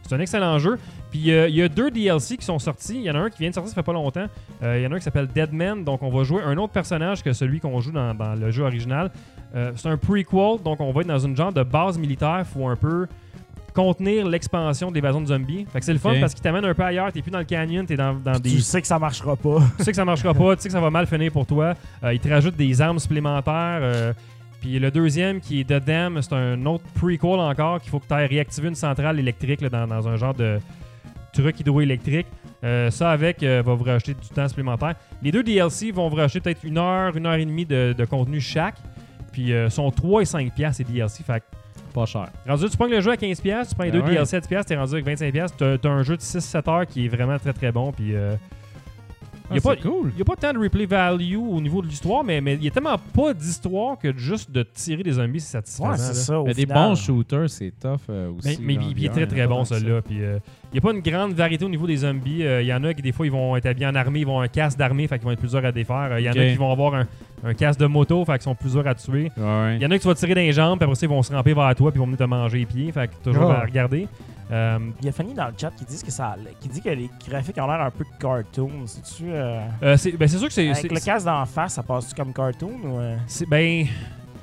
[0.08, 0.78] c'est un excellent jeu.
[1.12, 2.96] Puis euh, il y a deux DLC qui sont sortis.
[2.96, 4.26] Il y en a un qui vient de sortir, ça fait pas longtemps.
[4.64, 5.84] Euh, Il y en a un qui s'appelle Deadman.
[5.84, 8.64] Donc, on va jouer un autre personnage que celui qu'on joue dans, dans le jeu
[8.64, 9.12] original.
[9.56, 10.62] Euh, c'est un prequel.
[10.64, 12.46] Donc, on va être dans une genre de base militaire.
[12.52, 13.08] faut un peu
[13.74, 15.66] contenir l'expansion de l'évasion de zombies.
[15.72, 17.12] Fait que c'est le fun parce qu'il t'amène un peu ailleurs.
[17.12, 19.60] T'es plus dans le canyon, t'es dans, dans des Tu sais que ça marchera pas.
[19.78, 21.76] tu sais que ça marchera pas, tu sais que ça va mal finir pour toi.
[22.04, 23.80] Euh, il te rajoute des armes supplémentaires.
[23.82, 24.14] euh,
[24.60, 28.08] puis le deuxième, qui est The Dam, c'est un autre prequel encore, qu'il faut que
[28.08, 30.60] tu ailles réactiver une centrale électrique là, dans, dans un genre de
[31.34, 32.28] truc hydroélectrique.
[32.64, 34.96] Euh, ça avec euh, va vous rajouter du temps supplémentaire.
[35.22, 38.06] Les deux DLC vont vous rajouter peut-être une heure, une heure et demie de, de
[38.06, 38.78] contenu chaque.
[39.32, 41.24] Puis euh, sont 3 et 5 piastres ces DLC.
[41.24, 41.44] Fait
[41.94, 42.30] Pas cher.
[42.48, 44.14] Rendu, tu prends le jeu à 15$, piastres, tu prends les Ben deux ouais.
[44.16, 46.88] DLC à 10$, t'es rendu avec 25$, piastres, t'as t'as un jeu de 6-7 heures
[46.88, 47.92] qui est vraiment très très bon.
[47.92, 48.16] Puis,
[49.50, 50.10] euh, Ah, y a pas- c'est cool.
[50.12, 52.60] il n'y a pas tant de replay value au niveau de l'histoire, mais mais il
[52.60, 55.92] n'y a tellement pas d'histoire que juste de tirer des zombies, c'est satisfaisant.
[55.92, 56.40] Ouais, c'est ça.
[56.40, 58.60] Au Mais des bons shooters, c'est tough euh, aussi.
[58.62, 60.02] mais il, il est très très bon pas celui-là.
[60.02, 60.40] Puis euh,
[60.72, 62.44] il n'y a pas une grande variété au niveau des zombies.
[62.46, 64.26] Euh, Il y en a qui des fois ils vont être habillés en armée, ils
[64.26, 66.10] vont avoir un casque d'armée, fait qu'ils vont être plus durs à défaire.
[66.12, 67.08] Euh, Il y en a qui vont avoir un,
[67.46, 69.32] un casque de moto, fait qu'ils sont plus durs à tuer.
[69.38, 69.76] Ouais.
[69.78, 71.10] Il y en a qui tu vas tirer dans les jambes, puis après ça ils
[71.10, 72.92] vont se ramper vers toi, puis ils vont venir te manger les pieds.
[72.92, 73.62] Fait que toujours Ah.
[73.62, 74.08] à regarder.
[74.50, 76.90] Euh, Il y a Fanny dans le chat qui dit que ça, qui dit que
[76.90, 78.72] les graphiques ont l'air un peu de cartoon.
[78.86, 80.66] C'est-tu euh, euh, c'est ben, c'est sûr que c'est.
[80.70, 83.18] avec c'est- le casque d'en face, ça passe-tu comme cartoon ou euh?
[83.28, 83.86] c'est- Ben.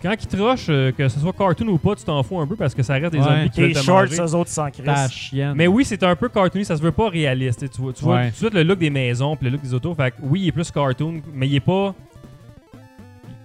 [0.02, 2.46] Quand ils te rushent, euh, que ce soit cartoon ou pas, tu t'en fous un
[2.46, 3.24] peu parce que ça reste des Ouais.
[3.24, 4.68] zombies qui te shorts, eux autres sans
[5.08, 5.54] chienne.
[5.56, 7.60] Mais oui, c'est un peu cartoony, ça se veut pas réaliste.
[7.60, 9.52] tu sais, Tu vois, tu vois tout de suite le look des maisons puis le
[9.52, 9.94] look des autos.
[9.94, 11.94] Fait que oui, il est plus cartoon, mais il est pas.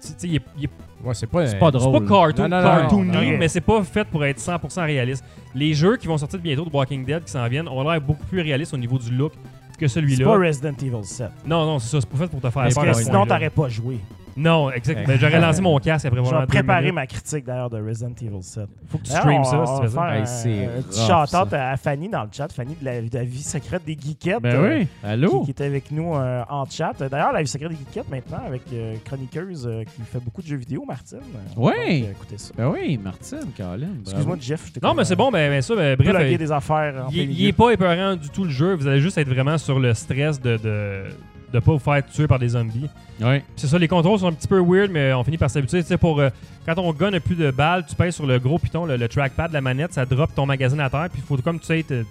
[0.02, 0.70] tu sais, il est, il est-
[1.04, 1.46] Ouais, c'est pas.
[1.46, 2.04] C'est pas c'est drôle.
[2.04, 3.38] pas cartoon, Non, non, non, cartoony, non, non.
[3.38, 5.24] mais c'est pas fait pour être 100% réaliste.
[5.54, 8.24] Les jeux qui vont sortir bientôt de Walking Dead qui s'en viennent ont l'air beaucoup
[8.26, 9.32] plus réalistes au niveau du look
[9.78, 10.36] que C'est pas celui-là.
[10.36, 11.30] Resident Evil 7.
[11.46, 12.84] Non, non, c'est ça, c'est pas fait pour te faire Parce peur.
[12.84, 13.98] que à ce sinon, t'aurais pas joué.
[14.36, 15.06] Non, exact.
[15.06, 17.80] Ben, j'aurais lancé mon casque après Je vraiment vais deux préparer ma critique d'ailleurs de
[17.80, 18.64] Resident Evil 7.
[18.88, 20.02] Faut que tu streams ça si tu fais ça.
[20.02, 21.70] faire Hey, c'est un petit rough, shout-out ça.
[21.70, 24.40] à Fanny dans le chat, Fanny de la, de la vie secrète des geekettes.
[24.42, 24.86] Ben euh, oui.
[24.86, 25.44] qui, Allô?
[25.44, 26.92] qui est avec nous euh, en chat.
[26.98, 30.46] D'ailleurs, la vie secrète des geekettes maintenant avec euh, chroniqueuse euh, qui fait beaucoup de
[30.46, 31.18] jeux vidéo, Martine.
[31.18, 32.52] Euh, donc, euh, écoutez ça.
[32.56, 33.88] Ben oui, Martine, Colin.
[34.02, 36.14] Excuse-moi, Jeff, je t'ai Non, mais c'est bon, ben, ben ça, ben, bref.
[36.14, 37.48] Euh, des affaires Il, plein il milieu.
[37.48, 38.74] est pas épeurant du tout le jeu.
[38.74, 41.04] Vous allez juste être vraiment sur le stress de de,
[41.52, 42.88] de pas vous faire tuer par des zombies.
[43.20, 43.42] Ouais.
[43.56, 45.82] C'est ça, les contrôles sont un petit peu weird, mais on finit par s'habituer.
[45.82, 46.30] Tu sais, pour euh,
[46.66, 49.08] quand ton gun n'a plus de balles, tu pèses sur le gros piton, le, le
[49.08, 51.66] trackpad de la manette, ça drop ton magazine à terre, puis il faut comme tu
[51.66, 52.04] sais te,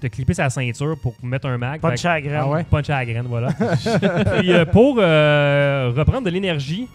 [0.00, 1.80] te clipper sa ceinture pour mettre un mag.
[1.80, 2.40] Pas de Fait que- chagrin.
[2.42, 2.64] Ah ouais?
[2.64, 3.48] punch à la graine, voilà.
[4.38, 6.86] Puis euh, pour euh, reprendre de l'énergie,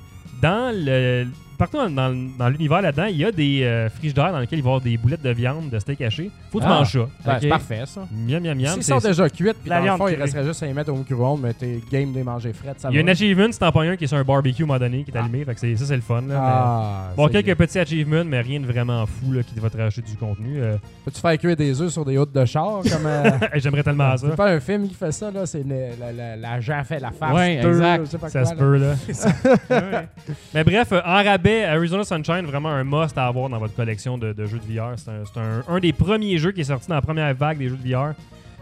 [0.41, 1.25] dans le
[1.57, 4.71] partout dans, l'univers là-dedans, il y a des euh, frigidaires dans lesquels il va y
[4.71, 6.29] avoir des boulettes de viande, de steak haché.
[6.51, 6.75] Faut que tu Ah.
[6.79, 6.99] manges ça.
[7.25, 7.37] Ben, Ok?
[7.41, 8.01] C'est parfait, ça.
[8.11, 8.73] Miam, miam, miam.
[8.73, 10.65] S'ils c'est- sont déjà cuites, puis La dans le viande fond, il resterait juste à
[10.65, 13.03] les mettre au micro-ondes, mais t'es game de les manger frettes, ça Il y a
[13.03, 13.09] va.
[13.09, 15.03] un achievement, si t'en pognes un qui est sur un barbecue à un moment donné,
[15.03, 15.43] qui est allumé.
[15.45, 16.21] Fait que c'est- ça, c'est le fun.
[16.27, 17.55] Là, Ah, mais- Bon, c'est quelques bien.
[17.55, 20.61] petits achievements, mais rien de vraiment fou là, qui va te rajouter du contenu.
[20.61, 23.05] Euh, Peux-tu faire cuire des œufs sur des hôtes de char comme.
[23.05, 24.27] euh, J'aimerais tellement ça.
[24.29, 25.45] C'est pas un film qui fait ça, là.
[25.45, 27.33] C'est le- la, la, la la farce.
[27.35, 28.05] Ouais, deux, exact.
[28.05, 28.59] je sais pas Ça quoi, se là.
[28.59, 30.03] peut, là.
[30.53, 34.17] Mais bref, euh, en rabais, Arizona Sunshine, vraiment un must à avoir dans votre collection
[34.17, 34.93] de, de jeux de VR.
[34.97, 37.57] C'est un, c'est un- un des premiers jeux qui est sorti dans la première vague
[37.57, 38.13] des jeux de VR.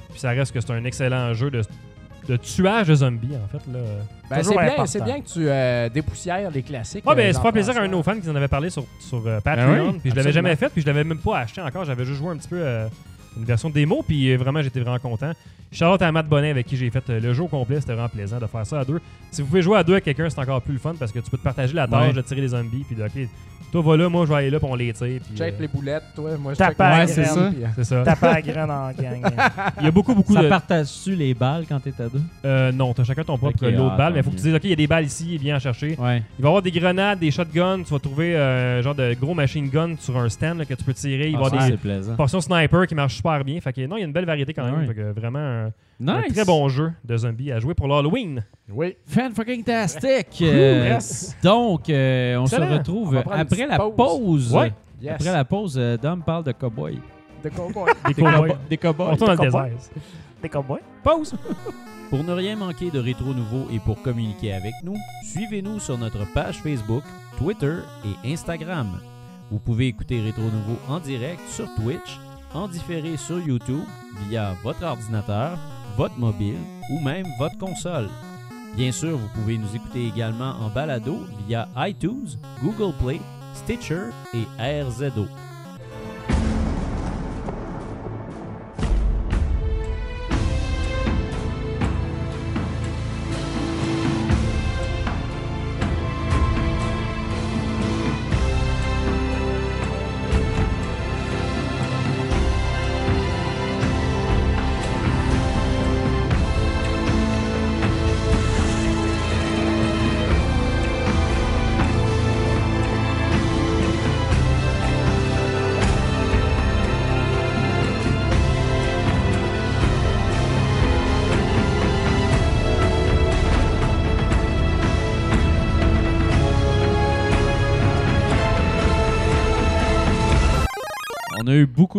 [0.09, 1.61] Puis ça reste que c'est un excellent jeu de,
[2.29, 3.71] de tuage de zombies, en fait.
[3.71, 3.79] Là.
[4.29, 4.41] Ben,
[4.87, 7.05] c'est bien, bien que tu euh, dépoussières les classiques.
[7.05, 8.69] Ouais, euh, ben, ça fait plaisir à un de nos fans qui en avait parlé
[8.69, 9.91] sur, sur euh, Patreon.
[9.91, 9.99] oui?
[10.01, 11.85] puis je l'avais jamais fait, puis je l'avais même pas acheté encore.
[11.85, 12.87] J'avais juste joué un petit peu euh,
[13.37, 15.31] une version démo, puis euh, vraiment, j'étais vraiment content.
[15.71, 17.81] Charlotte à Matt Bonnet avec qui j'ai fait euh, le jeu au complet.
[17.81, 19.01] C'était vraiment plaisant de faire ça à deux.
[19.31, 21.19] Si vous pouvez jouer à deux avec quelqu'un, c'est encore plus le fun parce que
[21.19, 22.13] tu peux te partager la tâche Ouais.
[22.13, 23.11] de tirer les zombies, puis de, OK,
[23.81, 25.19] toi, va là, moi, je vais aller là, puis on les tire.
[25.21, 26.29] puis, Check euh, les boulettes, toi.
[26.39, 27.39] Moi, je Tape check à les la c'est ça.
[27.39, 28.41] euh, C'est ça.
[28.41, 29.21] Graine en gang.
[29.79, 30.47] Il y a beaucoup, beaucoup Ça de.
[30.49, 32.21] partage-tu les balles quand t'es à deux?
[32.45, 34.43] Euh, non, t'as chacun ton propre lot de ah, balles, mais il faut que tu
[34.43, 35.95] dises, OK, il y a des balles ici, viens en chercher.
[35.99, 36.23] Ouais.
[36.39, 37.83] Il va y avoir des grenades, des shotguns.
[37.83, 40.73] Tu vas trouver euh, un genre de gros machine gun sur un stand là, que
[40.73, 41.29] tu peux tirer.
[41.29, 42.15] Il va y Ah, avoir ça, des c'est plaisant.
[42.15, 43.59] portions sniper qui marchent super bien.
[43.59, 44.79] Fait que non, il y a une belle variété quand même.
[44.79, 44.85] Ouais.
[44.87, 45.69] Fait que vraiment
[46.01, 46.33] un, un Nice.
[46.33, 48.43] très bon jeu de zombies à jouer pour l'Halloween.
[48.69, 48.95] Oui.
[49.05, 50.27] Fan fucking tastic.
[50.41, 51.35] Euh, Yes.
[51.43, 53.93] donc, euh, on se retrouve On après la pause.
[53.95, 54.53] pause.
[54.53, 54.73] Ouais.
[55.01, 55.13] Yes.
[55.15, 56.99] Après la pause, euh, Dom parle de cowboy.
[57.43, 57.91] De cowboy.
[58.07, 58.49] Des cowboys.
[58.51, 59.07] cow- des cowboys.
[59.11, 59.69] On tourne dans le cowboys.
[59.69, 59.89] désert.
[60.41, 60.81] Des cowboys.
[61.03, 61.35] Pause.
[62.09, 66.23] Pour ne rien manquer de Rétro Nouveau et pour communiquer avec nous, suivez-nous sur notre
[66.33, 67.03] page Facebook,
[67.39, 67.77] Twitter
[68.23, 68.99] et Instagram.
[69.51, 72.19] Vous pouvez écouter Rétro Nouveau en direct sur Twitch,
[72.53, 73.83] en différé sur YouTube
[74.29, 75.57] via votre ordinateur,
[75.95, 76.59] votre mobile
[76.91, 78.09] ou même votre console.
[78.75, 82.27] Bien sûr, vous pouvez nous écouter également en balado via iTunes,
[82.61, 83.21] Google Play,
[83.53, 85.25] Stitcher et RZO.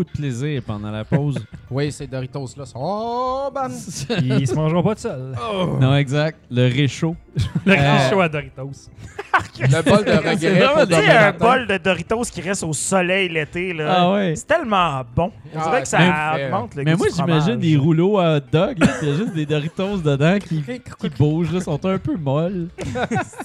[0.07, 1.39] De plaisir la pause.
[1.71, 2.79] Oui, ces Doritos-là sont.
[2.81, 3.51] Oh!
[4.23, 5.33] Ils se mangeront pas de seul.
[5.81, 6.39] non, exact.
[6.51, 7.17] Le réchaud.
[7.67, 8.71] Le Euh, show à Doritos.
[9.59, 11.17] Le bol de regret.
[11.17, 13.95] un bol de Doritos qui reste au soleil l'été, là.
[13.99, 14.35] Ah ouais.
[14.37, 15.31] C'est tellement bon.
[15.55, 16.47] On Ah, dirait que ça parfait.
[16.47, 18.77] augmente le Mais goût moi, du j'imagine des rouleaux à hot dog.
[19.03, 22.69] Il y a juste des Doritos dedans qui, qui bougent, là, sont un peu molles.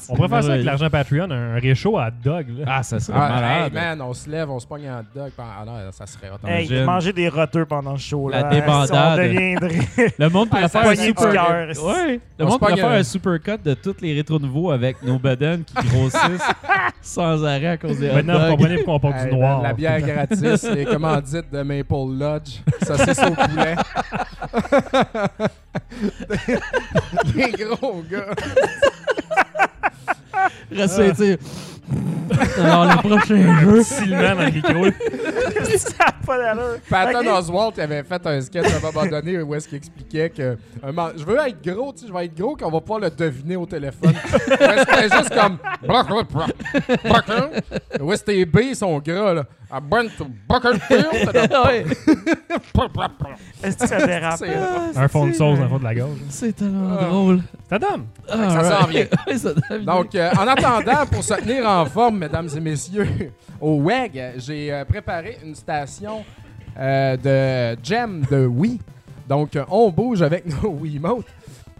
[0.09, 2.45] On pourrait faire ça avec l'argent Patreon, un réchaud à dog.
[2.59, 2.65] Là.
[2.67, 3.63] Ah, ça serait Ah, malade.
[3.67, 5.31] hey, man, on se lève, on se pogne en hot dog.
[5.37, 6.47] Ah non, ça serait hot.
[6.47, 8.49] Hey, manger des roteux pendant le show, La là.
[8.49, 9.19] débandade.
[9.19, 10.13] On deviendrait...
[10.17, 11.67] Le monde pourrait faire ça un super du cœur.
[11.85, 12.19] Ouais.
[12.39, 14.71] Le On monde se pourrait pogne, faire un super cut de tous les rétro nouveaux
[14.71, 16.47] avec nos bedaines qui grossissent
[17.01, 19.61] sans arrêt à cause des Maintenant, vous comprenez pourquoi on porte Hey, du noir.
[19.61, 23.75] La bière gratis, les commandites de Maple Lodge, saucisse au poulet.
[27.35, 28.25] les gros gars.
[30.71, 31.39] Reste, tu sais.
[32.57, 33.83] Alors, les prochains jeux.
[33.83, 34.85] Facilement dans le micro.
[35.77, 36.77] ça n'a pas d'allure.
[36.89, 37.39] Patton Ok.
[37.39, 40.91] Oswalt avait fait un sketch à un moment donné où est-ce qu'il expliquait que un
[40.91, 43.09] man- je veux être gros, tu sais, je vais être gros qu'on va pouvoir le
[43.09, 44.13] deviner au téléphone.
[44.47, 45.57] C'était juste comme
[47.99, 49.43] Où est-ce que tes B sont gras là?
[49.73, 50.09] À Brent
[50.49, 51.07] Buckerfield.
[53.63, 54.43] Est-ce que ça dérape?
[54.95, 56.17] Un fond de sauce dans le fond de la gorge.
[56.29, 57.41] C'est tellement drôle.
[57.69, 58.05] Ça donne.
[58.29, 58.81] Ah, ça right.
[58.81, 59.05] s'en vient.
[59.27, 59.85] Ouais, ça s'en vient.
[59.95, 63.07] Donc, euh, en attendant, pour se tenir en forme, mesdames et messieurs,
[63.59, 66.23] au WEG, j'ai euh, préparé une station
[66.79, 67.17] euh,
[67.75, 68.79] de Gem de Wii.
[69.27, 71.25] Donc, euh, on bouge avec nos Wiimotes.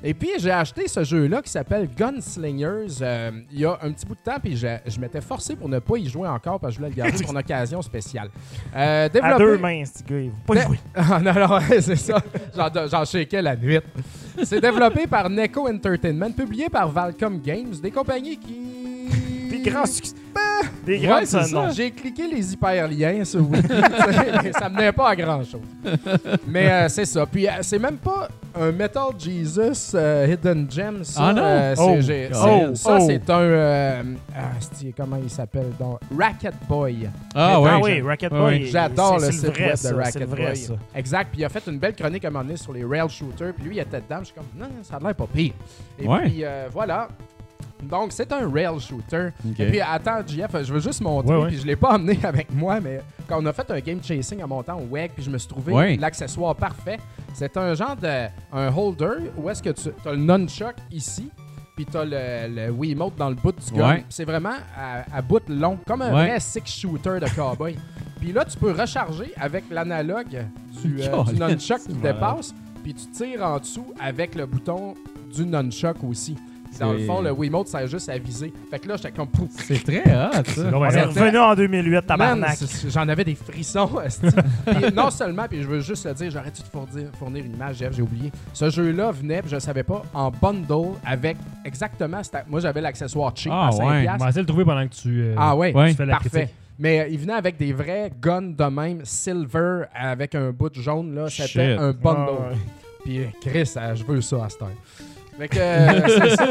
[0.03, 4.03] Et puis, j'ai acheté ce jeu-là qui s'appelle Gunslingers euh, il y a un petit
[4.07, 6.71] bout de temps, puis je, je m'étais forcé pour ne pas y jouer encore parce
[6.73, 8.29] que je voulais le garder pour une occasion spéciale.
[8.75, 10.19] Euh, À deux mains, ce gars.
[10.19, 10.79] Il faut pas Mais- jouer.
[10.95, 12.19] ah non, c'est ça.
[12.55, 13.77] J'en, j'en shakeais la nuit.
[14.43, 18.80] C'est développé par Neko Entertainment, publié par Valcom Games, des compagnies qui...
[19.63, 20.15] Des grands succès.
[20.85, 21.43] Des Ouais, grands ça.
[21.43, 21.71] sonons.
[21.71, 23.67] J'ai cliqué les hyperliens sur Wiki,
[24.59, 25.61] ça menait pas à grand chose.
[26.47, 27.25] Mais euh, c'est ça.
[27.25, 28.27] Puis euh, c'est même pas
[28.59, 31.03] un Metal Jesus euh, Hidden Gem.
[31.03, 31.41] Ça, Ah non?
[31.43, 31.95] Euh, c'est- Oh.
[31.97, 32.01] Oh.
[32.73, 33.03] c'est- ça Oh.
[33.07, 33.39] c'est un.
[33.39, 34.03] euh,
[34.35, 35.99] ah, c'est- comment il s'appelle donc?
[36.17, 37.09] Racket Boy.
[37.35, 37.69] Ah, ouais.
[37.71, 38.59] Ah dans- oui, Racket Ouais, Boy.
[38.61, 38.65] ouais.
[38.65, 40.55] J'adore le site web de Racket vrai, Boy.
[40.57, 40.73] ça.
[40.95, 41.27] Exact.
[41.31, 43.53] Puis il a fait une belle chronique à un moment donné sur les rail shooters.
[43.53, 44.19] Puis lui, il était dedans.
[44.19, 45.53] Je suis comme, non, ça a l'air pas pire.
[45.99, 46.21] Et Ouais.
[46.23, 47.07] puis euh, voilà.
[47.83, 49.29] Donc, c'est un rail shooter.
[49.59, 51.35] Et puis, attends, JF, je veux juste montrer.
[51.35, 51.47] Ouais, ouais.
[51.49, 54.41] Puis je l'ai pas emmené avec moi, mais quand on a fait un game chasing
[54.43, 55.97] en montant au WEG, puis je me suis trouvé Ouais.
[55.97, 56.99] l'accessoire parfait.
[57.33, 61.29] C'est un genre de un holder où est-ce que tu as le nunchuck ici.
[61.75, 63.89] Puis t'as le, le Wiimote dans le bout du gun.
[63.89, 64.05] Ouais.
[64.09, 66.27] C'est vraiment à, à bout long, comme un Ouais.
[66.27, 67.77] vrai six shooter de cowboy.
[68.19, 70.45] Puis là, tu peux recharger avec l'analogue
[70.83, 72.53] du, euh, du nunchuck qui dépasse.
[72.83, 74.95] Puis tu tires en dessous avec le bouton
[75.33, 76.35] du nunchuck aussi.
[76.71, 78.51] Puis Dans le fond, le Wiimote sert juste à viser.
[78.69, 79.49] Fait que là, j'étais comme pouf.
[79.57, 80.71] C'est très hot, C'est ça.
[80.73, 82.57] On est revenu en 2008, Man, tabarnak.
[82.89, 83.89] j'en avais des frissons.
[84.95, 87.77] non seulement, puis je veux juste le dire, j'aurais dû te fournir, fournir une image,
[87.77, 88.31] Jeff, j'ai oublié.
[88.53, 92.21] Ce jeu-là venait, puis je le savais pas, en bundle avec exactement.
[92.47, 93.85] Moi, j'avais l'accessoire cheap Ah, à 5 ouais.
[93.97, 94.19] On piastres.
[94.23, 96.29] va essayer de le trouver pendant que tu, euh, Ah ouais, tu fais la parfait.
[96.29, 96.55] critique.
[96.79, 101.13] Mais euh, il venait avec des vrais guns de même, silver, avec un bout jaune.
[101.13, 101.25] là.
[101.29, 102.19] C'était un bundle.
[102.39, 102.57] Ah, ouais.
[103.03, 104.69] Puis euh, Chris, je veux ça à cette heure.
[105.37, 106.45] Fait que euh, ça.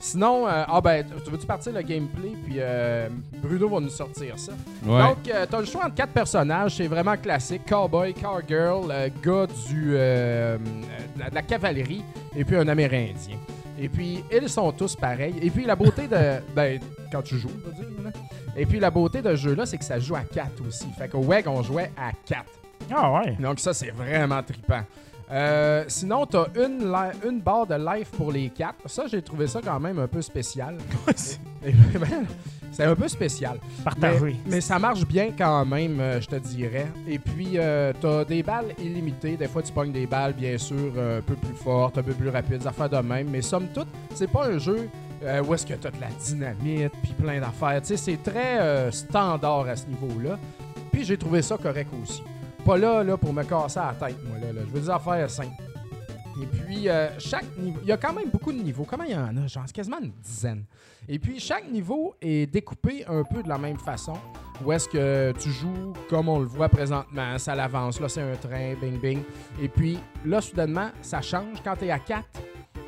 [0.00, 3.08] Sinon, euh, ah ben, tu veux-tu partir le gameplay, puis euh,
[3.40, 4.50] Bruno va nous sortir ça.
[4.84, 4.98] Ouais.
[5.00, 7.62] Donc, euh, t'as le choix entre quatre personnages, c'est vraiment classique.
[7.68, 8.88] Cowboy, cowgirl,
[9.22, 10.58] gars du, de
[11.32, 12.02] la- cavalerie,
[12.34, 13.36] et puis un Amérindien.
[13.78, 15.34] Et puis, ils sont tous pareils.
[15.40, 16.16] Et puis, la beauté de...
[16.54, 16.80] Ben,
[17.10, 17.86] quand tu joues, on va dire.
[18.04, 18.10] là.
[18.56, 20.86] Et puis, la beauté de ce jeu-là, c'est que ça joue à 4 aussi.
[20.98, 22.44] Fait qu'au WEG, on jouait à 4.
[22.94, 23.36] Ah ouais.
[23.40, 24.82] Donc ça, c'est vraiment trippant.
[25.32, 26.94] Euh, sinon, t'as une,
[27.26, 28.76] une barre de life pour les quatre.
[28.86, 30.76] Ça, j'ai trouvé ça quand même un peu spécial.
[31.64, 32.26] Et- ben,
[32.70, 33.58] c'est un peu spécial.
[33.78, 34.36] Mais, Partagé.
[34.46, 36.86] mais ça marche bien quand même, euh, je te dirais.
[37.08, 39.36] Et puis, euh, t'as des balles illimitées.
[39.38, 42.28] Des fois, tu pognes des balles, bien sûr, un peu plus fortes, un peu plus
[42.28, 43.28] rapides, des affaires de même.
[43.30, 44.88] Mais somme toute, c'est pas un jeu
[45.46, 47.80] où est-ce que tu as de la dynamite, puis plein d'affaires.
[47.82, 50.36] Tu sais, c'est très standard à ce niveau-là.
[50.90, 52.22] Puis j'ai trouvé ça correct aussi.
[52.64, 54.38] Pas là, là pour me casser la tête, moi.
[54.38, 54.60] Là, là.
[54.66, 55.50] Je veux des affaires simples.
[56.40, 57.78] Et puis, euh, chaque niveau.
[57.82, 58.84] Il y a quand même beaucoup de niveaux.
[58.88, 59.46] Comment il y en a?
[59.46, 60.64] Genre, quasiment une dizaine.
[61.08, 64.14] Et puis, chaque niveau est découpé un peu de la même façon.
[64.64, 68.00] Où est-ce que tu joues comme on le voit présentement Ça l'avance.
[68.00, 69.22] Là, c'est un train, bing, bing.
[69.60, 71.58] Et puis, là, soudainement, ça change.
[71.64, 72.24] Quand tu es à 4,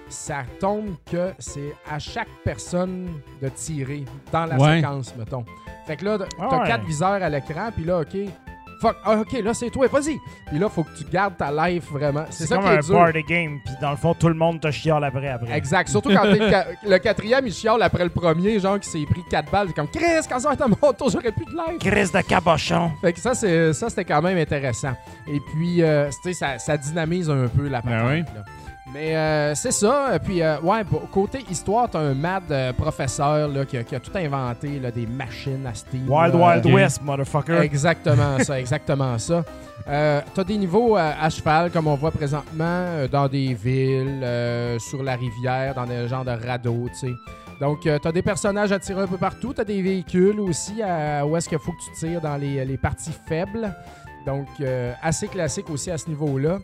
[0.09, 3.09] ça tombe que c'est à chaque personne
[3.43, 4.77] de tirer dans la Ouais.
[4.81, 5.45] séquence, mettons.
[5.87, 6.69] Fait que là, t'as Ah ouais.
[6.69, 8.17] quatre viseurs à l'écran, puis là, OK.
[8.81, 10.19] Fuck, ah, OK, là, c'est toi, vas-y.
[10.47, 12.25] Puis là, faut que tu gardes ta life vraiment.
[12.31, 12.95] C'est ça comme qui est un dur.
[12.99, 15.29] party game, puis dans le fond, tout le monde te chiale après.
[15.29, 15.57] après.
[15.57, 15.89] Exact.
[15.89, 19.05] Surtout quand t'es le, ca- le quatrième, il chiale après le premier, genre qui s'est
[19.09, 19.69] pris 4 balles.
[19.69, 21.79] C'est comme Chris, quand ça va être à mon tour, j'aurais plus de life.
[21.79, 22.93] Crise de cabochon.
[23.01, 24.93] Fait que ça, c'est, ça c'était quand même intéressant.
[25.27, 28.11] Et puis, euh, tu sais, ça, ça dynamise un peu la patente.
[28.11, 28.21] oui.
[28.35, 28.45] là.
[28.95, 30.15] Mais euh, c'est ça.
[30.15, 33.83] Et Puis, euh, ouais, pour- côté histoire, t'as un mad euh, professeur là, qui, a,
[33.83, 36.09] qui a tout inventé, là, des machines à Steam.
[36.09, 36.47] Wild là.
[36.55, 36.67] Wild.
[36.67, 37.61] West, motherfucker.
[37.63, 39.45] Exactement ça, exactement ça.
[39.87, 44.23] Euh, t'as des niveaux euh, à cheval, comme on voit présentement, euh, dans des villes,
[44.23, 47.13] euh, sur la rivière, dans des genres de radeaux, tu sais.
[47.61, 49.53] Donc, euh, t'as des personnages à tirer un peu partout.
[49.53, 52.77] T'as des véhicules aussi à- où est-ce qu'il faut que tu tires dans les, les
[52.79, 53.75] parties faibles.
[54.25, 56.61] Donc, euh, assez classique aussi à ce niveau-là.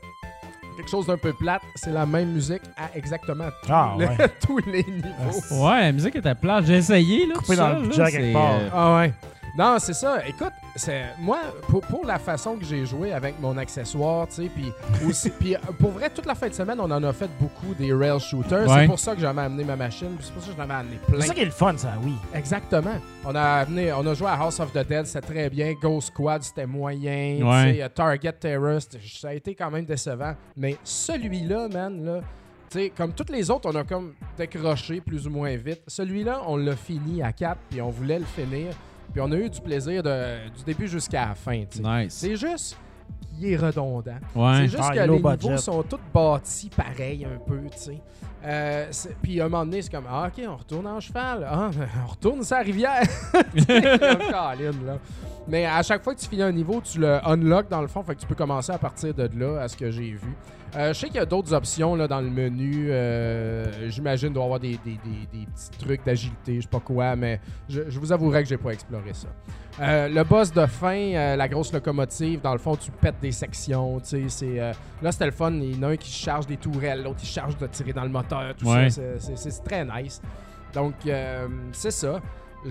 [0.77, 4.17] Quelque chose d'un peu plate, c'est la même musique à exactement tous, Ah, les, ouais.
[4.47, 5.65] tous les niveaux.
[5.67, 6.65] Ouais, la musique était plate.
[6.67, 7.35] J'ai essayé, là.
[7.35, 8.53] Coupé dans ça, le là, budget c'est, quelque part.
[8.55, 9.13] euh, Ah ouais.
[9.59, 10.27] Non, c'est ça.
[10.27, 10.53] Écoute,
[11.19, 14.73] moi pour, pour la façon que j'ai joué avec mon accessoire, tu sais, puis
[15.09, 17.75] aussi, puis euh, pour vrai toute la fin de semaine, on en a fait beaucoup
[17.75, 18.69] des rail shooters.
[18.69, 18.81] Ouais.
[18.81, 20.97] C'est pour ça que j'avais amené ma machine, c'est pour ça que j'en avais amené
[21.07, 21.21] plein.
[21.21, 22.15] C'est ça qui est le fun, ça, oui.
[22.35, 22.95] Exactement.
[23.25, 25.75] On a amené, on a joué à House of the Dead, c'était très bien.
[25.75, 27.41] Ghost Squad, c'était moyen.
[27.43, 27.73] Ouais.
[27.73, 30.35] Tu sais, euh, Target Terror, ça a été quand même décevant.
[30.57, 32.21] Mais celui-là, man, là.
[32.71, 35.83] tu sais, comme toutes les autres, on a comme décroché plus ou moins vite.
[35.87, 38.75] Celui-là, on l'a fini à 4, puis on voulait le finir.
[39.13, 41.65] Puis on a eu du plaisir de- du début jusqu'à la fin.
[41.83, 42.15] Nice.
[42.15, 42.79] C'est juste
[43.37, 44.13] qu'il est redondant.
[44.35, 44.53] Ouais.
[44.57, 45.47] C'est juste Ah, que low les budget.
[45.49, 47.99] niveaux sont tous bâtis pareil un peu, tu sais.
[48.45, 51.47] Euh, c'est- puis à un moment donné, c'est comme Ah, ok, on retourne en cheval.
[51.51, 51.71] Ah,
[52.05, 53.03] on retourne sur la rivière.
[53.71, 54.99] Comme là.
[55.49, 58.03] Mais à chaque fois que tu finis un niveau, tu le unlock dans le fond,
[58.03, 60.35] fait que tu peux commencer à partir de là, à ce que j'ai vu.
[60.77, 62.87] Euh, je sais qu'il y a d'autres options là, dans le menu.
[62.91, 66.69] euh, J'imagine qu'il doit y avoir des, des- des- des petits trucs d'agilité, je sais
[66.69, 69.29] pas quoi, mais je, je vous avouerai que j'ai pas exploré ça.
[69.81, 73.33] Euh, le boss de fin, euh, la grosse locomotive, dans le fond, tu pètes des
[73.33, 73.99] sections.
[74.01, 75.51] tu sais, c'est, euh, là, c'était le fun.
[75.53, 78.03] Il y en a un qui charge des tourelles, l'autre, il charge de tirer dans
[78.05, 78.55] le moteur.
[78.57, 78.91] Tout Ouais.
[78.91, 80.21] ça, c'est- très nice.
[80.75, 82.21] Donc, euh, c'est ça.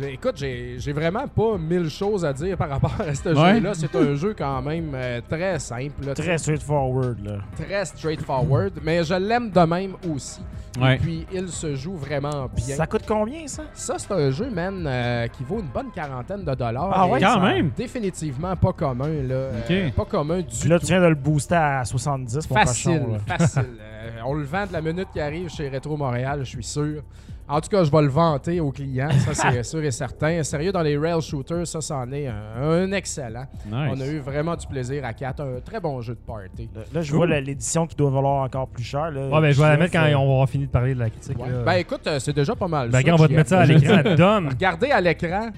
[0.03, 3.55] Écoute, j'ai vraiment pas mille choses à dire par rapport à ce Ouais.
[3.55, 3.73] jeu-là.
[3.73, 7.37] C'est un jeu quand même euh, très simple, là, Très straightforward, là.
[7.57, 10.41] très straightforward, mais je l'aime de même aussi.
[10.79, 10.95] Ouais.
[10.95, 12.75] Et puis, il se joue vraiment bien.
[12.75, 13.63] Ça coûte combien, ça?
[13.73, 16.91] Ça, c'est un jeu, man, euh, qui vaut une bonne quarantaine de dollars.
[16.93, 17.71] Ah ouais, Quand même?
[17.75, 19.47] Définitivement pas commun, là.
[19.65, 19.71] Ok.
[19.71, 20.85] Euh, pas commun du Puis là, tout.
[20.85, 23.37] tu viens de le booster à 70 pour Facile, cochon, là.
[23.37, 23.65] facile.
[24.25, 27.01] On le vend de la minute qui arrive chez Retro Montréal, je suis sûr.
[27.49, 30.43] En tout cas, je vais le vanter aux clients, ça c'est sûr et certain.
[30.43, 33.45] Sérieux, dans les rail shooters, ça, c'en est un, un excellent.
[33.65, 33.91] Nice.
[33.91, 36.69] On a eu vraiment du plaisir à 4, un très bon jeu de party.
[36.75, 37.27] Là, là, je Cool.
[37.27, 39.09] vois l'édition qui doit valoir encore plus cher.
[39.09, 39.27] Là.
[39.29, 40.99] Ouais, ben, je vais la mettre quand euh, on va avoir fini de parler de
[40.99, 41.39] la critique.
[41.39, 41.47] Ouais.
[41.65, 42.89] Ben écoute, euh, c'est déjà pas mal.
[42.89, 44.01] Ben, ça, on va te mettre ça à l'écran.
[44.15, 44.49] Dom.
[44.49, 45.49] Regardez à l'écran,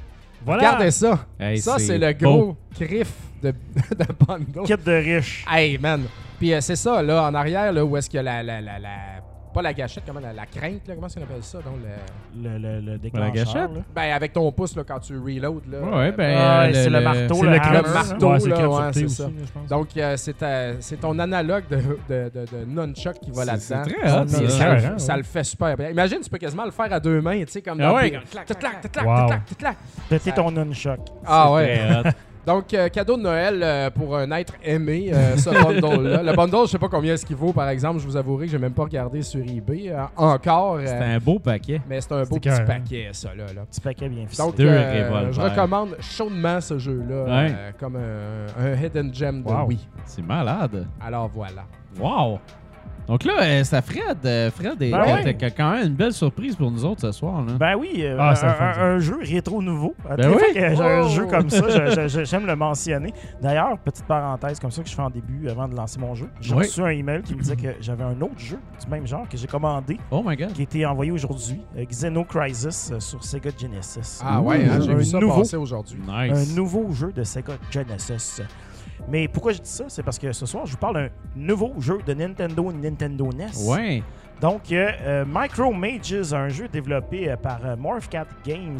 [0.45, 0.63] Voilà.
[0.69, 1.25] regardez ça.
[1.39, 3.11] Hey, ça, c'est le gros griff
[3.43, 3.51] de,
[3.99, 4.63] de bundle.
[4.65, 5.45] Kit de riche.
[5.51, 6.03] Hey, man.
[6.39, 8.61] Puis euh, c'est ça, là, en arrière, là, où est-ce qu'il y a la, la,
[8.61, 8.89] la, la-
[9.53, 11.57] Pas la gâchette, comment la, la crainte, là, comment qu'on appelle ça?
[11.59, 12.49] Donc, le...
[12.49, 13.33] Le, le, le déclencheur.
[13.33, 13.55] gâchette?
[13.75, 13.81] là.
[13.93, 15.79] Ben, avec ton pouce, là, quand tu reload, là.
[15.81, 16.35] Ouais, ben.
[16.37, 17.49] Ah, euh, c'est le marteau, C'est le
[17.93, 19.23] marteau, Ouais, c'est club ouais, c'est aussi, ça.
[19.53, 19.67] pense.
[19.69, 20.35] Donc, euh, c'est
[20.79, 23.91] c'est ton analogue de, de, de, de nunchuck qui va C'est là-dedans.
[23.99, 24.49] très hot, ça.
[24.49, 25.17] ça, ça ouais.
[25.17, 25.89] le fait super bien.
[25.89, 28.29] Imagine, tu peux quasiment le faire à deux mains, tu sais, comme Ah ouais, Clac,
[28.29, 29.77] clac, clac, clac, clac, clac, clac.
[30.09, 30.99] Péter ton nunchuck.
[31.25, 32.11] Ah C'est ouais.
[32.45, 35.49] Donc, euh, cadeau de Noël euh, pour un être aimé, euh, ce
[35.81, 36.23] bundle-là.
[36.23, 37.99] Le bundle, je sais pas combien est-ce qu'il vaut, par exemple.
[37.99, 39.89] Je vous avouerai que j'ai même pas regardé sur eBay.
[39.91, 40.75] euh, encore.
[40.75, 41.79] euh, C'est un beau paquet.
[41.87, 43.45] mais c'est un beau petit paquet, ça, là.
[43.53, 43.61] là.
[43.69, 44.47] Petit paquet bien ficelé.
[44.47, 47.53] Donc, Deux euh, je recommande chaudement ce jeu-là Ouais.
[47.55, 49.67] euh, comme un, un hidden gem de Wow.
[49.67, 49.87] Wii.
[50.05, 50.87] C'est malade.
[50.99, 51.65] Alors voilà.
[51.99, 52.39] Wow.
[53.11, 55.35] Donc là, euh, ça Fred, euh, Fred est, Ben ouais.
[55.57, 57.41] quand même une belle surprise pour nous autres ce soir.
[57.43, 57.51] Là.
[57.59, 58.33] Ben oui, euh, Ah,
[58.79, 59.93] un, jeu rétro nouveau.
[60.17, 60.57] Ben oui.
[60.63, 61.09] un Oh.
[61.09, 63.13] jeu comme ça, je- je- je- j'aime le mentionner.
[63.41, 66.29] D'ailleurs, petite parenthèse comme ça que je fais en début avant de lancer mon jeu.
[66.39, 66.59] J'ai Oui.
[66.59, 69.35] reçu un email qui me disait que j'avais un autre jeu du même genre que
[69.35, 70.53] j'ai commandé, Oh my god.
[70.53, 74.21] qui a été envoyé aujourd'hui, euh, Xeno Crisis euh, sur Sega Genesis.
[74.23, 75.99] Ah ouais, hein, j'ai vu ça nouveau- passer aujourd'hui.
[76.07, 76.53] Nice.
[76.53, 78.41] Un nouveau jeu de Sega Genesis.
[79.09, 79.85] Mais pourquoi je dis ça?
[79.87, 83.67] C'est parce que ce soir, je vous parle d'un nouveau jeu de Nintendo Nintendo NES.
[83.67, 84.03] Ouais.
[84.41, 88.79] Donc, euh, euh, Micro Mages, un jeu développé euh, par Morphcat Games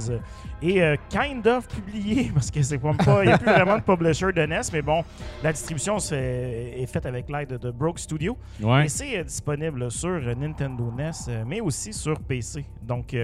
[0.60, 3.84] et euh, kind of publié, parce que c'est pas, il n'y a plus vraiment de
[3.84, 5.04] publisher de NES, mais bon,
[5.44, 8.36] la distribution est faite avec l'aide de Broke Studio.
[8.60, 8.86] Ouais.
[8.86, 12.66] Et c'est euh, disponible sur Nintendo NES, mais aussi sur PC.
[12.82, 13.16] Donc,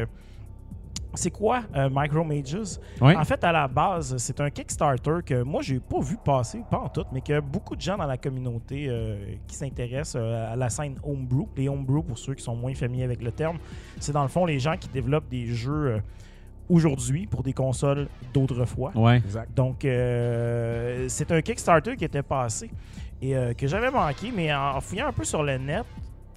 [1.13, 2.79] c'est quoi euh, Micro Mages?
[3.01, 6.79] En fait, à la base, c'est un Kickstarter que moi, j'ai pas vu passer, pas
[6.79, 10.55] en tout, mais que beaucoup de gens dans la communauté euh, qui s'intéressent euh, à
[10.55, 11.47] la scène homebrew.
[11.55, 13.57] Les homebrew, pour ceux qui sont moins familiers avec le terme,
[13.99, 15.99] c'est dans le fond les gens qui développent des jeux euh,
[16.69, 18.91] aujourd'hui pour des consoles d'autrefois.
[18.95, 19.17] Ouais.
[19.17, 19.49] Exact.
[19.55, 22.69] Donc, euh, c'est un Kickstarter qui était passé
[23.21, 25.85] et euh, que j'avais manqué, mais en fouillant un peu sur le net,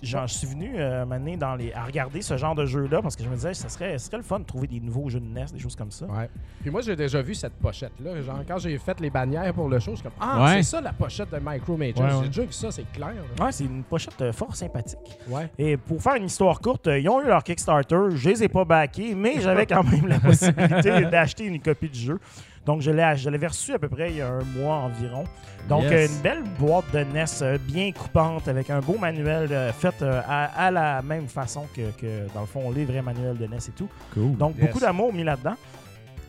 [0.03, 3.17] genre, je suis venu euh, m'amener dans les, à regarder ce genre de jeu-là parce
[3.17, 5.21] que je me disais, ça serait, ça serait le fun de trouver des nouveaux jeux
[5.21, 6.07] de NES, des choses comme ça.
[6.07, 6.29] Ouais.
[6.63, 8.21] Puis moi, j'ai déjà vu cette pochette-là.
[8.23, 10.57] Genre, quand j'ai fait les bannières pour le show, je suis comme Ah, Ouais.
[10.63, 12.05] c'est ça la pochette de Micro Major.
[12.05, 12.19] Ouais, ouais.
[12.23, 13.13] J'ai déjà vu ça, c'est clair.
[13.39, 13.45] là.
[13.45, 14.99] Ouais, c'est une pochette euh, fort sympathique.
[15.29, 15.49] Ouais.
[15.59, 18.49] Et pour faire une histoire courte, euh, ils ont eu leur Kickstarter, je les ai
[18.49, 22.21] pas backés, mais j'avais quand même la possibilité d'acheter une copie du jeu.
[22.67, 25.25] Donc je l'avais reçu à peu près il y a un mois environ.
[25.69, 26.11] Donc Yes.
[26.15, 30.21] une belle boîte de NES euh, bien coupante avec un beau manuel euh, fait euh,
[30.29, 33.57] à, à la même façon que, que, dans le fond les vrais manuels de NES
[33.69, 33.89] et tout.
[34.15, 34.37] Cool.
[34.37, 34.67] Donc Yes.
[34.67, 35.55] beaucoup d'amour mis là-dedans.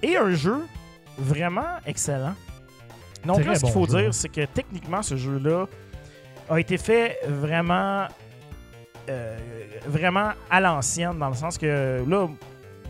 [0.01, 0.65] Et un jeu
[1.17, 2.33] vraiment excellent.
[3.25, 5.65] Donc Très là, ce qu'il bon faut jeu, dire, c'est que techniquement, ce jeu-là
[6.49, 8.07] a été fait vraiment,
[9.09, 9.37] euh,
[9.85, 12.27] vraiment à l'ancienne, dans le sens que là,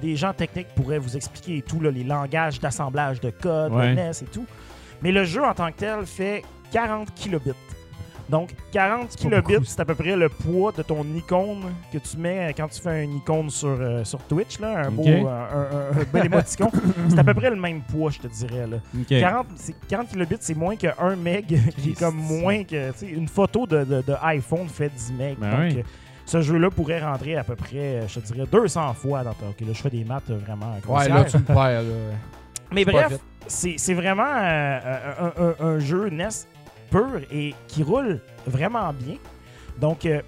[0.01, 3.91] des gens techniques pourraient vous expliquer et tout, là, les langages d'assemblage de code, Ouais.
[3.91, 4.45] de NES et tout.
[5.01, 7.51] Mais le jeu en tant que tel fait 40 kilobits.
[8.29, 12.15] Donc, 40 pas kilobits, c'est à peu près le poids de ton icône que tu
[12.17, 15.07] mets quand tu fais un icône sur, euh, sur Twitch, là, un beau Ok.
[15.09, 16.29] euh, un, un- un bel
[17.09, 18.67] c'est à peu près le même poids, je te dirais.
[18.67, 18.77] Là.
[18.97, 19.07] Ok.
[19.19, 21.45] 40, c'est- 40 kilobits, c'est moins que 1 meg,
[21.77, 22.91] qui est comme moins que.
[23.05, 25.37] Une photo de, de- de iPhone fait 10 meg.
[25.37, 25.83] Ben Donc, oui.
[26.31, 29.47] Ce jeu-là pourrait rentrer à peu près, euh, je te dirais, 200 fois dans ta.
[29.47, 31.55] Ok, là, je fais des maths euh, vraiment Ouais, là, tu me perds.
[31.57, 31.81] Là.
[32.71, 34.79] Mais bref, c'est vraiment euh,
[35.19, 36.29] un, un- un jeu NES
[36.89, 39.15] pur et qui roule vraiment bien.
[39.77, 40.21] Donc, euh,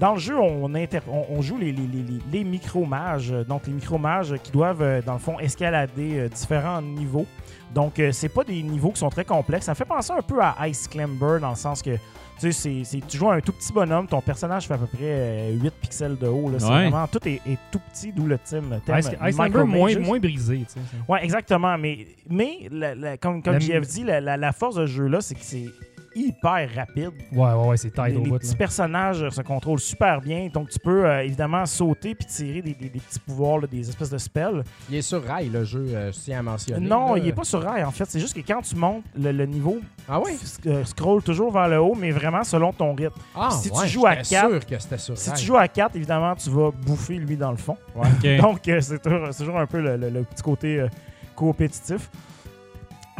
[0.00, 3.30] dans le jeu, on, inter- on, on joue les, les, les, les- micro-mages.
[3.48, 7.26] Donc, les micro-mages qui doivent, dans le fond, escalader différents niveaux.
[7.74, 9.66] Donc, euh, c'est pas des niveaux qui sont très complexes.
[9.66, 11.96] Ça me fait penser un peu à Ice Climber dans le sens que
[12.40, 14.86] tu sais, c'est- tu joues à un tout petit bonhomme, ton personnage fait à peu
[14.86, 16.48] près euh, 8 pixels de haut.
[16.50, 16.58] là.
[16.60, 18.80] C'est vraiment, tout est, est tout petit, d'où le thème.
[18.86, 19.98] thème Ice- Icelander moins, Micro-Mages.
[20.06, 20.80] moins brisé, tu sais.
[21.08, 21.76] Ouais, exactement.
[21.76, 25.20] Mais, mais la- la- comme, comme JF dit, la, la- la force de ce jeu-là,
[25.20, 25.66] c'est que c'est
[26.14, 27.10] hyper rapide.
[27.32, 28.38] Ouais, ouais, ouais, c'est tight Les, au les bout.
[28.38, 28.56] petits là.
[28.56, 30.48] personnages se contrôlent super bien.
[30.52, 33.88] Donc, tu peux euh, évidemment sauter puis tirer des, des- des petits pouvoirs, là, des
[33.88, 34.62] espèces de spells.
[34.90, 36.86] Il est sur rail, le jeu, euh, je tiens à mentionner.
[36.86, 37.18] non, là.
[37.20, 38.04] il est pas sur rail, en fait.
[38.08, 39.78] C'est juste que quand tu montes, le, le niveau
[40.08, 40.32] Ah oui?
[40.32, 43.14] f- euh, scroll toujours vers le haut, mais vraiment selon ton rythme.
[43.34, 45.38] Ah, Si tu ouais, joues à j'étais quatre- sûr que c'était sur Si rail.
[45.38, 47.76] tu joues à 4, évidemment, tu vas bouffer lui dans le fond.
[47.96, 48.26] Ok.
[48.40, 50.88] Donc, euh, c'est toujours, un peu le, le- le petit côté euh,
[51.34, 52.10] compétitif.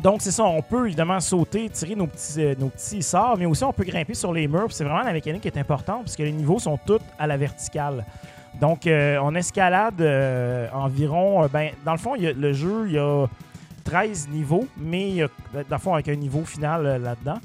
[0.02, 3.46] Donc, c'est ça, on peut évidemment sauter, tirer nos petits, euh, nos petits sorts, mais
[3.46, 4.70] aussi on peut grimper sur les murs.
[4.70, 8.04] C'est vraiment la mécanique qui est importante, puisque les niveaux sont tous à la verticale.
[8.60, 11.46] Donc, euh, on escalade euh, environ.
[11.52, 13.26] ben, dans le fond, il y a- le jeu, il y a
[13.84, 17.38] 13 niveaux, mais y a, dans le fond, avec un niveau final là-dedans.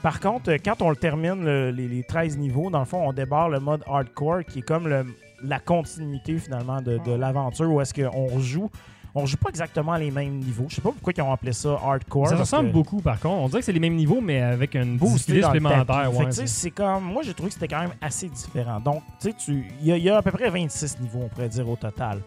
[0.00, 3.12] Par contre, quand on le termine, le- les, les 13 niveaux, dans le fond, on
[3.12, 5.04] débarre le mode hardcore, qui est comme le-
[5.42, 8.70] la continuité finalement de, de l'aventure, où est-ce qu'on joue.
[9.14, 10.64] On joue pas exactement les mêmes niveaux.
[10.68, 12.28] Je sais pas pourquoi ils ont appelé ça hardcore.
[12.28, 13.42] Ça ressemble que- beaucoup, par contre.
[13.42, 16.10] On dirait que c'est les mêmes niveaux, mais avec une boosté supplémentaire.
[16.16, 18.80] Ouais, c'est- comme moi j'ai trouvé que c'était quand même assez différent.
[18.80, 21.20] Donc tu sais tu il y, a- il y a à peu près 26 niveaux
[21.24, 22.20] on pourrait dire au total.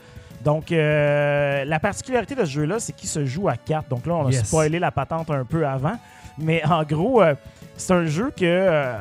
[0.43, 3.89] Donc euh, la particularité de ce jeu là c'est qu'il se joue à 4.
[3.89, 4.45] Donc là on a Yes.
[4.45, 5.95] spoilé la patente un peu avant,
[6.37, 7.33] mais en gros euh,
[7.77, 8.93] c'est un jeu que euh,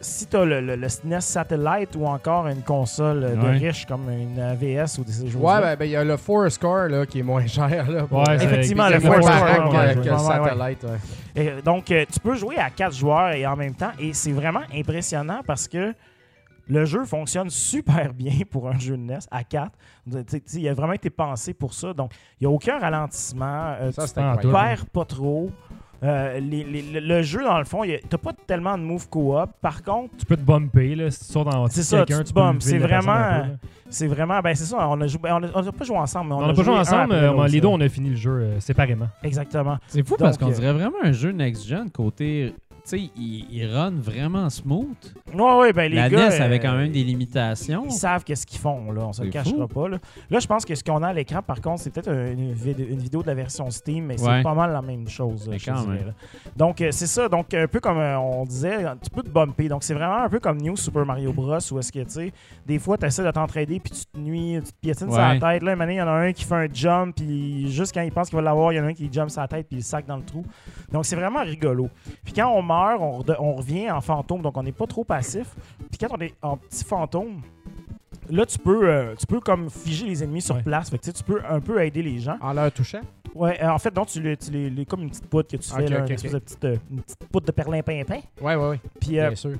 [0.00, 3.68] si tu as le, le- le SNES Satellite ou encore une console euh, de Ouais.
[3.68, 6.50] riche comme une AVS ou des choses Ouais, ben, ben, il y a le Four
[6.50, 7.90] Score là, qui est moins cher.
[7.90, 10.08] Là, pour- Ouais, c'est- Effectivement, le C'est moins Four moins Score, cher ouais, que, que
[10.10, 10.18] le.
[10.18, 10.84] Satellite.
[10.84, 10.98] ouais.
[11.58, 14.32] Et donc, euh, tu peux jouer à quatre joueurs et en même temps, et c'est
[14.32, 15.94] vraiment impressionnant parce que
[16.70, 19.72] le jeu fonctionne super bien pour un jeu de NES à 4.
[20.54, 21.92] Il a vraiment été pensé pour ça.
[21.94, 23.74] Donc, il n'y a aucun ralentissement.
[23.80, 25.50] euh, Ça, tu c'était ne perds pas trop.
[26.02, 29.08] Euh, les- les- le- le jeu, dans le fond, tu n'as pas tellement de move
[29.08, 29.50] co-op.
[29.60, 31.10] Par contre, Tu peux te bumper, là.
[31.10, 32.62] Si tu sors dans C'est ça, quelqu'un, tu te bumpes.
[32.62, 33.46] C'est vraiment-
[33.88, 34.40] c'est vraiment.
[34.40, 34.88] Ben, c'est ça.
[34.88, 36.54] On a, joué, ben, on a- on a pas joué ensemble, mais on, On n'a
[36.54, 39.08] pas joué ensemble, mais l'autre, les deux, on a fini le jeu euh, séparément.
[39.24, 39.78] Exactement.
[39.88, 42.54] C'est fou parce qu'on euh, dirait vraiment un jeu next-gen côté.
[42.88, 44.86] Tu sais, il, il run vraiment smooth.
[45.34, 46.28] Ouais, ouais, ben les la gars.
[46.30, 47.84] NES avait euh, quand même des limitations.
[47.84, 49.02] Ils savent qu'est-ce qu'ils font, là.
[49.06, 49.68] On se le cachera fou.
[49.68, 49.98] pas, là.
[50.30, 52.78] Là, je pense que ce qu'on a à l'écran, par contre, c'est peut-être une, vid-
[52.88, 54.38] une vidéo de la version Steam, mais Ouais.
[54.38, 56.14] c'est pas mal la même chose, Mais je quand dirais, même.
[56.56, 57.28] Donc, euh, c'est ça.
[57.28, 59.68] Donc, un peu comme euh, on disait, tu peux te bumper.
[59.68, 61.58] Donc, c'est vraiment un peu comme New Super Mario Bros.
[61.72, 62.32] où est-ce que, tu sais,
[62.66, 65.32] des fois, tu essaies de t'entraider, puis tu te nuis, tu te piétines sur la
[65.32, 65.38] Ouais.
[65.40, 65.62] tête.
[65.62, 68.00] Là, un donné, il y en a un qui fait un jump, puis juste quand
[68.00, 69.78] il pense qu'il va l'avoir, il y en a un qui jump sa tête, puis
[69.78, 70.42] il sac dans le trou.
[70.90, 71.90] Donc, c'est vraiment rigolo.
[72.24, 75.48] Puis quand on meurt, on, revient en fantôme, donc on n'est pas trop passif.
[75.90, 77.40] Puis quand on est en petit fantôme,
[78.30, 80.62] là, tu peux, euh, tu peux comme figer les ennemis sur Ouais.
[80.62, 80.90] place.
[80.90, 82.36] Fait que, tu peux un peu aider les gens.
[82.40, 83.00] En leur touchant?
[83.34, 85.56] Ouais, euh, en fait, donc, tu les, tu les- les- comme une petite poudre que
[85.56, 88.20] tu fais, là, ok, une petite, euh, une petite poudre de perlimpinpin.
[88.40, 88.80] Ouais, ouais, ouais.
[89.00, 89.52] Puis, euh, Bien sûr.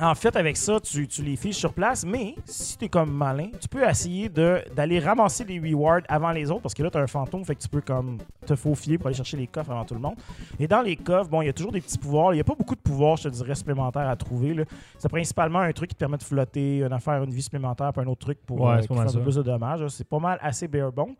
[0.00, 3.12] En fait, avec ça, tu, tu les fiches sur place, mais si tu es comme
[3.12, 6.90] malin, tu peux essayer de- d'aller ramasser les rewards avant les autres, parce que là,
[6.90, 9.46] tu as un fantôme, fait que tu peux comme te faufiler pour aller chercher les
[9.46, 10.16] coffres avant tout le monde.
[10.58, 12.32] Et dans les coffres, bon, il y a toujours des petits pouvoirs.
[12.32, 14.64] Il n'y a pas beaucoup de pouvoirs, je te dirais, supplémentaires à trouver.
[14.98, 18.02] C'est principalement un truc qui te permet de flotter, une affaire, une vie supplémentaire, puis
[18.02, 19.86] un autre truc pour Ouais, euh, mal un peu plus de dommages.
[19.88, 21.14] C'est pas mal assez bare bone.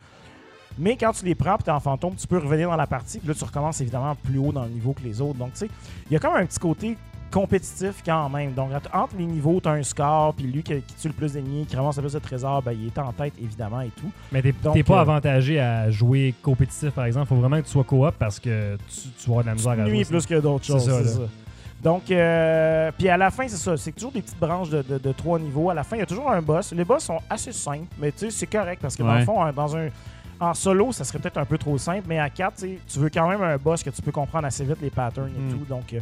[0.78, 2.86] Mais quand tu les prends et tu es en fantôme, tu peux revenir dans la
[2.86, 3.18] partie.
[3.18, 5.38] Puis là, tu recommences évidemment plus haut dans le niveau que les autres.
[5.38, 5.68] Donc, tu sais,
[6.08, 6.96] il y a comme un petit côté
[7.30, 8.52] compétitif quand même.
[8.52, 11.32] Donc, entre- les niveaux, tu as un score, puis lui qui, qui tue le plus
[11.32, 14.10] d'ennemis, qui ramasse le plus de trésors, ben, il est en tête, évidemment, et tout.
[14.32, 17.26] Mais t'es pas euh, avantagé à jouer compétitif, par exemple.
[17.26, 19.72] Faut vraiment que tu sois coop parce que tu, tu vas avoir de la misère
[19.72, 20.04] à jouer.
[20.04, 21.20] plus que d'autres choses, c'est ça.
[21.82, 23.76] Donc, euh, puis à la fin, c'est ça.
[23.76, 25.70] C'est toujours des petites branches de, de- de trois niveaux.
[25.70, 26.72] À la fin, il y a toujours un boss.
[26.72, 29.42] Les boss sont assez simples, mais tu sais, c'est correct parce que dans le fond,
[29.42, 29.88] hein, dans un.
[30.40, 33.28] En solo, ça serait peut-être un peu trop simple, mais à 4, tu veux quand
[33.28, 35.50] même un boss que tu peux comprendre assez vite les patterns et Mm.
[35.50, 35.64] tout.
[35.68, 35.98] Donc, euh,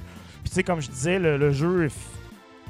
[0.46, 1.90] puis tu sais, comme je disais, le, le jeu f-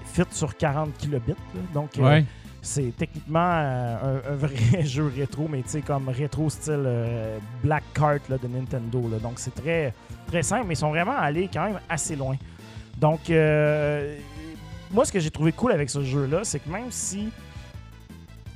[0.06, 1.32] fit sur 40 kilobits.
[1.54, 1.60] là.
[1.74, 2.24] donc, euh, Ouais.
[2.62, 7.38] c'est techniquement euh, un, un vrai jeu rétro, mais tu sais, comme rétro style euh,
[7.62, 9.06] Black Cart là, de Nintendo.
[9.10, 9.18] là.
[9.18, 9.92] Donc, c'est très,
[10.26, 12.36] très simple, mais ils sont vraiment allés quand même assez loin.
[12.96, 14.16] Donc, euh,
[14.90, 17.28] moi, ce que j'ai trouvé cool avec ce jeu-là, c'est que même si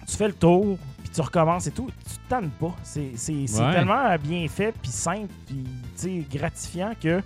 [0.08, 2.74] tu fais le tour, puis tu recommences et tout, tu te tannes pas.
[2.82, 3.72] C'est c'est- c'est Ouais.
[3.72, 7.20] tellement bien fait, puis simple, puis tu sais, gratifiant que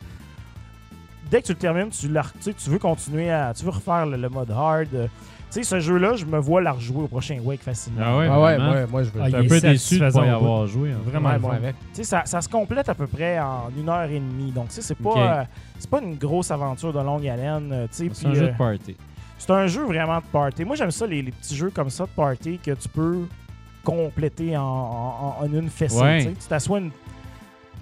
[1.31, 3.53] dès que tu le termines, tu, la- tu veux continuer à.
[3.55, 4.89] Tu veux refaire le, le mode hard.
[4.95, 5.07] euh,
[5.53, 8.01] Tu sais, ce jeu-là, je me vois la rejouer au prochain Wake facilement.
[8.05, 9.21] Ah ouais, Ah ouais, ouais, moi je veux.
[9.23, 10.91] Ah, un peu déçu de pas satisfaisant y avoir joué.
[10.93, 10.99] hein.
[11.05, 11.77] Vraiment Ouais, avec.
[11.93, 14.51] Tu sais, ça, ça se complète à peu près en une heure et demie.
[14.53, 15.45] Donc, tu sais, c'est pas, euh,
[15.79, 17.71] c'est pas une grosse aventure de longue haleine.
[17.73, 18.97] euh, tu sais, C'est un puis, jeu euh, de party.
[19.39, 20.65] c'est un jeu vraiment de party.
[20.65, 23.21] Moi, j'aime ça, les, les petits jeux comme ça de party que tu peux
[23.85, 26.01] compléter en, en- en une fessée.
[26.01, 26.25] Ouais.
[26.25, 26.91] Tu t'assois une.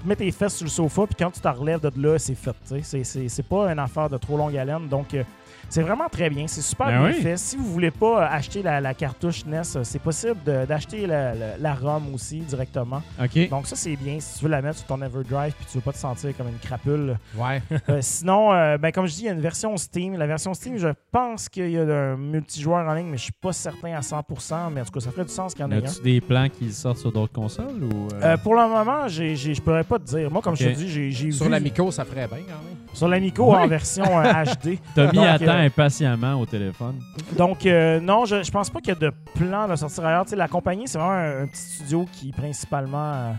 [0.02, 2.34] Tu mets tes fesses sur le sofa, puis quand tu t'en relèves de là, c'est
[2.34, 2.56] fait.
[2.82, 4.88] c'est pas une affaire de trop longue haleine.
[4.88, 5.22] Donc, euh,
[5.68, 6.46] c'est vraiment très bien.
[6.46, 7.22] C'est super Ben bien oui.
[7.22, 7.36] fait.
[7.36, 11.06] Si vous voulez pas euh, acheter la, la cartouche NES, euh, c'est possible de- d'acheter
[11.06, 13.02] la, la- la ROM aussi directement.
[13.50, 14.18] Donc, ça, c'est bien.
[14.20, 16.48] Si tu veux la mettre sur ton Everdrive, puis tu veux pas te sentir comme
[16.48, 17.16] une crapule.
[17.36, 17.62] Ouais.
[17.88, 20.16] Euh, sinon, euh, ben, comme je dis, il y a une version Steam.
[20.16, 23.32] La version Steam, je pense qu'il y a un multijoueur en ligne, mais je suis
[23.32, 24.70] pas certain à 100%.
[24.72, 26.02] Mais en tout cas, ça ferait du sens qu'il y en ait un.
[26.02, 29.84] Des plans qui sortent sur d'autres consoles ou euh, Euh, pour le moment, je pourrais
[29.84, 30.30] pas te dire.
[30.30, 32.76] Moi, comme je te dis, j'ai, j'ai Sur vu l'Amico, ça ferait bien quand même.
[32.92, 33.58] sur l'Amico Ouais.
[33.58, 34.78] en version euh, HD.
[34.94, 36.98] T'as mis Donc, à temps euh, impatiemment au téléphone.
[37.36, 40.24] Donc, euh, non, je, je pense pas qu'il y a de plan de sortir ailleurs.
[40.24, 43.32] Tu sais, la compagnie, c'est vraiment un, un petit studio qui, principalement, euh,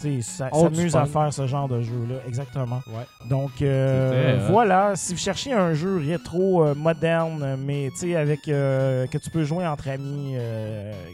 [0.00, 2.16] tu sais, s'amuse à faire ce genre de jeu-là.
[2.26, 2.80] Exactement.
[2.86, 3.04] Ouais.
[3.28, 4.52] Donc, euh, hot.
[4.52, 4.96] voilà.
[4.96, 9.28] Si vous cherchez un jeu rétro, euh, moderne, mais tu sais, avec euh, que tu
[9.30, 10.36] peux jouer entre amis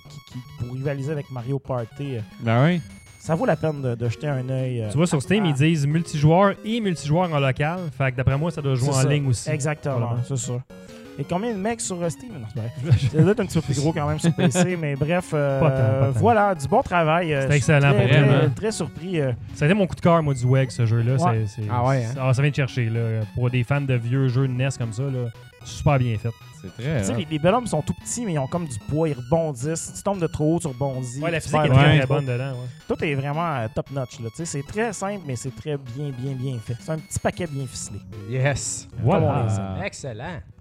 [0.09, 2.81] qui, qui- pour rivaliser avec Mario Party, Ben oui.
[3.27, 4.83] Ça vaut la peine de, de jeter un œil.
[4.83, 7.79] euh, Tu vois, sur Steam, à- ils disent multijoueur et multijoueur en local.
[7.99, 9.09] Fait que d'après moi, ça doit jouer en ça.
[9.09, 9.51] ligne aussi.
[9.51, 10.53] Exactement, c'est ça.
[11.19, 12.31] Et combien de mecs sur euh, Steam?
[12.35, 12.99] Non, c'est vrai.
[13.11, 15.59] Ça doit être un petit peu plus gros quand même sur PC, mais bref, euh,
[15.61, 15.77] Pas tant,
[16.09, 16.21] pas tant.
[16.21, 17.33] voilà, du bon travail.
[17.33, 18.39] euh, suis excellent, très, vraiment.
[18.41, 19.21] Très, très surpris.
[19.21, 21.15] euh, Ça a été mon coup de cœur, moi, du WEG, ce jeu-là.
[21.15, 21.45] Ouais.
[21.71, 22.15] Ah ouais, hein?
[22.21, 23.23] ah, ça vient de chercher, là.
[23.35, 25.31] Pour des fans de vieux jeux de NES comme ça, là,
[25.65, 26.29] super bien fait.
[26.77, 26.99] C'est très.
[27.01, 27.17] tu sais, hot.
[27.19, 29.81] les, les bonhommes sont tout petits, mais ils ont comme du poids, ils rebondissent.
[29.81, 31.21] Si tu tombes de trop haut, tu rebondis.
[31.21, 32.53] Ouais, la physique est très, très bonne dedans.
[32.53, 32.67] Ouais.
[32.89, 34.21] Tout est vraiment euh, top notch.
[34.21, 34.29] là.
[34.31, 36.77] Tu sais, C'est très simple, mais c'est très bien, bien, bien fait.
[36.81, 37.99] C'est un petit paquet bien ficelé.
[38.29, 38.89] Yes.
[39.03, 39.47] Voilà.
[39.49, 40.56] Ah.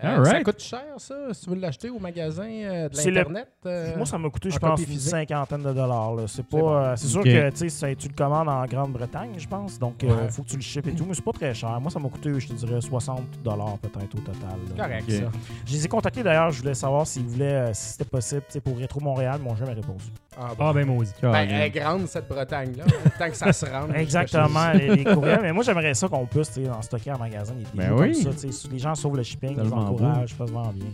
[0.00, 3.48] All Ça coûte cher, ça, si tu veux l'acheter au magasin euh, de le- l'Internet?
[3.66, 6.14] euh, Moi, ça m'a coûté, je en pense, une cinquantaine de dollars.
[6.14, 6.22] là.
[6.28, 6.74] C'est pas, C'est bon.
[6.76, 9.78] euh, c'est sûr que tu sais, ça- tu le commandes en Grande-Bretagne, je pense.
[9.78, 10.28] Donc, il Ouais.
[10.30, 11.04] faut que tu le shippes et tout.
[11.04, 11.80] Mais c'est pas très cher.
[11.80, 14.58] Moi, ça m'a coûté, je te dirais, 60 dollars peut-être au total.
[14.76, 14.84] là.
[14.84, 15.30] Correct, ça.
[15.66, 16.50] Je les ai contactés d'ailleurs.
[16.52, 19.40] Je voulais savoir s'ils voulaient, euh, si c'était possible pour Rétro Montréal.
[19.40, 20.04] Ils m'ont jamais répondu.
[20.40, 21.10] Ah, Ah, ben maudit.
[21.20, 22.84] Ben, elle est grande, cette Bretagne-là.
[23.18, 23.92] tant que ça se rende.
[23.96, 25.40] Exactement, les, les courriels.
[25.42, 27.54] Mais moi, j'aimerais ça qu'on puisse en stocker en magasin.
[27.54, 28.22] des- des Ben oui.
[28.22, 30.86] comme ça, les gens sauvent le shipping, ils encouragent, ça se vend bien.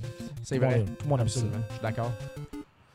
[0.42, 0.80] C'est vrai.
[0.84, 1.40] Tout le monde aime ça.
[1.40, 1.64] Absolument.
[1.68, 2.12] Je suis d'accord.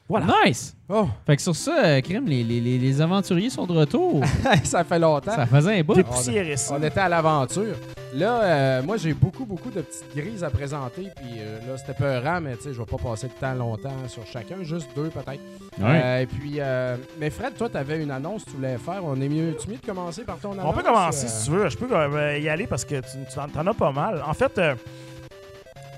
[0.09, 0.25] Voilà.
[0.43, 0.75] Nice!
[0.89, 4.23] Oh, Fait que sur ça, euh, Crime, les, les, les, les aventuriers sont de retour.
[4.63, 5.35] ça fait longtemps.
[5.35, 5.95] ça faisait un bout.
[6.11, 6.73] Ça.
[6.73, 7.75] On était à l'aventure.
[8.15, 11.09] Là, euh, moi, j'ai beaucoup, beaucoup de petites grises à présenter.
[11.15, 13.93] Puis euh, là, c'était peurant, mais tu sais, je vais pas passer de temps longtemps
[14.07, 14.55] sur chacun.
[14.63, 15.39] Juste deux, peut-être.
[15.77, 16.01] Ouais.
[16.03, 19.01] Euh, et puis, euh, mais Fred, toi, tu avais une annonce que tu voulais faire.
[19.05, 20.65] On est mieux, tu mieux de commencer par ton annonce?
[20.65, 21.69] On peut commencer euh, si tu veux.
[21.69, 24.23] Je peux euh, y aller parce que tu, tu en, as pas mal.
[24.27, 24.73] En fait, euh,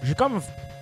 [0.04, 0.42] j'ai comme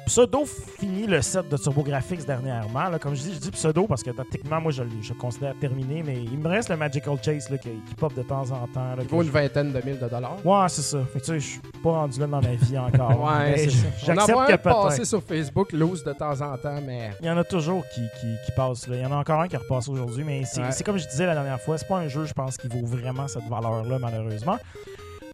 [0.10, 2.90] pseudo fini le set de TurboGrafx dernièrement.
[2.90, 2.98] là.
[3.00, 5.54] Comme je dis, je dis pseudo parce que techniquement, moi, je, le- je le considère
[5.60, 8.68] terminé, mais il me reste le Magical Chase là, qui, qui pop de temps en
[8.68, 8.96] temps.
[8.96, 10.38] là, Il que vaut une vingtaine de mille de dollars.
[10.46, 11.00] Ouais, c'est ça.
[11.14, 13.20] Fait que, tu sais, je suis pas rendu là dans ma vie encore.
[13.30, 13.68] Ouais,
[14.04, 15.06] J'accepte que peut-être.
[15.06, 18.28] sur Facebook, loose de temps en temps, mais Il y en a toujours qui, qui,
[18.46, 18.88] qui passent.
[18.88, 18.96] Là.
[18.98, 20.72] Il y en a encore un qui repasse aujourd'hui, mais c'est Ouais.
[20.72, 22.86] c'est comme je disais la dernière fois, c'est pas un jeu, je pense, qui vaut
[22.86, 24.58] vraiment cette valeur-là, malheureusement.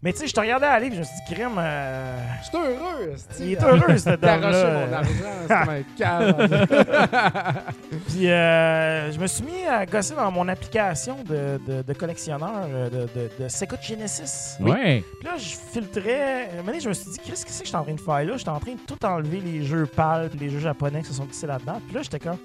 [0.02, 2.46] Mais tu sais, je te regardais aller, puis je me suis dit, crime, euh, je
[2.48, 3.14] suis heureux.
[3.40, 4.86] il est heureux, D'arracher homme-là.
[4.86, 5.08] mon argent,
[5.42, 6.48] c'est comme un calme.
[8.08, 12.66] Puis euh, je me suis mis à gosser dans mon application de, de, de collectionneur
[12.68, 14.56] euh, de, de, de Sega Genesis.
[14.60, 15.02] Ouais.
[15.20, 16.44] Puis là, je filtrais.
[16.52, 17.94] Un moment donné, je me suis dit, qu'est-ce que c'est que je suis en train
[17.94, 18.36] de faire là?
[18.36, 21.14] J'étais en train de tout enlever les jeux PAL puis les jeux japonais qui se
[21.14, 21.80] sont glissés là-dedans.
[21.86, 22.38] Puis là, j'étais comme,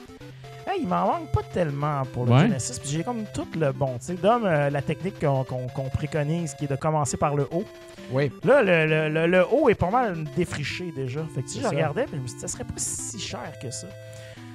[0.67, 2.39] hey, il m'en manque pas tellement pour le Ouais.
[2.41, 2.79] Genesis.
[2.79, 3.97] Puis j'ai comme tout le bon.
[3.99, 7.35] Tu sais, d'homme, euh, la technique qu'on qu'on- qu'on préconise, qui est de commencer par
[7.35, 7.65] le haut.
[8.11, 8.31] oui.
[8.43, 11.21] Là, le, le- le- le haut est pas mal défriché déjà.
[11.33, 11.69] Fait que si je ça.
[11.69, 13.87] regardais, puis je me suis dit, ça serait pas si cher que ça.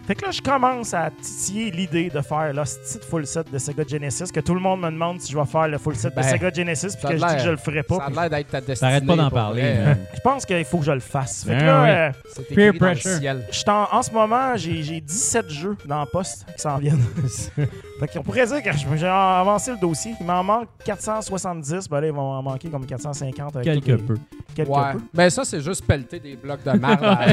[0.06, 3.50] Fait que là, je commence à titiller l'idée de faire là, ce petit full set
[3.52, 5.96] de Sega Genesis, que tout le monde me demande si je vais faire le full
[5.96, 7.96] set Ben, de Sega Genesis, puis que je dis que je le ferai pas.
[7.96, 8.90] Ça a l'air d'être ta destinée.
[8.90, 9.62] T'arrêtes pas d'en parler.
[9.62, 9.98] man.
[10.14, 11.44] Je pense qu'il faut que je le fasse.
[11.44, 13.18] Fait que Ah là, euh, C'est Peer le pressure.
[13.18, 13.46] ciel.
[13.50, 16.78] je suis en, en ce moment, j'ai j'ai 17 jeux dans la poste qui s'en
[16.78, 17.02] viennent.
[18.00, 20.14] fait qu'on pourrait dire que je- j'ai avancé le dossier.
[20.20, 21.88] Il m'en manque 470.
[21.88, 24.16] Ben là, il va m'en manquer comme 450 avec Quelque les- peu.
[24.54, 24.92] Quelque Ouais.
[24.94, 25.00] peu.
[25.14, 27.26] Ben ça, c'est juste pelleter des blocs de marde à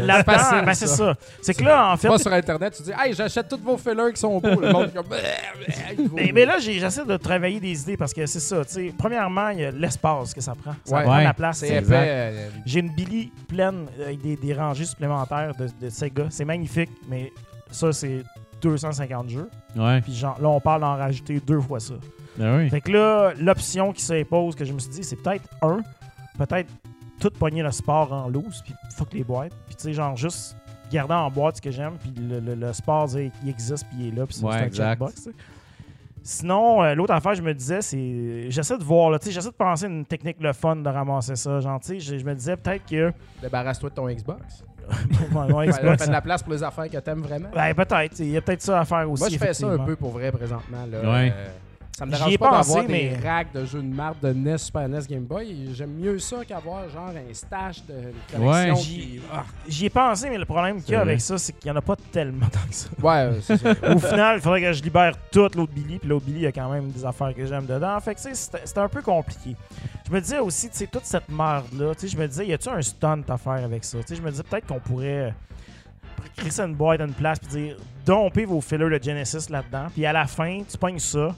[0.00, 1.14] la facile, ben c'est ça.
[1.42, 4.20] C'est que là, en fait, sur Internet, tu dis Hey, j'achète tous vos fillers qui
[4.20, 4.60] sont beaux.
[4.60, 5.06] Le monde comme.
[6.14, 8.64] Mais, mais là, j'essaie de travailler des idées parce que c'est ça.
[8.64, 8.94] tu sais.
[8.96, 10.74] Premièrement, il y a l'espace que ça prend.
[10.84, 11.02] Ça Ouais.
[11.02, 11.24] prend de Ouais.
[11.24, 11.62] la place.
[11.62, 11.82] épais.
[11.90, 16.26] euh, J'ai une Billy pleine avec des, des rangées supplémentaires de, de Sega.
[16.30, 17.32] C'est magnifique, mais
[17.70, 18.22] ça, c'est
[18.62, 19.48] 250 jeux.
[19.76, 20.00] Ouais.
[20.00, 21.94] Puis genre, là, on parle d'en rajouter deux fois ça.
[22.36, 22.70] Ben oui.
[22.70, 25.80] Fait que là, l'option qui s'impose, que je me suis dit, c'est peut-être un,
[26.38, 26.70] peut-être
[27.20, 29.52] tout pogner le sport en loose, puis fuck les boîtes.
[29.66, 30.56] Puis tu sais, genre, juste
[30.90, 34.08] garder en boîte ce que j'aime, puis le, le- le sport, il existe, puis il
[34.08, 35.28] est là, puis c'est Ouais, un checkbox.
[36.22, 38.50] Sinon, euh, l'autre affaire, je me disais, c'est.
[38.50, 40.88] J'essaie de voir, là, tu sais, j'essaie de penser à une technique le fun de
[40.88, 41.60] ramasser ça.
[41.60, 43.10] Genre, tu sais, je, je me disais peut-être que.
[43.40, 44.62] Débarrasse-toi de ton Xbox.
[45.30, 47.48] mon, Xbox, là, fais de la place pour les affaires que t'aimes vraiment.
[47.54, 48.18] ben, peut-être.
[48.18, 49.22] Il y a peut-être ça à faire aussi.
[49.22, 50.84] Moi, je fais ça un peu pour vrai présentement.
[50.90, 51.00] Là.
[51.10, 51.32] Ouais.
[51.34, 51.48] Euh,
[51.96, 54.88] ça me dérange pas d'avoir mais- des racks de jeux de marde de NES, Super
[54.88, 55.68] NES, Game Boy.
[55.74, 57.94] J'aime mieux ça qu'avoir genre un stash de
[58.32, 58.80] collection Ouais.
[58.80, 59.20] qui...
[59.30, 59.44] Ah.
[59.68, 61.10] J'y ai pensé, mais le problème qu'il y a vrai.
[61.10, 62.88] avec ça, c'est qu'il n'y en a pas tellement tant que ça.
[63.02, 63.70] Ouais, c'est ça.
[63.94, 66.46] Au final, il faudrait que je libère toute l'autre Billy, puis l'autre Billy, il y
[66.46, 68.00] a quand même des affaires que j'aime dedans.
[68.00, 69.54] Fait que, tu sais, c'était c'était un peu compliqué.
[70.06, 72.52] Je me disais aussi, tu sais, toute cette merde-là, tu sais, je me disais, y
[72.54, 73.98] a-tu un stunt à faire avec ça?
[73.98, 75.34] Tu sais, je me disais peut-être qu'on pourrait
[76.36, 77.76] crisser une boîte à une place, puis dire,
[78.06, 81.34] domper vos fillers de Genesis là-dedans, puis à la fin, tu pognes ça.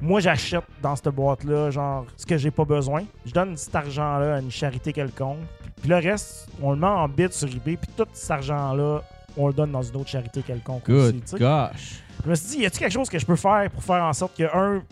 [0.00, 3.04] Moi, j'achète dans cette boîte-là, genre, ce que j'ai pas besoin.
[3.24, 5.38] Je donne cet argent-là à une charité quelconque.
[5.80, 9.02] Puis le reste, on le met en bid sur eBay, puis tout cet argent-là,
[9.38, 10.84] on le donne dans une autre charité quelconque.
[10.86, 12.02] Good gosh.
[12.24, 14.12] Je me suis dit, y a-t-il quelque chose que je peux faire pour faire en
[14.12, 14.82] sorte que, un,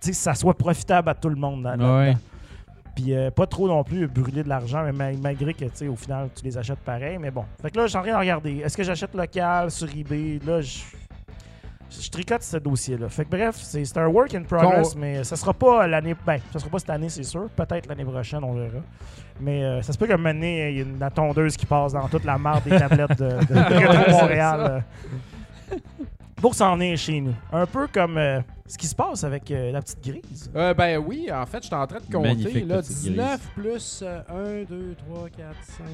[0.00, 1.98] ça soit profitable à tout le monde là- là-dedans?
[1.98, 2.16] Ouais.
[2.96, 5.88] Puis euh, pas trop non plus brûler de l'argent, mais ma- malgré que, tu sais,
[5.88, 7.18] au final, tu les achètes pareil.
[7.18, 7.44] Mais bon.
[7.60, 8.58] Fait que là, je suis en train de regarder.
[8.58, 10.38] Est-ce que j'achète local sur eBay?
[10.46, 10.78] Là, je.
[11.90, 13.08] Je tricote ce dossier-là.
[13.08, 16.14] Fait que bref, c'est un work in progress, Con- mais ça sera pas l'année.
[16.24, 17.48] Ben, ça sera pas cette année, c'est sûr.
[17.56, 18.78] Peut-être l'année prochaine, on verra.
[19.40, 21.66] Mais euh, ça se peut qu'à un moment donné, il y ait une tondeuse qui
[21.66, 24.84] passe dans toute la marde des tablettes de, Montréal.
[26.40, 27.34] Pour s'en venir chez nous.
[27.52, 30.50] Un peu comme euh, ce qui se passe avec euh, la petite grise.
[30.54, 32.28] Euh, ben oui, en fait, je suis en train de compter.
[32.28, 35.86] Magnifique Là, petite 19 plus euh, 1, 2, 3, 4, 5,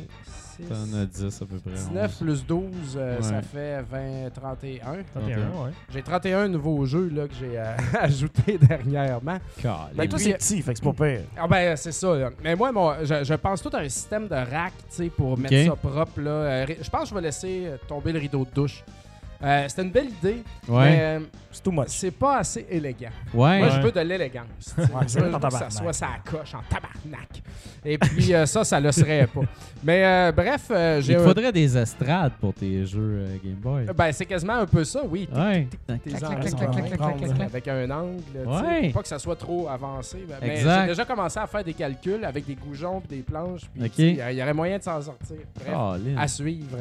[0.58, 0.68] 6...
[0.68, 1.70] T'en as 10 à peu près.
[1.72, 2.64] 19 plus 12,
[2.96, 4.80] euh, ça fait 20, 31.
[5.14, 5.70] 31, ouais.
[5.92, 9.38] J'ai 31 nouveaux jeux là, que j'ai euh, ajoutés dernièrement.
[9.60, 9.76] Calais.
[9.94, 11.20] Ben, toi, c'est petit, fait que c'est pas pire.
[11.36, 12.14] Ah ben c'est ça.
[12.14, 12.30] là.
[12.42, 15.36] Mais moi, mon, je, je pense tout à un système de rack tu sais, pour
[15.36, 16.20] mettre ça propre.
[16.20, 16.66] Là.
[16.66, 18.84] Je pense que je vais laisser tomber le rideau de douche.
[19.42, 20.90] Euh, c'était une belle idée, Ouais.
[20.90, 21.86] mais euh, C'est tout moche.
[21.90, 23.10] c'est pas assez élégant.
[23.34, 23.58] Ouais.
[23.60, 24.74] Moi, je veux de l'élégance.
[24.74, 24.80] tu.
[24.80, 27.42] Ouais, Je veux que ça soit ça coche en tabarnak.
[27.84, 29.42] Et puis, euh, ça, ça le serait pas.
[29.84, 31.12] Mais euh, bref, euh, j'ai.
[31.12, 33.86] Il te faudrait des estrades pour tes jeux euh, Game Boy.
[33.88, 35.28] Euh, ben, c'est quasiment un peu ça, oui.
[37.40, 38.90] Avec un angle, Ouais.
[38.90, 40.24] pas que ça soit trop avancé.
[40.40, 43.62] Mais j'ai déjà commencé à faire des calculs avec des goujons puis des planches,
[43.98, 45.36] il y aurait moyen de s'en sortir.
[45.54, 45.74] Bref,
[46.18, 46.78] à suivre.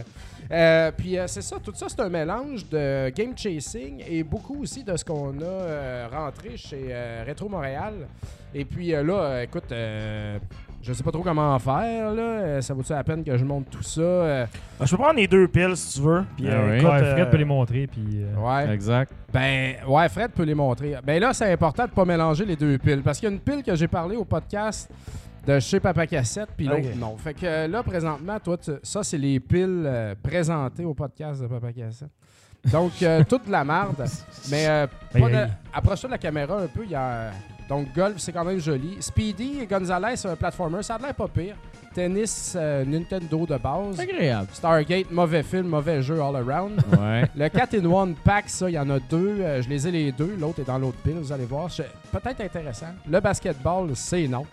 [0.51, 4.61] Euh, puis euh, c'est ça, tout ça, c'est un mélange de game chasing et beaucoup
[4.61, 7.93] aussi de ce qu'on a euh, rentré chez euh, Retro Montréal.
[8.53, 10.37] Et puis euh, là, écoute, euh,
[10.81, 12.11] je sais pas trop comment en faire.
[12.13, 12.61] Là.
[12.61, 14.01] Ça vaut-tu la peine que je monte tout ça?
[14.01, 14.45] Euh,
[14.79, 16.23] Ah, Je peux prendre les deux piles si tu veux.
[16.37, 16.77] Puis, Ah euh, oui.
[16.77, 18.03] écoute, Ouais, Fred euh, peut les montrer, puis...
[18.23, 18.73] euh, ouais.
[18.73, 19.11] Exact.
[19.33, 20.95] Ben, ouais, Fred peut les montrer.
[21.03, 23.01] Ben là, c'est important de pas mélanger les deux piles.
[23.03, 24.89] Parce qu'il y a une pile que j'ai parlé au podcast
[25.45, 27.15] de chez Papa Cassette, puis l'autre non.
[27.17, 31.45] Fait que là, présentement, toi, tu- ça, c'est les piles euh, présentées au podcast de
[31.47, 32.09] Papa Cassette.
[32.71, 34.05] Donc, euh, toute de la marde.
[34.49, 36.81] Mais euh, pas de- approche-toi de la caméra un peu.
[36.83, 37.31] Il y a...
[37.67, 38.97] Donc, Golf, c'est quand même joli.
[38.99, 40.83] Speedy et Gonzalez, c'est un platformer.
[40.83, 41.55] Ça a l'air pas pire.
[41.95, 43.99] Tennis, euh, Nintendo de base.
[43.99, 44.49] Agréable.
[44.53, 46.79] Stargate, mauvais film, mauvais jeu all around.
[46.99, 47.23] Ouais.
[47.35, 49.37] Le 4 in 1 pack, ça, il y en a deux.
[49.39, 50.35] Euh, je les ai les deux.
[50.39, 51.69] L'autre est dans l'autre pile, vous allez voir.
[51.69, 52.87] Je- Peut-être intéressant.
[53.09, 54.45] Le basketball, c'est non.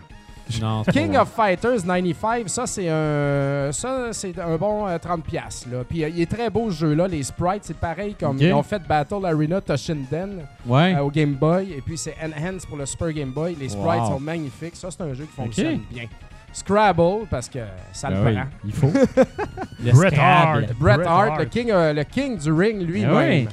[0.61, 5.21] Non, King of Fighters 95, ça, c'est un ça c'est un bon euh, 30$.
[5.21, 5.83] piastres, Là.
[5.87, 7.07] Puis euh, il est très beau ce jeu-là.
[7.07, 10.95] Les sprites, c'est pareil comme ils ont fait Battle Arena Toshinden Ouais.
[10.95, 11.73] euh, au Game Boy.
[11.77, 13.55] Et puis c'est Enhance pour le Super Game Boy.
[13.59, 14.07] Les sprites Wow.
[14.13, 14.75] sont magnifiques.
[14.75, 16.05] Ça, c'est un jeu qui fonctionne bien.
[16.51, 17.59] Scrabble, parce que
[17.91, 18.45] ça Ben le oui, prend.
[18.65, 18.91] il faut.
[19.83, 20.13] Le Bret.
[20.19, 20.73] Hart.
[20.79, 23.15] Bret Hart, le king, euh, le king du ring lui-même.
[23.15, 23.47] Ouais.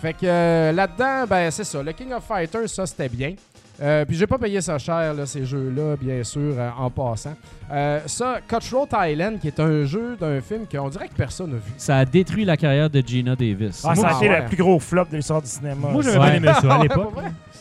[0.00, 1.82] Fait que euh, là-dedans, ben c'est ça.
[1.82, 3.34] Le King of Fighters, ça c'était bien.
[3.80, 7.34] Euh, puis j'ai pas payé ça cher, là, ces jeux-là, bien sûr, euh, en passant.
[7.70, 11.56] Euh, ça, Cutthroat Island, qui est un jeu d'un film qu'on dirait que personne n'a
[11.58, 11.72] vu.
[11.76, 13.84] Ça a détruit la carrière de Gina Davis.
[13.86, 14.40] Ah, ça a Ah, été ouais.
[14.40, 15.88] le plus gros flop de l'histoire du cinéma.
[15.92, 16.40] Moi, j'avais Ouais.
[16.40, 17.14] bien aimé ça à Ouais, l'époque.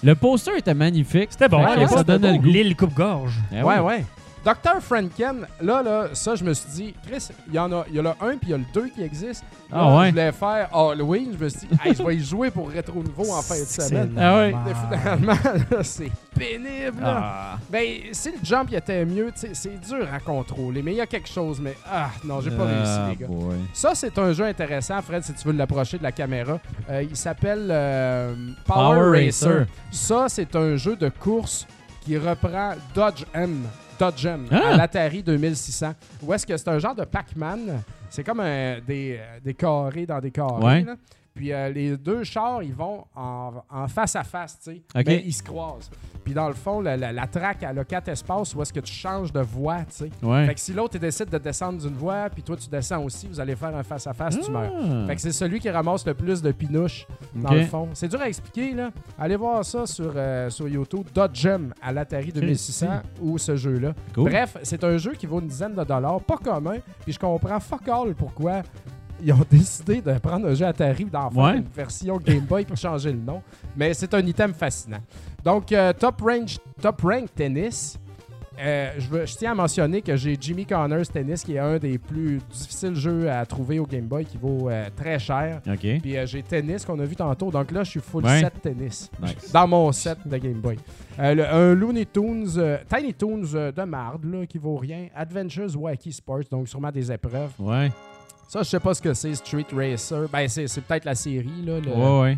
[0.04, 1.28] Le poster était magnifique.
[1.32, 2.46] C'était bon, Fait à que l'époque, ça donnait le goût.
[2.48, 3.34] L'île coupe-gorge.
[3.56, 4.06] Eh ouais, ouais.
[4.48, 4.80] Dr.
[4.82, 8.00] Franken, là, là, ça, je me suis dit, Chris, il y en a, il y
[8.00, 9.44] a le 1 puis il y a le 2 qui existe.
[9.70, 10.06] Là, Ah ouais.
[10.06, 13.04] Je voulais faire Halloween, je me suis dit, hey, je vais y jouer pour Rétro
[13.04, 14.16] Nouveau en fin de semaine.
[14.18, 14.56] Ah ouais.
[14.66, 15.34] Mais finalement,
[15.84, 17.02] c'est pénible.
[17.02, 17.20] là.
[17.22, 17.58] Ah.
[17.70, 17.84] Ben,
[18.14, 21.02] si le jump il était mieux, tu sais, c'est dur à contrôler, mais il y
[21.02, 23.28] a quelque chose, mais ah, non, j'ai pas réussi, Ah, les gars.
[23.28, 23.56] boy.
[23.74, 26.58] Ça, c'est un jeu intéressant, Fred, si tu veux l'approcher de la caméra.
[26.90, 28.34] Euh, il s'appelle euh,
[28.66, 29.50] Power, Power Racer.
[29.50, 29.66] Racer.
[29.92, 31.68] Ça, c'est un jeu de course
[32.06, 33.64] qui reprend Dodge M.
[34.00, 34.70] Dodge M Ah!
[34.74, 35.94] à l'Atari 2600.
[36.24, 37.82] Où est-ce que c'est un genre de Pac-Man?
[38.10, 40.64] C'est comme un- des, euh, des carrés dans des carrés.
[40.64, 40.84] Ouais.
[40.84, 40.96] là.
[41.38, 44.82] Puis euh, les deux chars, ils vont en, en face à face, tu sais.
[45.06, 45.92] Mais ils se croisent.
[46.26, 48.80] Puis dans le fond, la, la, la track, elle a quatre espaces où est-ce que
[48.80, 50.10] tu changes de voie, tu sais.
[50.24, 50.48] Ouais.
[50.48, 53.28] Fait que si l'autre il décide de descendre d'une voie, puis toi tu descends aussi,
[53.28, 54.74] vous allez faire un face-à-face, tu meurs.
[54.76, 55.06] Ah.
[55.06, 57.06] Fait que c'est celui qui ramasse le plus de pinouches
[57.36, 57.90] dans le fond.
[57.94, 58.90] C'est dur à expliquer, là.
[59.20, 61.06] Allez voir ça sur, euh, sur YouTube.
[61.14, 62.88] Dodgem à l'Atari 2600
[63.22, 63.94] ou ce jeu-là.
[64.16, 64.32] Cool.
[64.32, 66.78] Bref, c'est un jeu qui vaut une dizaine de dollars, pas commun.
[67.04, 68.64] Puis je comprends fuck all pourquoi
[69.24, 71.58] ils ont décidé de prendre un jeu Atari d'en faire Ouais.
[71.58, 73.42] une version Game Boy pour changer le nom.
[73.76, 75.00] Mais c'est un item fascinant.
[75.44, 77.98] Donc, euh, Top, range, top Rank Tennis.
[78.60, 81.78] Euh, je, veux- je tiens à mentionner que j'ai Jimmy Connors Tennis, qui est un
[81.78, 85.62] des plus difficiles jeux à trouver au Game Boy, qui vaut euh, très cher.
[85.68, 85.78] OK.
[86.02, 87.52] Puis euh, j'ai tennis qu'on a vu tantôt.
[87.52, 88.40] Donc là, je suis full Ouais.
[88.40, 89.12] set tennis.
[89.22, 89.52] Nice.
[89.54, 90.76] Dans mon set de Game Boy.
[91.20, 93.42] Le- un Looney Tunes, Tiny Toons
[93.76, 95.06] de marde, là, qui vaut rien.
[95.16, 97.52] Adventures Wacky Sports, donc sûrement des épreuves.
[97.60, 97.92] Ouais.
[98.48, 100.28] Ça, je sais pas ce que c'est, Street Racer.
[100.32, 101.80] Ben, c'est c'est peut-être la série, là.
[101.80, 102.38] le- Ouais, ouais.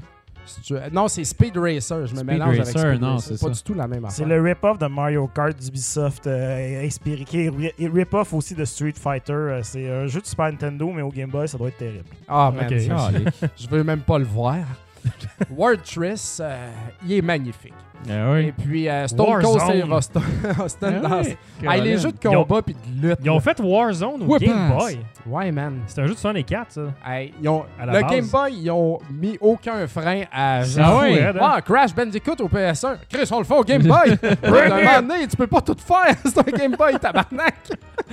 [0.64, 2.08] tu- Non, c'est Speed Racer.
[2.08, 3.38] Je me Speed mélange avec Racer, Speed non, Racer.
[3.38, 3.60] c'est pas ça.
[3.60, 4.38] du tout la même C'est affaire.
[4.38, 9.34] le rip-off de Mario Kart d'Ubisoft, euh, inspiré, rip-off aussi de Street Fighter.
[9.34, 12.06] Euh, C'est un jeu de Super Nintendo, mais au Game Boy, ça doit être terrible.
[12.28, 12.80] Ah, man, Ok.
[12.82, 14.58] ça, les- je veux même pas le voir.
[15.56, 16.72] Word Triss, euh,
[17.06, 17.74] il est magnifique.
[18.10, 19.60] Ah Et puis euh, Stone Cold.
[19.62, 20.22] Steve Austin,
[20.64, 21.36] Austin Ah dans- oui.
[21.68, 23.20] Ah, les jeux de Ils ont- combat puis de lutte.
[23.24, 24.78] Ils ont fait Warzone au Whip Game ass.
[24.84, 25.00] Boy.
[25.26, 25.80] Ouais, man.
[25.86, 26.82] C'est un jeu de 64, ça.
[27.06, 28.12] Hey, ils ont- À la le base.
[28.12, 30.64] Game Boy, ils ont mis aucun frein à.
[30.64, 31.26] C'est Ah fou, ouais?
[31.26, 31.52] raide, hein?
[31.56, 32.98] Ah, Crash Bandicoot au PS1.
[33.12, 34.18] Chris, on le fait au Game Boy.
[34.44, 36.16] Moment donné, tu peux pas tout faire.
[36.26, 37.56] C'est un Game Boy, tabarnak.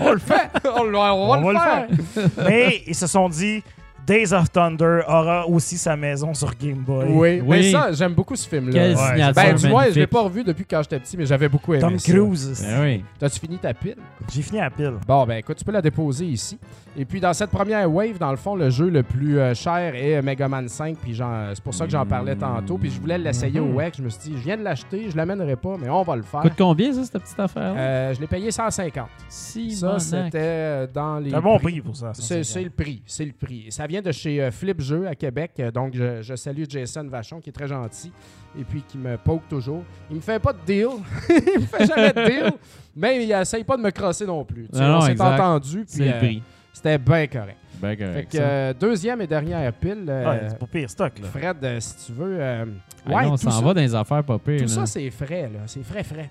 [0.01, 0.51] On le fait.
[0.77, 2.29] On, le- on va, le faire.
[2.47, 3.63] mais ils se sont dit,
[4.07, 7.07] Days of Thunder aura aussi sa maison sur Game Boy.
[7.09, 7.43] Oui, Oui.
[7.49, 8.73] mais ça, j'aime beaucoup ce film-là.
[8.73, 11.49] Quelle Ouais, Ben, tu vois, je l'ai pas revu depuis quand j'étais petit, mais j'avais
[11.49, 12.13] beaucoup aimé Tom ça.
[12.13, 12.63] Cruise.
[12.65, 13.05] Ben oui.
[13.19, 13.97] T'as-tu fini ta pile?
[14.33, 14.95] J'ai fini à pile.
[15.07, 16.59] Bon, ben écoute, tu peux la déposer ici.
[16.99, 19.95] Et puis, dans cette première wave, dans le fond, le jeu le plus euh, cher
[19.95, 20.97] est Mega Man 5.
[21.03, 21.21] Puis
[21.55, 22.79] c'est pour ça que j'en parlais tantôt.
[22.79, 23.97] Puis je voulais l'essayer au WEC.
[23.99, 26.23] Je me suis dit, je viens de l'acheter, je l'amènerai pas, mais on va le
[26.23, 26.41] faire.
[26.41, 27.75] Coûte combien, ça, cette petite affaire?
[27.77, 29.09] Euh, je l'ai payé 150.
[29.29, 31.31] Si, Ça, c'était euh, dans les.
[31.31, 32.13] C'est un bon prix pour ça.
[32.15, 32.45] C'est 150.
[32.45, 33.03] c'est le prix.
[33.05, 33.67] C'est le prix.
[33.71, 35.53] Ça vient vient de chez euh, Flip Jeux à Québec.
[35.59, 38.13] Euh, donc, je, je salue Jason Vachon, qui est très gentil
[38.59, 39.83] et puis qui me poke toujours.
[40.11, 40.89] Il me fait pas de deal.
[41.29, 42.53] il me fait jamais de deal.
[42.97, 44.69] Mais il essaye pas de me crosser non plus.
[44.73, 45.85] Tu Non, on s'est entendu.
[45.87, 46.43] C'est le euh, prix.
[46.73, 47.57] C'était bien correct.
[47.81, 50.05] Ben Fait que euh, deuxième et dernière pile.
[50.09, 51.27] euh, c'est pas pire stock, là.
[51.29, 52.39] Fred, euh, si tu veux.
[52.41, 52.65] euh,
[53.07, 54.57] Ah ouais, non, on s'en va dans les affaires pas pires.
[54.59, 54.69] tout là.
[54.69, 55.61] ça c'est frais, là.
[55.67, 56.31] C'est frais, frais.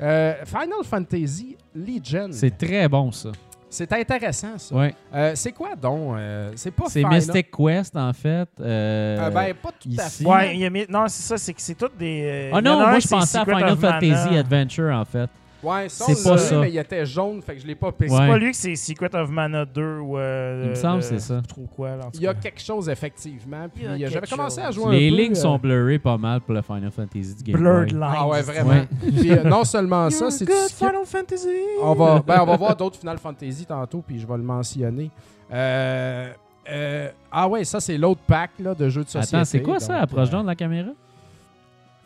[0.00, 2.28] Euh, Final Fantasy Legion.
[2.32, 3.30] C'est très bon, ça.
[3.70, 4.74] C'est intéressant, ça.
[4.74, 4.94] Ouais.
[5.14, 7.04] Euh, c'est quoi donc euh, C'est pas C'est.
[7.04, 8.48] Mystic Quest, en fait.
[8.60, 10.24] Euh, Euh, ben, pas tout à fait.
[10.24, 12.50] Ouais, il y a mis- non, c'est ça, c'est que c'est tout des.
[12.52, 13.76] Ah en non, moi je pensais à Final.
[13.76, 15.28] Fantasy Adventure, en fait.
[15.62, 16.60] Ouais, ça, C'est on pas ça.
[16.60, 18.10] mais il était jaune, fait que je l'ai pas payé.
[18.10, 20.16] C'est pas lui que c'est Secret of Mana 2 ou.
[20.16, 21.42] euh, Il me semble c'est ça.
[21.48, 22.40] trop quoi, là, en tout Il y a cas.
[22.42, 23.68] quelque chose, effectivement.
[23.74, 24.74] Puis Il y a euh, j'avais quelque commencé à chose.
[24.76, 27.42] jouer un Les peu, lignes euh, sont blurrées pas mal pour le Final Fantasy du
[27.50, 28.00] Game Blurred Boy.
[28.00, 28.14] Lines.
[28.16, 28.70] Ah ouais, vraiment.
[28.70, 28.88] Ouais.
[29.18, 31.48] Puis euh, non seulement ça, c'est good Final Fantasy.
[31.82, 35.10] On va, ben, on va voir d'autres Final Fantasy tantôt, puis je vais le mentionner.
[35.52, 36.30] Euh,
[36.70, 39.36] euh, ah ouais, ça c'est l'autre pack là, de jeux de société.
[39.36, 39.94] Attends, c'est quoi ça?
[39.94, 40.90] donc, Approche euh, donc de la caméra.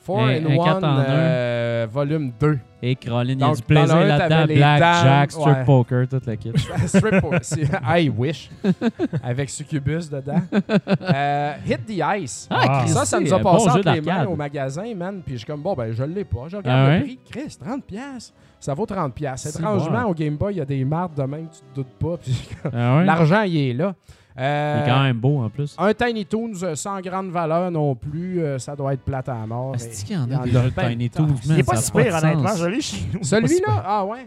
[0.07, 1.05] 4 Un- in un 1, quatre en un.
[1.09, 2.59] euh, volume 2.
[2.85, 4.29] Et Caroline, il y a du plaisir là-dedans.
[4.29, 5.65] t'avais les Black, dames, Jack, strip ouais.
[5.65, 6.53] poker, toute la kit.
[6.87, 8.51] Strip c'est- I wish.
[9.23, 10.41] Avec Succubus dedans.
[10.53, 12.49] Euh, Hit the Ice.
[12.51, 15.21] Ah, ça, ça nous a passé bon entre les mains au magasin, man.
[15.25, 16.45] Puis je suis comme, bon, ben, je l'ai pas.
[16.49, 17.19] Je regarde Ah le prix.
[17.31, 17.81] Chris, 30$.
[17.83, 18.35] piastres.
[18.59, 19.11] Ça vaut 30$.
[19.13, 19.49] piastres.
[19.51, 20.09] C'est Étrangement, bon.
[20.11, 22.19] au Game Boy, il y a des marques de même, tu te doutes pas.
[22.73, 23.95] Ah l'argent, il est là.
[24.39, 25.75] Euh, Il est quand même beau en plus.
[25.79, 29.35] Un Tiny Toons euh, sans grande valeur non plus, euh, ça doit être plate à
[29.47, 29.75] mort.
[29.75, 31.11] Est-ce qu'il y en a des Tiny.
[31.11, 31.59] Toons, Il man?
[31.59, 32.49] est pas si pire, honnêtement.
[32.49, 32.59] sens.
[32.61, 33.23] Je l'ai chez nous.
[33.23, 34.27] Celui-là, ah ouais.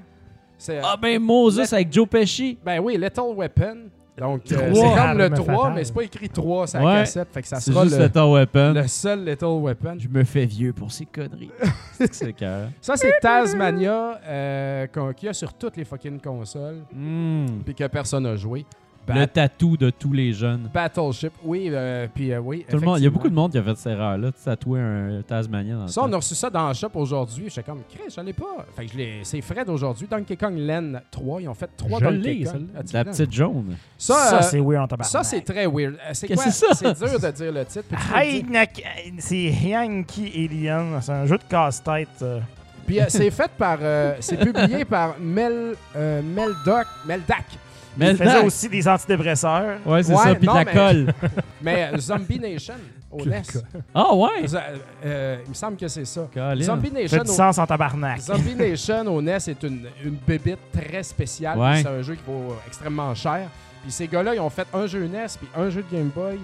[0.83, 2.57] Ah ben Moses avec Joe Pesci.
[2.63, 3.77] ben oui, Little Weapon.
[4.17, 4.95] Donc, euh, Trois.
[4.95, 5.73] c'est comme le 3, fatale.
[5.73, 6.85] mais c'est pas écrit 3 sur Ouais.
[6.85, 7.27] la cassette.
[7.33, 8.73] Fait que ça C'est sera juste le, Lethal Weapon.
[8.73, 9.95] le seul Little Weapon.
[9.99, 11.51] Je me fais vieux pour ces conneries.
[11.91, 12.33] c'est.
[12.79, 17.45] Ça, c'est Tasmania euh, qu'on- qu'il y a sur toutes les fucking consoles, Hmm.
[17.65, 18.65] puis que personne n'a joué.
[19.13, 20.69] Le tatou de tous les jeunes.
[20.73, 22.65] Battleship, oui, euh, puis euh, oui.
[22.69, 24.35] Tout le monde, il y a beaucoup de monde qui a fait cette erreur-là, de
[24.43, 27.45] tatouer un Tasmania dans le Ça, on a reçu ça dans le shop aujourd'hui.
[27.49, 28.65] J'étais comme, Chris, j'en ai pas.
[28.75, 30.07] Fait que je l'ai- c'est Fred aujourd'hui.
[30.09, 31.41] Donkey Kong Land 3.
[31.41, 32.67] Ils ont fait 3 Je Donkey Kong.
[32.93, 33.75] La petite jaune.
[33.97, 35.11] Ça, Ça, euh, c'est weird en tabarnak.
[35.11, 35.95] ça, c'est très weird.
[35.95, 36.43] Euh, C'est quoi?
[36.43, 36.67] c'est ça?
[36.73, 37.85] C'est dur de dire le titre.
[39.19, 40.99] C'est Yankee Alien.
[41.01, 42.23] C'est un jeu de casse-tête.
[42.85, 43.79] Puis euh, c'est fait par.
[43.81, 47.45] euh, c'est publié par Mel, euh, Meldoc, Meldac.
[47.97, 49.77] Mais Il faisait aussi des antidépresseurs.
[49.85, 51.13] Ouais, c'est Ouais, ça, puis de la mais- colle.
[51.61, 52.73] Mais euh, Zombie Nation
[53.11, 53.41] au NES.
[53.93, 54.47] Ah ouais?
[54.47, 54.63] Ça,
[55.05, 56.27] euh, il me semble que c'est ça.
[56.33, 56.61] Colin.
[56.63, 58.19] Zombie Nation fait du au sens en tabarnak.
[58.19, 61.57] Zombie Nation au NES est une, une bébite très spéciale.
[61.57, 61.81] Ouais.
[61.81, 63.47] C'est un jeu qui vaut euh, extrêmement cher.
[63.83, 66.39] Puis ces gars-là, ils ont fait un jeu NES, puis un jeu de Game Boy,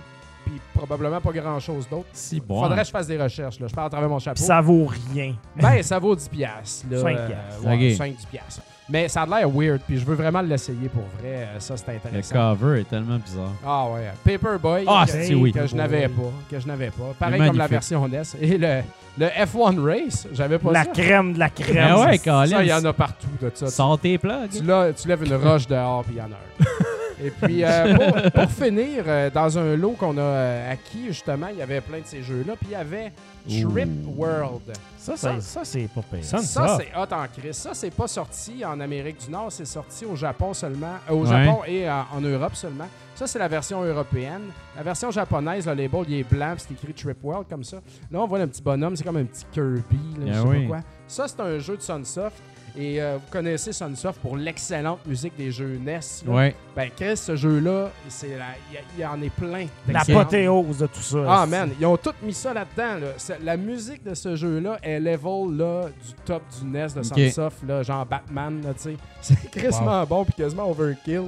[0.45, 2.05] puis probablement pas grand-chose d'autre.
[2.13, 2.61] Si bon.
[2.61, 3.59] Faudrait que je fasse des recherches.
[3.59, 3.67] Là.
[3.67, 4.41] Je parle à travers mon chapeau.
[4.41, 5.35] Ça vaut rien.
[5.55, 6.85] Ben, ça vaut 10 piastres.
[6.89, 7.01] là.
[7.01, 7.65] Cinq Euh, piastres.
[7.65, 7.97] ouais, Ok.
[7.97, 8.61] 5, 10 piastres.
[8.91, 11.47] Mais ça a l'air weird, puis je veux vraiment l'essayer pour vrai.
[11.55, 12.35] Euh, Ça, c'est Le intéressant.
[12.55, 13.53] cover est tellement bizarre.
[13.65, 14.83] Ah ouais, Paperboy.
[14.85, 15.53] Ah, que, c'est oui.
[15.53, 16.31] que je n'avais pas.
[16.49, 17.13] Que je n'avais pas.
[17.17, 18.21] Pareil comme la version NES.
[18.41, 18.81] Et le,
[19.17, 20.91] le F1 Race, j'avais pas La ça.
[20.91, 21.87] crème de la crème.
[21.89, 22.17] Ah ouais.
[22.17, 23.67] Ça, il y en a partout de ça.
[23.67, 24.49] Sors tes plugs.
[24.51, 26.65] Tu, lèves une roche dehors, puis il y en a un.
[27.23, 31.47] Et puis, euh, pour, pour finir, euh, dans un lot qu'on a euh, acquis, justement,
[31.53, 32.53] il y avait plein de ces jeux-là.
[32.57, 33.11] Puis il y avait
[33.47, 34.61] Trip World.
[34.97, 36.23] Ça, ça, ça, c'est pas pire.
[36.23, 37.55] Ça, Ça, c'est hot en crise.
[37.55, 40.95] Ça, c'est pas sorti en Amérique du Nord, c'est sorti au Japon seulement.
[41.09, 41.45] euh, au Ouais.
[41.45, 42.87] Japon et en, en Europe seulement.
[43.15, 44.43] Ça, c'est la version européenne.
[44.75, 47.77] La version japonaise, le label, il est blanc, c'est écrit Trip World comme ça.
[48.11, 50.47] Là, on voit le petit bonhomme, c'est comme un petit Kirby, là, je Ah sais
[50.47, 50.61] oui.
[50.63, 50.79] pas quoi.
[51.07, 52.35] Ça, c'est un jeu de Sunsoft.
[52.77, 55.99] Et euh, vous connaissez Sunsoft pour l'excellente musique des jeux NES.
[56.25, 56.31] là.
[56.33, 56.55] Ouais.
[56.75, 59.67] Ben, Chris, ce jeu-là, c'est la- il y a- il y, en est plein.
[59.87, 60.07] d'excellentes.
[60.07, 61.17] L'apothéose de tout ça.
[61.27, 62.99] Ah, man, ils ont tout mis ça là-dedans.
[63.01, 63.07] Là.
[63.17, 67.03] C'est- La musique de ce jeu-là est level là, du top du NES de.
[67.03, 68.97] Sunsoft, là, genre Batman, là, tu sais.
[69.21, 71.23] C'est crissement bon puis quasiment overkill.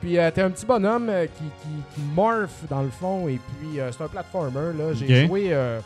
[0.00, 3.38] Puis euh, t'es un petit bonhomme euh, qui, qui, qui morph dans le fond et
[3.60, 4.76] puis euh, c'est un platformer.
[4.76, 4.92] là.
[4.94, 5.28] J'ai Ok.
[5.28, 5.78] joué euh,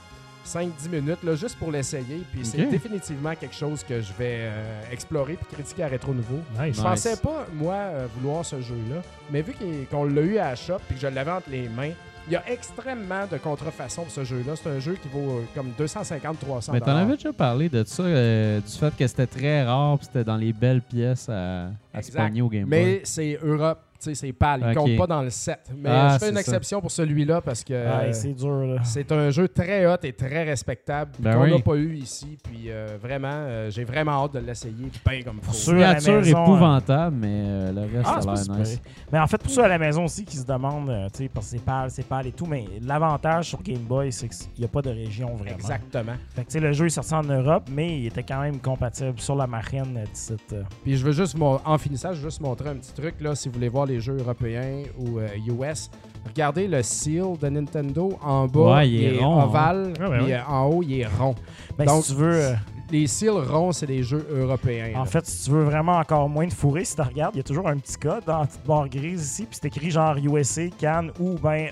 [0.47, 2.23] 5-10 minutes là, juste pour l'essayer.
[2.33, 6.39] Puis c'est définitivement quelque chose que je vais euh, explorer puis critiquer à Rétro Nouveau.
[6.61, 6.77] Nice.
[6.77, 9.55] Je pensais pas, moi, euh, vouloir ce jeu-là, mais vu
[9.91, 11.93] qu'on l'a eu à la shop et que je l'avais entre les mains,
[12.29, 14.55] il y a extrêmement de contrefaçons pour ce jeu-là.
[14.57, 18.03] C'est un jeu qui vaut euh, comme 250-300 Mais t'en avais déjà parlé de ça,
[18.03, 22.03] euh, du fait que c'était très rare, puis c'était dans les belles pièces à, à
[22.03, 22.85] se pogner au Game Boy.
[22.85, 24.61] Mais c'est Europe, c'est pâle.
[24.65, 24.75] Il Ok.
[24.75, 25.61] compte pas dans le set.
[25.77, 26.41] Mais Ah, je fais une ça.
[26.41, 28.81] exception pour celui-là parce que Ah, euh, c'est dur, là.
[28.85, 31.63] c'est un jeu très hot et très respectable Ben qu'on n'a oui.
[31.63, 32.37] pas eu ici.
[32.43, 34.73] Puis euh, vraiment, euh, j'ai vraiment hâte de l'essayer
[35.07, 38.59] bien comme à la Miniature maison, épouvantable, mais euh, le reste, Ah, a pas l'air
[38.59, 38.81] nice.
[39.13, 41.29] Mais en fait, pour ceux à la maison aussi qui se demandent, euh, tu sais,
[41.33, 44.47] parce que c'est pâle, c'est pâle et tout, mais l'avantage sur Game Boy, c'est qu'il
[44.59, 45.57] n'y a pas de région vraiment.
[45.57, 46.13] Exactement.
[46.35, 49.35] Fait que, le jeu est sorti en Europe, mais il était quand même compatible sur
[49.37, 50.35] la marine euh, d'ici.
[50.53, 50.63] euh.
[50.83, 53.15] Puis je veux juste, en finissant, je veux juste montrer un petit truc.
[53.21, 53.35] là.
[53.35, 55.91] Si vous voulez voir les jeux européens ou euh, US.
[56.27, 58.19] Regardez le seal de Nintendo.
[58.23, 59.45] En bas, Ouais, il est rond, hein.
[59.45, 59.93] ovale.
[60.01, 60.33] Ah ouais, puis, ouais.
[60.35, 61.35] euh, en haut, il est rond.
[61.79, 62.53] Ben, Donc, si tu veux, euh,
[62.91, 64.93] Les seals ronds, c'est des jeux européens.
[64.97, 65.05] en là.
[65.07, 67.45] fait, si tu veux vraiment encore moins de fourrer, si tu regardes, il y a
[67.45, 70.63] toujours un petit code dans la petite barre grise ici, puis c'est écrit genre USA,
[70.79, 71.69] Cannes ou ben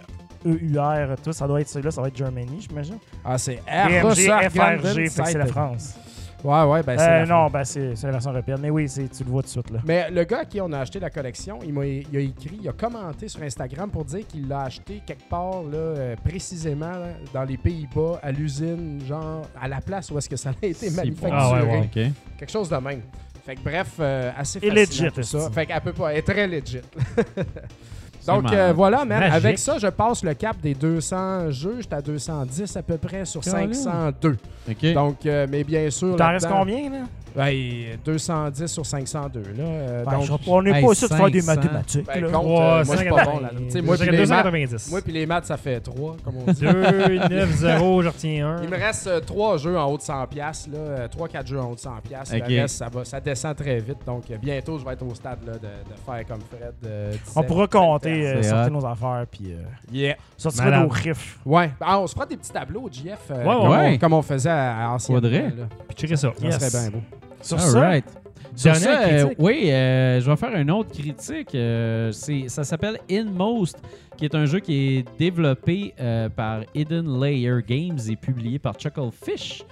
[0.47, 2.99] EUR, tout ça doit être celui-là, ça va être Germany, j'imagine.
[3.24, 5.47] Ah, c'est DMG, Russell FRG, Ganden fait que c'est la.
[5.47, 5.95] France.
[6.45, 9.09] Ouais, ouais, ben c'est Euh, non, ben c'est c'est la version européenne, mais oui, c'est-
[9.09, 9.79] tu le vois tout de suite là.
[9.87, 12.59] Mais le gars à qui on a acheté la collection, il, m'a, il a écrit,
[12.62, 16.91] il a commenté sur Instagram pour dire qu'il l'a acheté quelque part, là, euh, précisément,
[16.93, 20.66] là, dans les Pays-Bas, à l'usine, genre, à la place où est-ce que ça a
[20.66, 21.33] été manufacturé.
[21.33, 21.79] Ah ouais, ouais.
[21.81, 22.12] OK.
[22.39, 23.01] Quelque chose de même.
[23.45, 25.51] Fait que bref, euh, assez Et fascinant legit, tout ça.
[25.51, 26.81] Fait qu'elle peut pas, elle est très legit.
[28.26, 29.20] Donc euh, voilà, man.
[29.20, 29.34] Magique.
[29.34, 31.76] Avec ça, je passe le cap des 200 jeux.
[31.80, 33.74] J'étais à 210 à peu près sur Caroline.
[33.74, 34.36] 502.
[34.70, 34.92] OK.
[34.94, 36.16] Donc, euh, mais bien sûr.
[36.16, 36.98] T'en restes combien là?
[37.36, 39.40] Ben, 210 sur 502.
[39.40, 41.61] Là, Euh, Ben, donc, on n'est pas ici de faire des 500.
[41.61, 42.06] mathématiques.
[42.06, 42.27] ben, là.
[42.28, 43.32] Ouais, euh, moi, je suis pas 180.
[43.32, 43.48] bon là.
[43.56, 44.90] Tu sais, Je moi, puis dirais les maths, 290.
[44.90, 46.61] moi, puis les maths, ça fait 3, comme on dit.
[46.61, 48.62] 2, 9, 0, je retiens un.
[48.62, 51.74] Il me reste 3 jeux en haut de 100$, piastres, là, 3-4 jeux en haut
[51.74, 52.01] de 100$.
[52.02, 52.36] piastres.
[52.36, 52.48] Ok.
[52.48, 53.98] Le reste, ça, va, ça descend très vite.
[54.06, 56.74] Donc, euh, bientôt, je vais être au stade là, de, de faire comme Fred.
[56.86, 57.12] euh.
[57.35, 58.81] On pourra compter, euh, sortir hot.
[58.81, 59.62] nos affaires, puis euh,
[59.93, 60.15] Yeah.
[60.36, 61.39] sortir nos riffs.
[61.44, 61.70] Ouais.
[61.81, 63.93] Ah, on se fera des petits tableaux, JF, euh, Ouais, ouais, comme, ouais.
[63.94, 65.52] On, comme on faisait à, à anciennement, Faudrait.
[65.89, 66.32] Puis checker ça.
[66.51, 67.02] Ça serait bien beau.
[67.45, 68.05] Sur All ça, right.
[68.57, 71.55] Sur ça, euh, oui, euh, je vais faire une autre critique.
[71.55, 73.79] Euh, ça s'appelle Inmost,
[74.16, 78.75] qui est un jeu qui est développé euh, par Hidden Layer Games et publié par
[78.75, 79.65] Chucklefish.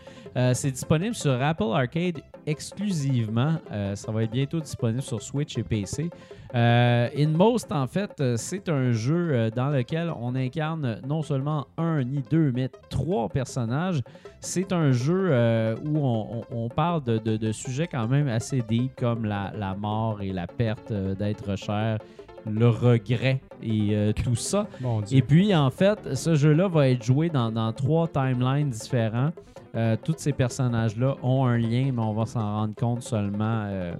[0.54, 3.58] C'est disponible sur Apple Arcade exclusivement.
[3.94, 6.08] Ça va être bientôt disponible sur Switch et PC.
[6.54, 11.66] Euh, Inmost, en fait, euh, c'est un jeu euh, dans lequel on incarne non seulement
[11.78, 14.02] un ni deux, mais trois personnages.
[14.40, 18.28] C'est un jeu euh, où on, on- on parle de, de- de sujets quand même
[18.28, 21.98] assez deep comme la, la mort et la perte d'être cher,
[22.50, 24.66] le regret et euh, tout ça.
[25.10, 29.30] Et puis, en fait, ce jeu-là va être joué dans, dans trois timelines différents.
[29.74, 33.94] Euh, tous ces personnages-là ont un lien, mais on va s'en rendre compte seulement euh,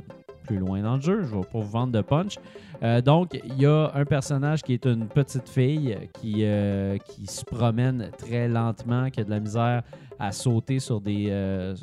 [0.57, 1.23] loin dans le jeu.
[1.25, 2.39] Je ne vais pas vous vendre de punch.
[2.83, 7.27] Euh, donc, il y a un personnage qui est une petite fille qui, euh, qui
[7.27, 9.83] se promène très lentement, qui a de la misère
[10.19, 11.75] à sauter sur des, euh,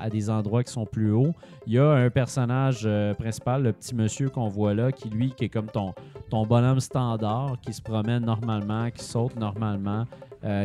[0.00, 1.34] à des endroits qui sont plus hauts.
[1.66, 2.88] Il y a un personnage
[3.18, 5.92] principal, le petit monsieur qu'on voit là, qui lui, qui est comme ton,
[6.30, 10.04] bonhomme standard, qui se promène normalement, qui saute normalement,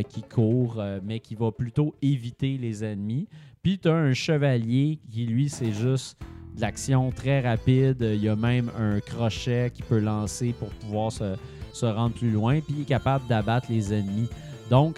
[0.07, 3.27] qui court, mais qui va plutôt éviter les ennemis.
[3.61, 6.19] Puis tu as un chevalier qui, lui, c'est juste
[6.59, 7.97] de l'action très rapide.
[8.01, 11.35] Il y a même un crochet qu'il peut lancer pour pouvoir se,
[11.73, 12.59] se rendre plus loin.
[12.59, 14.27] Puis il est capable d'abattre les ennemis.
[14.69, 14.97] Donc,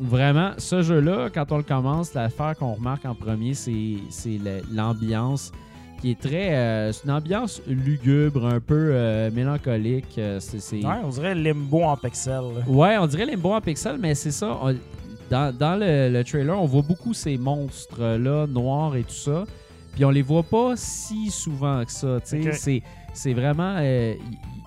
[0.00, 3.96] vraiment, ce jeu-là, quand on le commence, l'affaire qu'on remarque en premier, c'est
[4.72, 5.52] l'ambiance
[6.00, 6.54] qui est très.
[6.54, 10.18] euh, c'est une ambiance lugubre, un peu euh, mélancolique.
[10.18, 12.42] Euh, c'est- ouais, on dirait Limbo en pixel.
[12.66, 14.58] Ouais, on dirait Limbo en pixel, mais c'est ça.
[14.62, 14.74] on-
[15.30, 19.44] dans dans le, le trailer, on voit beaucoup ces monstres-là, noirs et tout ça.
[19.96, 22.18] Puis on les voit pas si souvent que ça.
[22.22, 22.82] C'est,
[23.14, 23.76] c'est vraiment.
[23.78, 24.14] euh,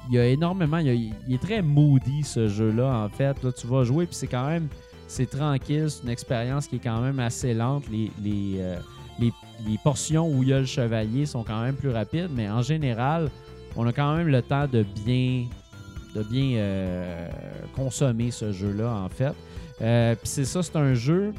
[0.09, 0.79] Il y, a énormément.
[0.79, 3.41] Il, est très moody, ce jeu-là, en fait.
[3.43, 4.67] Là, tu vas jouer, puis c'est quand même.
[5.07, 5.85] C'est tranquille.
[5.87, 7.83] C'est une expérience qui est quand même assez lente.
[7.91, 8.79] Les, les, euh,
[9.19, 9.31] les,
[9.67, 12.63] les portions où il y a le chevalier sont quand même plus rapides, mais en
[12.63, 13.29] général,
[13.75, 15.45] on a quand même le temps de bien
[16.15, 17.29] de bien euh,
[17.75, 19.33] consommer ce jeu-là, en fait.
[19.81, 21.33] Euh, Puis c'est ça, c'est un jeu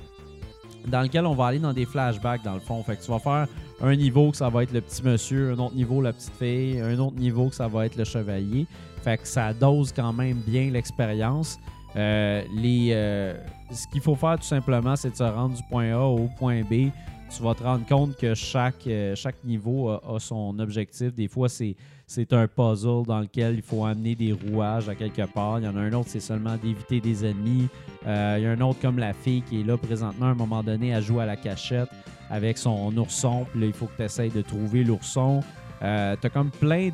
[0.86, 2.82] dans lequel on va aller dans des flashbacks, dans le fond.
[2.82, 3.46] Fait que tu vas faire
[3.80, 6.80] un niveau que ça va être le petit monsieur, un autre niveau la petite fille,
[6.80, 8.66] un autre niveau que ça va être le chevalier.
[9.02, 11.58] Fait que ça dose quand même bien l'expérience.
[11.96, 13.34] Euh, euh,
[13.70, 16.62] ce qu'il faut faire tout simplement, c'est de se rendre du point A au point
[16.62, 16.90] B.
[17.34, 21.14] Tu vas te rendre compte que chaque, euh, chaque niveau a son objectif.
[21.14, 21.76] Des fois, c'est
[22.10, 25.60] c'est un puzzle dans lequel il faut amener des rouages à quelque part.
[25.60, 27.68] Il y en a un autre, c'est seulement d'éviter des ennemis.
[28.04, 30.26] Euh, il y a un autre comme la fille qui est là présentement.
[30.26, 31.88] À un moment donné, elle joue à la cachette
[32.28, 33.46] avec son ourson.
[33.52, 35.40] Puis là, il faut que tu essayes de trouver l'ourson.
[35.82, 36.90] Euh, tu as comme plein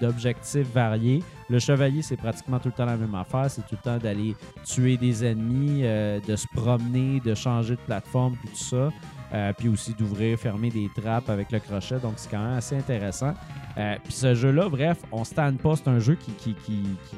[0.00, 1.24] d'objectifs variés.
[1.50, 3.50] Le chevalier, c'est pratiquement tout le temps la même affaire.
[3.50, 7.80] C'est tout le temps d'aller tuer des ennemis, euh, de se promener, de changer de
[7.80, 8.90] plateforme, puis tout ça.
[9.34, 11.98] Euh, puis aussi d'ouvrir, fermer des trappes avec le crochet.
[11.98, 13.34] Donc, c'est quand même assez intéressant.
[13.76, 15.74] Euh, puis ce jeu-là, bref, on se tanne pas.
[15.74, 16.54] C'est un jeu qui,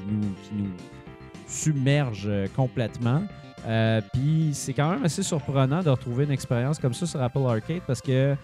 [0.08, 0.68] nous,
[1.46, 3.22] submerge euh, complètement.
[4.14, 7.80] Puis c'est quand même assez surprenant de retrouver une expérience comme ça sur Apple Arcade
[7.84, 8.36] parce que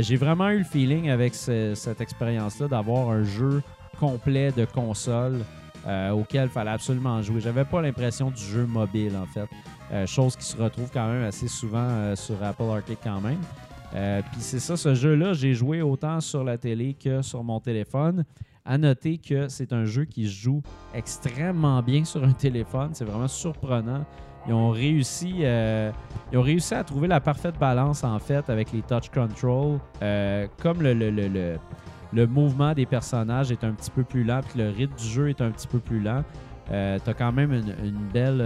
[0.00, 3.62] j'ai vraiment eu le feeling avec ce- cette expérience-là d'avoir un jeu
[4.00, 5.38] complet de console
[6.12, 7.40] auquel il fallait absolument jouer.
[7.40, 9.48] J'avais pas l'impression du jeu mobile en fait.
[9.92, 13.38] Euh, chose qui se retrouve quand même assez souvent euh, sur Apple Arcade quand même.
[13.94, 17.60] Euh, Puis c'est ça, ce jeu-là, j'ai joué autant sur la télé que sur mon
[17.60, 18.24] téléphone.
[18.64, 20.60] À noter que c'est un jeu qui se joue
[20.92, 22.90] extrêmement bien sur un téléphone.
[22.94, 24.04] C'est vraiment surprenant.
[24.48, 25.42] Ils ont réussi,
[26.34, 29.78] ont réussi à trouver la parfaite balance en fait avec les touch control.
[30.60, 31.58] Comme le, le, le, le-
[32.12, 35.28] le mouvement des personnages est un petit peu plus lent, puis le rythme du jeu
[35.28, 36.22] est un petit peu plus lent.
[36.70, 37.72] Euh, tu as quand même une,
[38.12, 38.40] belle,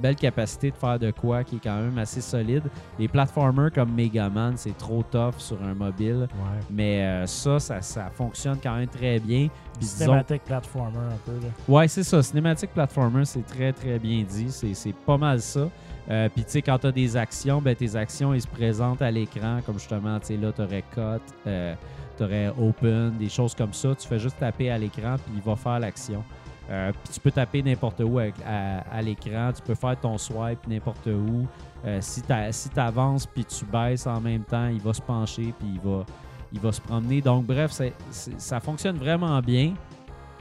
[0.00, 2.62] belle capacité de faire de quoi qui est quand même assez solide.
[2.98, 6.28] Les platformers comme Mega Man, c'est trop tough sur un mobile.
[6.32, 6.60] Ouais.
[6.70, 9.48] Mais euh, ça, ça, ça fonctionne quand même très bien.
[9.80, 11.32] Cinématique platformer un peu.
[11.32, 11.48] Là.
[11.66, 12.22] Ouais, c'est ça.
[12.22, 14.50] Cinématique platformer, c'est très, très bien dit.
[14.50, 15.68] C'est pas mal ça.
[16.10, 19.02] Euh, Puis, tu sais, quand tu as des actions, ben, tes actions, ils se présentent
[19.02, 19.60] à l'écran.
[19.64, 23.94] Comme justement, tu sais, là, tu aurais cut, tu aurais open, des choses comme ça.
[23.94, 26.22] Tu fais juste taper à l'écran, puis il va faire l'action.
[26.70, 29.50] Euh, tu peux taper n'importe où à, l'écran.
[29.54, 31.46] Tu peux faire ton swipe n'importe où.
[31.84, 35.52] Euh, si tu si avances puis tu baisses en même temps, il va se pencher
[35.58, 36.04] puis il va,
[36.52, 37.20] il va se promener.
[37.20, 37.72] Donc, bref,
[38.10, 39.74] ça fonctionne vraiment bien.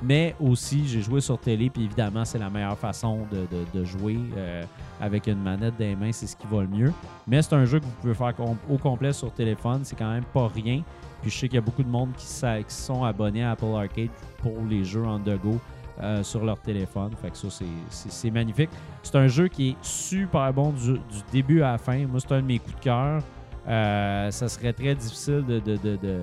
[0.04, 3.86] Mais aussi, j'ai joué sur télé, puis évidemment, c'est la meilleure façon de, de- de
[3.86, 4.64] jouer euh,
[5.00, 6.94] avec une manette des mains, c'est ce qui va le mieux.
[7.28, 8.34] Mais c'est un jeu que vous pouvez faire
[8.68, 10.82] au complet sur téléphone, c'est quand même pas rien.
[11.22, 13.66] Puis je sais qu'il y a beaucoup de monde qui, qui sont abonnés à Apple
[13.76, 15.60] Arcade pour les jeux on the go
[16.02, 17.12] euh, sur leur téléphone.
[17.22, 17.48] Fait que ça,
[17.90, 18.70] c'est- magnifique.
[19.04, 20.96] C'est un jeu qui est super bon du,
[21.32, 22.06] début à la fin.
[22.08, 23.22] Moi, c'est un de mes coups de cœur.
[23.68, 26.22] Euh, ça serait très difficile de, de- de- de-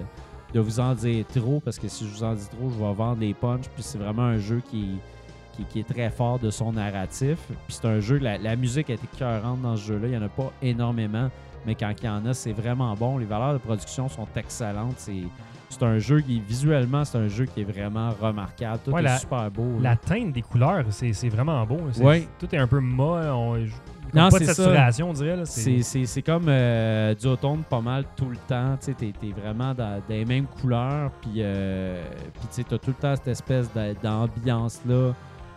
[0.54, 2.92] de vous en dire trop parce que si je vous en dis trop, je vais
[2.94, 3.68] vendre les punchs.
[3.74, 4.96] Puis c'est vraiment un jeu qui,
[5.52, 7.38] qui, qui est très fort de son narratif.
[7.46, 10.06] Puis c'est un jeu, la, la musique est écœurante dans ce jeu-là.
[10.08, 11.28] Il n'y en a pas énormément,
[11.66, 13.18] mais quand il y en a, c'est vraiment bon.
[13.18, 14.94] Les valeurs de production sont excellentes.
[14.96, 15.22] C'est.
[15.70, 18.80] C'est un jeu qui, visuellement, c'est un jeu qui est vraiment remarquable.
[18.84, 19.78] Tout Ouais, est la- super beau.
[19.80, 19.90] là.
[19.90, 21.78] La teinte des couleurs, c'est c'est vraiment beau.
[22.00, 22.26] Ouais.
[22.38, 23.26] Tout est un peu molle.
[23.28, 23.54] On,
[24.14, 24.64] Non, pas de c'est ça.
[24.64, 25.36] saturation, on dirait.
[25.44, 28.78] C'est, c'est, c'est comme euh, du automne pas mal tout le temps.
[28.82, 31.10] Tu t'es vraiment dans, dans les mêmes couleurs.
[31.20, 35.12] Puis, euh, puis tu t'as tout le temps cette espèce d'a- d'ambiance-là,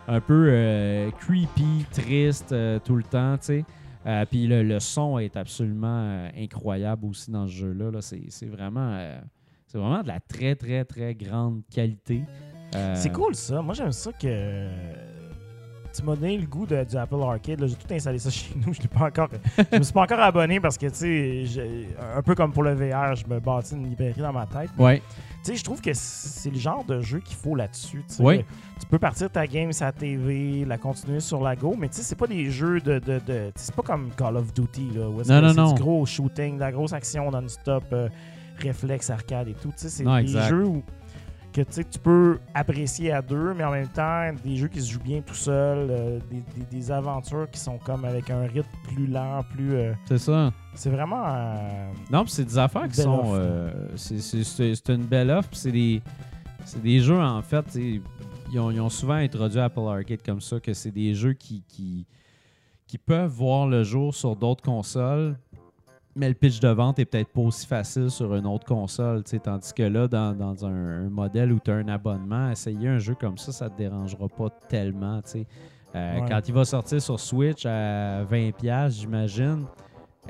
[0.08, 3.36] un peu euh, creepy, triste euh, tout le temps.
[3.38, 3.64] tu sais.
[4.04, 7.90] Euh, puis le, le son est absolument incroyable aussi dans ce jeu-là.
[7.90, 8.00] là.
[8.02, 8.90] C'est, c'est vraiment,
[9.72, 12.22] c'est vraiment de la très, très, très grande qualité.
[12.74, 13.62] Euh, C'est cool ça.
[13.62, 14.66] Moi, j'aime ça que.
[15.94, 17.60] Tu m'as donné le goût de- du Apple Arcade.
[17.60, 17.66] là.
[17.66, 18.72] J'ai tout installé ça chez nous.
[18.72, 19.28] Je pas encore.
[19.70, 21.86] je me suis pas encore abonné parce que, tu sais,
[22.16, 24.70] un peu comme pour le VR, je me bâtis une librairie dans ma tête.
[24.78, 25.02] Ouais,
[25.44, 28.02] Tu sais, je trouve que c'est le genre de jeu qu'il faut là-dessus.
[28.20, 28.42] Oui.
[28.80, 31.96] Tu peux partir ta game sur la TV, la continuer sur la Go, mais tu
[31.96, 32.98] sais, c'est pas des jeux de.
[32.98, 35.72] de, de- c'est pas comme Call of Duty, là, où Non, non, c'est non.
[35.74, 38.08] du gros shooting, de la grosse action non-stop, euh,
[38.62, 39.72] réflexe, arcade et tout.
[39.76, 40.48] C'est des exact.
[40.48, 40.82] jeux où
[41.52, 44.80] que tu sais, tu peux apprécier à deux, mais en même temps, des jeux qui
[44.80, 48.46] se jouent bien tout seul, euh, des, des- des aventures qui sont comme avec un
[48.46, 49.74] rythme plus lent, plus.
[49.74, 50.50] euh, c'est ça.
[50.74, 51.22] c'est vraiment.
[51.26, 53.34] euh, Non, c'est des affaires qui sont.
[53.96, 55.50] c'est- c'est c'est- c'est une belle offre.
[55.52, 56.00] C'est des,
[56.64, 57.66] c'est des jeux, en fait.
[58.58, 62.06] ont, ils ont souvent introduit Apple Arcade comme ça, que c'est des jeux qui, qui,
[62.86, 65.36] qui peuvent voir le jour sur d'autres consoles,
[66.14, 69.22] mais le pitch de vente est peut-être pas aussi facile sur une autre console.
[69.42, 72.98] Tandis que là, dans, dans un, un modèle où tu as un abonnement, essayer un
[72.98, 75.20] jeu comme ça, ça te dérangera pas tellement.
[75.34, 75.44] Euh,
[75.94, 76.24] Ouais.
[76.26, 79.66] Quand il va sortir sur Switch à 20$, j'imagine.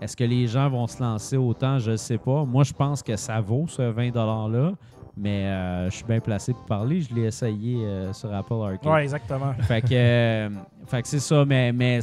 [0.00, 1.78] Est-ce que les gens vont se lancer autant?
[1.78, 2.44] Je ne sais pas.
[2.44, 4.72] Moi, je pense que ça vaut ce 20 $-là,
[5.16, 7.00] mais euh, je suis bien placé pour parler.
[7.02, 8.86] Je l'ai essayé euh, sur Apple Arcade.
[8.92, 9.52] Ouais, exactement.
[9.60, 10.48] Fait que, euh,
[10.86, 12.00] fait que c'est ça, mais, mais,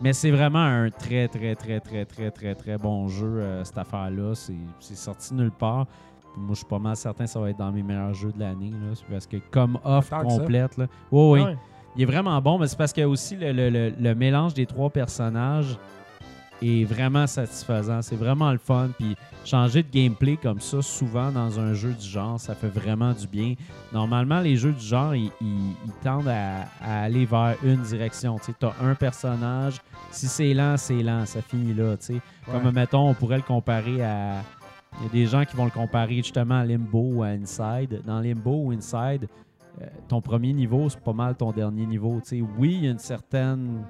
[0.00, 3.78] mais c'est vraiment un très, très, très, très, très, très, très bon jeu, euh, cette
[3.78, 4.34] affaire-là.
[4.34, 5.86] C'est sorti nulle part.
[6.32, 8.32] Puis Moi, je suis pas mal certain que ça va être dans mes meilleurs jeux
[8.32, 8.72] de l'année.
[8.94, 11.56] C'est Parce que comme offre complète, là, oui, oui, Ouais.
[11.96, 14.66] il est vraiment bon, mais c'est parce que aussi le, le- le- le mélange des
[14.66, 15.76] trois personnages
[16.62, 18.02] est vraiment satisfaisant.
[18.02, 18.88] C'est vraiment le fun.
[18.98, 23.12] Puis changer de gameplay comme ça, souvent dans un jeu du genre, ça fait vraiment
[23.12, 23.54] du bien.
[23.92, 28.36] Normalement, les jeux du genre, ils, ils- ils tendent à, à aller vers une direction.
[28.38, 29.80] Tu as un personnage.
[30.10, 31.24] Si c'est lent, c'est lent.
[31.26, 31.94] Ça finit là.
[32.50, 34.42] Comme, mettons, on pourrait le comparer à.
[35.00, 38.00] Il y a des gens qui vont le comparer justement à Limbo ou à Inside.
[38.06, 39.28] Dans Limbo ou Inside,
[39.80, 42.20] euh, ton premier niveau, c'est pas mal ton dernier niveau.
[42.58, 43.84] Oui, il y a une certaine.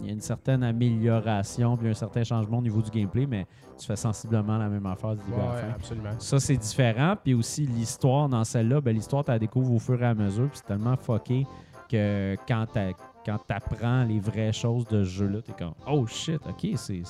[0.00, 3.46] Il y a une certaine amélioration puis un certain changement au niveau du gameplay, mais
[3.78, 5.68] tu fais sensiblement la même affaire du début à la Ouais, fin.
[5.74, 6.10] absolument.
[6.18, 7.14] Ça, c'est différent.
[7.22, 10.48] Puis aussi, l'histoire dans celle-là, ben, l'histoire, tu la découvres au fur et à mesure.
[10.48, 11.46] Puis c'est tellement fucké
[11.90, 12.80] que quand tu
[13.24, 17.02] quand apprends les vraies choses de ce jeu-là, tu es comme Oh shit, ok, c'est-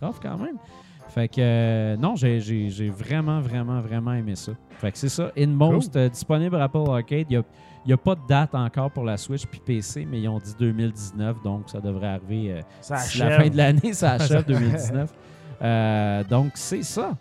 [0.00, 0.56] rough quand même.
[1.08, 4.52] Fait que euh, non, j'ai- vraiment, vraiment, vraiment aimé ça.
[4.78, 5.30] Fait que c'est ça.
[5.36, 7.26] Inmost, euh, disponible Apple Arcade.
[7.30, 7.42] Il
[7.86, 10.54] n'y a, pas de date encore pour la Switch puis PC, mais ils ont dit
[10.58, 13.92] 2019, donc ça devrait arriver euh, Ça la fin de l'année.
[13.92, 15.10] Ça achève 2019.
[15.62, 17.16] Euh, donc c'est ça.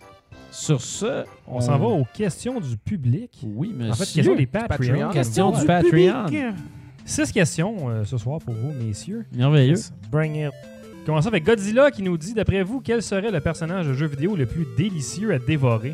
[0.51, 3.41] Sur ce, On s'en va aux questions du public.
[3.43, 3.91] Oui, monsieur.
[3.91, 4.77] En fait, question des Patreon.
[4.77, 5.09] Patreons.
[5.11, 6.25] Question du du Patreon.
[6.25, 6.43] public.
[7.05, 9.25] Six questions euh, ce soir pour vous, messieurs.
[9.33, 9.75] Merveilleux.
[10.09, 10.51] Bring it.
[11.05, 14.35] Commençons avec Godzilla qui nous dit D'après vous, quel serait le personnage de jeu vidéo
[14.35, 15.93] le plus délicieux à dévorer?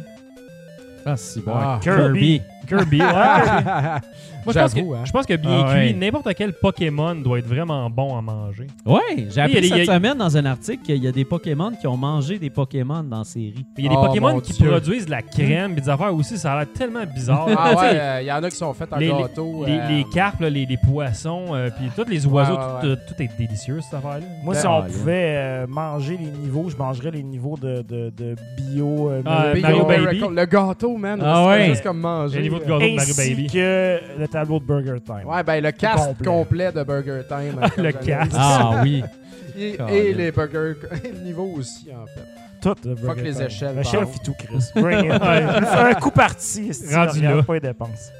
[1.05, 1.51] Ah, si bon.
[1.53, 1.79] Ah.
[1.81, 2.01] Kirby.
[2.07, 2.41] Kirby.
[2.71, 2.77] Ouais.
[4.43, 5.01] Moi, je pense, que, hein.
[5.05, 5.93] je pense que bien Ah cuit, ouais.
[5.93, 8.65] n'importe quel Pokémon doit être vraiment bon à manger.
[8.87, 11.11] Ouais, j'ai appris des- cette il y a- semaine dans un article qu'il y a
[11.11, 13.63] des Pokémon qui ont mangé des Pokémon dans la série.
[13.77, 14.67] Il y a des Oh, Pokémon mon qui Dieu.
[14.67, 17.47] produisent de la crème et des affaires aussi, ça a l'air tellement bizarre.
[17.55, 19.63] Ah ouais, il y en a qui sont faits en les, les- gâteau.
[19.67, 22.95] les- euh, les carpes, là, les, les poissons, euh, puis tous les oiseaux, Ouais, ouais,
[22.95, 24.25] tout, tout est délicieux cette affaire-là.
[24.43, 28.09] Moi, si on ah, pouvait euh, manger les niveaux, je mangerais les niveaux de, de,
[28.09, 29.09] de bio.
[29.11, 30.19] euh, Ah, Mario Baby.
[30.33, 31.19] Le gâteau, man.
[31.23, 31.65] Ah c'est ouais.
[31.67, 32.39] juste comme manger.
[32.59, 33.47] Le niveau de gâteau de Mario ainsi Baby.
[33.47, 35.25] que le tableau de Burger Time.
[35.27, 36.25] Ouais, ben le cast complet.
[36.27, 37.59] complet, de Burger Time.
[37.75, 38.31] Comme le cast.
[38.35, 39.03] Ah oui.
[39.57, 42.25] Et, les burgers, le niveau aussi, en fait.
[42.61, 43.45] Tout le Fuck Burger les Time.
[43.47, 44.11] échelles, L'échelle pardon.
[44.13, 44.63] fit tout, Chris.
[44.75, 45.21] Bring it.
[45.21, 46.73] un coup parti.
[46.73, 47.43] si Rendu là.
[47.43, 48.11] pas les dépenses.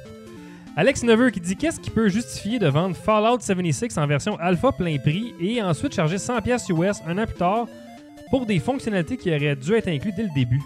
[0.76, 4.72] Alex Neveu qui dit Qu'est-ce qui peut justifier de vendre Fallout 76 en version alpha
[4.72, 7.66] plein prix et ensuite charger 100$ US un an plus tard
[8.30, 10.60] pour des fonctionnalités qui auraient dû être incluses dès le début?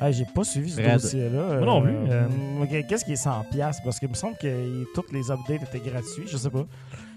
[0.00, 0.92] Ah, J'ai pas suivi ce Red.
[0.94, 1.56] dossier-là.
[1.58, 2.26] Moi non plus, euh.
[2.62, 3.48] ok, Qu'est-ce qui est 100$?
[3.50, 3.82] piastres?
[3.84, 6.24] Parce qu'il me semble que tous les updates étaient gratuits.
[6.26, 6.66] Je sais pas.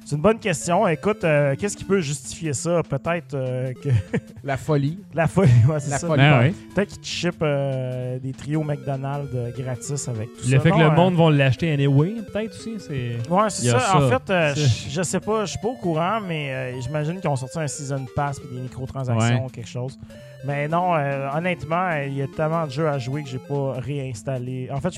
[0.03, 0.87] C'est une bonne question.
[0.87, 2.81] Écoute, euh, qu'est-ce qui peut justifier ça?
[2.83, 3.89] Peut-être euh, que
[4.43, 4.99] La folie.
[5.13, 5.49] la folie.
[5.69, 6.07] Ouais, c'est La ça.
[6.07, 6.21] folie.
[6.21, 6.53] Ben ouais.
[6.75, 10.51] Peut-être qu'ils te shippent euh, des trios McDonald's euh, gratis avec tout ça.
[10.55, 12.75] Le fait que le monde va l'acheter anyway, peut-être aussi.
[12.79, 13.17] c'est...
[13.29, 13.97] Ouais, c'est ça.
[13.97, 17.21] En fait, euh, je je sais pas, je suis pas au courant, mais euh, j'imagine
[17.21, 19.97] qu'ils ont sorti un Season Pass puis des microtransactions, quelque chose.
[20.43, 23.37] Mais non, euh, honnêtement, euh, il y a tellement de jeux à jouer que j'ai
[23.39, 24.67] pas réinstallé.
[24.73, 24.95] En fait,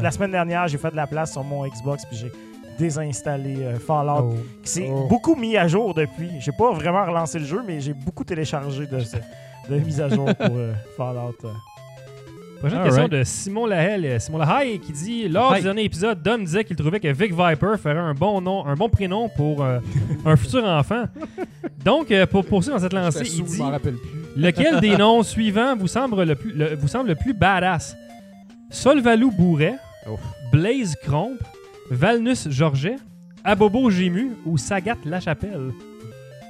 [0.00, 2.32] la semaine dernière, j'ai fait de la place sur mon Xbox puis j'ai
[2.78, 4.32] désinstallé euh, Fallout.
[4.32, 4.36] Oh.
[4.62, 5.06] qui s'est Oh.
[5.08, 6.30] beaucoup mis à jour depuis.
[6.40, 8.98] J'ai pas vraiment relancé le jeu, mais j'ai beaucoup téléchargé de,
[9.70, 11.34] de mise à jour pour euh, Fallout.
[11.44, 11.48] euh.
[12.60, 13.12] Prochaine All question right.
[13.12, 14.20] de Simon Lahel.
[14.20, 15.58] Simon Lahel qui dit Lors Hi.
[15.58, 18.74] du dernier épisode, Dom disait qu'il trouvait que Vic Viper ferait un bon nom, un
[18.74, 19.80] bon prénom pour euh,
[20.24, 21.04] un futur enfant.
[21.84, 23.60] Donc, euh, pour poursuivre dans cette lancée, il dit.
[24.36, 27.96] Lequel des noms suivants vous semble le plus, le- vous semble le plus badass
[28.70, 29.74] Solvalou Bourret,
[30.08, 30.18] Oh.
[30.52, 31.36] Blaze Cromp,
[31.90, 32.96] Valnus Georget,
[33.44, 35.72] Abobo Gému ou Sagat Lachapelle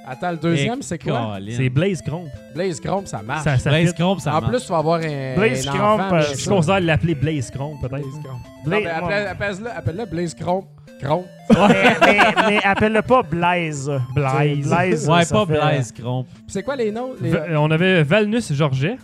[0.07, 1.37] Attends, le deuxième, c'est quoi?
[1.49, 2.27] C'est Blaze Cromp.
[2.53, 3.43] Blaze Chrome, ça marche.
[3.43, 3.95] Ça, ça Blaze fit.
[3.95, 4.51] Cromp, ça en marche.
[4.51, 5.35] plus, tu vas avoir un.
[5.35, 8.05] Blaze un Crump, enfant, euh, Je considère l'appeler Blaze Cromp, peut-être.
[8.65, 10.35] Blaze appelle- appelle-le appelle-le Blaze.
[10.35, 10.65] Chrome.
[11.51, 13.91] mais, mais, mais appelle-le pas Blaze.
[14.13, 14.67] Blaze.
[14.67, 16.23] Blaze Ouais, pas fait- Blaze Cromp.
[16.23, 17.13] Puis c'est quoi les noms?
[17.19, 17.33] Les...
[17.57, 18.97] On avait Valnus Georget.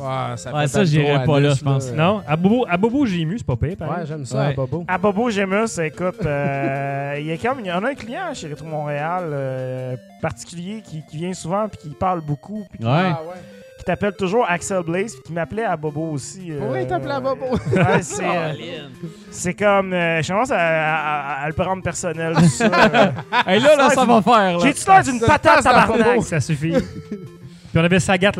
[0.00, 1.92] Ouais, ça, Ouais, ça, j'irais pas là, je pense.
[1.92, 4.00] Non, Abobo, Abobo Gému, c'est pas pire, pareil.
[4.00, 4.54] Ouais, j'aime ça, Ouais.
[4.54, 4.84] Bobo.
[4.88, 8.66] À Bobo Gemus, écoute, euh, il y a y en a un client chez Rétro
[8.66, 12.90] Montréal euh, particulier qui, qui vient souvent puis qui parle beaucoup puis qui, Ouais.
[12.92, 13.40] Ah, ouais.
[13.78, 16.50] qui t'appelle toujours Axel Blaze puis qui m'appelait à Bobo aussi.
[16.52, 17.46] euh, Pourquoi il t'appelait à Bobo?
[17.72, 18.52] Ouais, c'est euh,
[19.30, 22.64] c'est comme euh, je commence à, à- à le prendre personnel tout ça.
[22.66, 23.06] euh.
[23.46, 24.58] Hey, là, là, ça va faire.
[24.58, 24.58] là.
[24.62, 26.06] J'ai-tu l'air d'une patate à tabarnak?
[26.14, 26.22] Bobo.
[26.22, 26.74] Ça suffit.
[27.70, 28.32] Puis on avait Sagat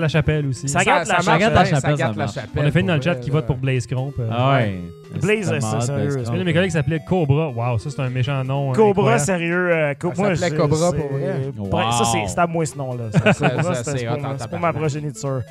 [0.49, 0.67] aussi.
[0.67, 2.35] La marche Sagat bien, la chapelle, ça la marche.
[2.35, 2.63] chapelle.
[2.65, 3.35] On a fait une dans le chat vrai, qui là.
[3.35, 4.13] vote pour Blaze Cromp.
[4.19, 4.29] euh.
[4.31, 4.81] Ah ouais.
[5.23, 6.15] Blaze, C'est sérieux.
[6.15, 7.49] Blaze Un de mes collègues s'appelait Cobra.
[7.51, 8.73] Wow, ça c'est un méchant nom.
[8.73, 9.71] euh, Cobra, sérieux.
[9.73, 11.93] euh, s'appelait Cobra c'est- pour vrai?
[11.93, 13.05] Ça, c'est à moi ce nom-là.
[13.13, 15.43] Cobra, c'est pour ma progéniture.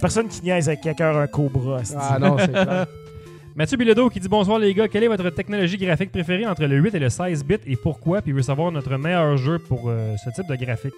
[0.00, 1.80] Personne qui niaise avec quelqu'un un Cobra.
[1.98, 2.86] Ah non, c'est clair.
[3.56, 6.76] Mathieu Bilodeau qui dit bonsoir les gars, quelle est votre technologie graphique préférée entre le
[6.76, 8.20] 8 et le 16 bits et pourquoi?
[8.20, 10.92] Puis il veut savoir notre meilleur jeu pour euh, ce type de graphique.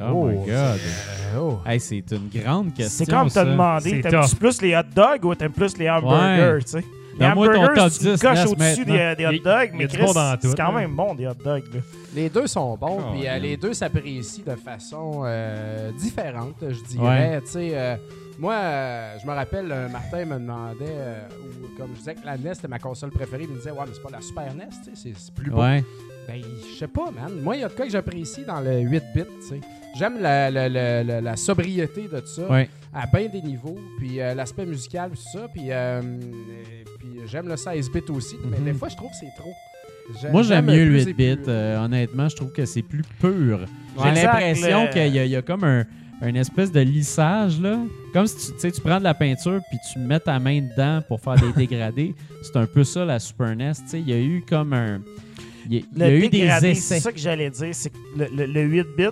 [0.00, 0.80] Oh my god.
[1.36, 1.58] Oh.
[1.66, 3.04] Hey, c'est une grande question.
[3.04, 3.44] C'est comme ça.
[3.44, 4.38] t'as demandé, C'est t'aimes-tu tough.
[4.38, 6.84] plus les hot dogs ou t'aimes plus les hamburgers, tu sais?
[7.18, 9.14] Les Donne-moi ton hamburgers, top c'est une 10 coche Ness, au-dessus des, maintenant.
[9.16, 10.72] des hot dogs, il y mais a du Chris, bon dans tout, c'est quand hein.
[10.80, 11.74] même bon des hot dogs.
[11.74, 11.80] là.
[12.14, 16.84] Les deux sont bons, Oh, puis euh, les deux s'apprécient de façon euh, différente, je
[16.88, 17.40] dirais.
[17.44, 17.96] Tu sais, euh,
[18.38, 22.24] moi, euh, je me rappelle, euh, Martin me demandait, euh, ou comme je disais que
[22.24, 24.54] la NES c'était ma console préférée, il me disait, ouais, mais c'est pas la Super
[24.54, 25.60] NES, tu sais, c'est- c'est plus beau.
[25.60, 25.84] Ouais.
[26.28, 26.40] Ben,
[26.72, 27.32] je sais pas, man.
[27.42, 29.60] Moi, il y a de quoi que j'apprécie dans le 8 bits, tu sais.
[29.98, 32.42] J'aime la, la- la- la- la sobriété de tout ça,
[32.94, 36.00] à bien des niveaux, puis euh, l'aspect musical, tout ça, puis, euh,
[36.98, 38.64] puis j'aime le 16 bits aussi, mais Mhm.
[38.64, 39.52] des fois, je trouve que c'est trop.
[40.32, 41.42] Moi, j'aime mieux le plus 8 et bits.
[41.48, 43.60] euh, honnêtement, je trouve que c'est plus pur.
[43.96, 44.14] J'ai Ouais.
[44.14, 45.84] l'impression le- qu'il y, a- il y a comme un,
[46.22, 47.78] un espèce de lissage, là.
[48.14, 50.62] Comme si tu, tu sais, tu prends de la peinture puis tu mets ta main
[50.62, 52.14] dedans pour faire des dégradés.
[52.42, 53.72] C'est un peu ça, la Super NES.
[53.74, 55.00] Tu sais, Il y a eu comme un...
[55.68, 56.74] Il y a, il y a Le eu des essais.
[56.74, 59.04] c'est ça que j'allais dire, c'est que le, le- le 8 bits,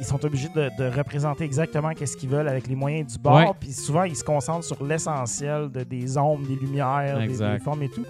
[0.00, 3.34] ils sont obligés de, de représenter exactement qu'est-ce qu'ils veulent avec les moyens du bord,
[3.36, 3.50] Ouais.
[3.58, 7.82] puis souvent ils se concentrent sur l'essentiel de, des ombres, des lumières, des, des formes
[7.82, 8.04] et tout.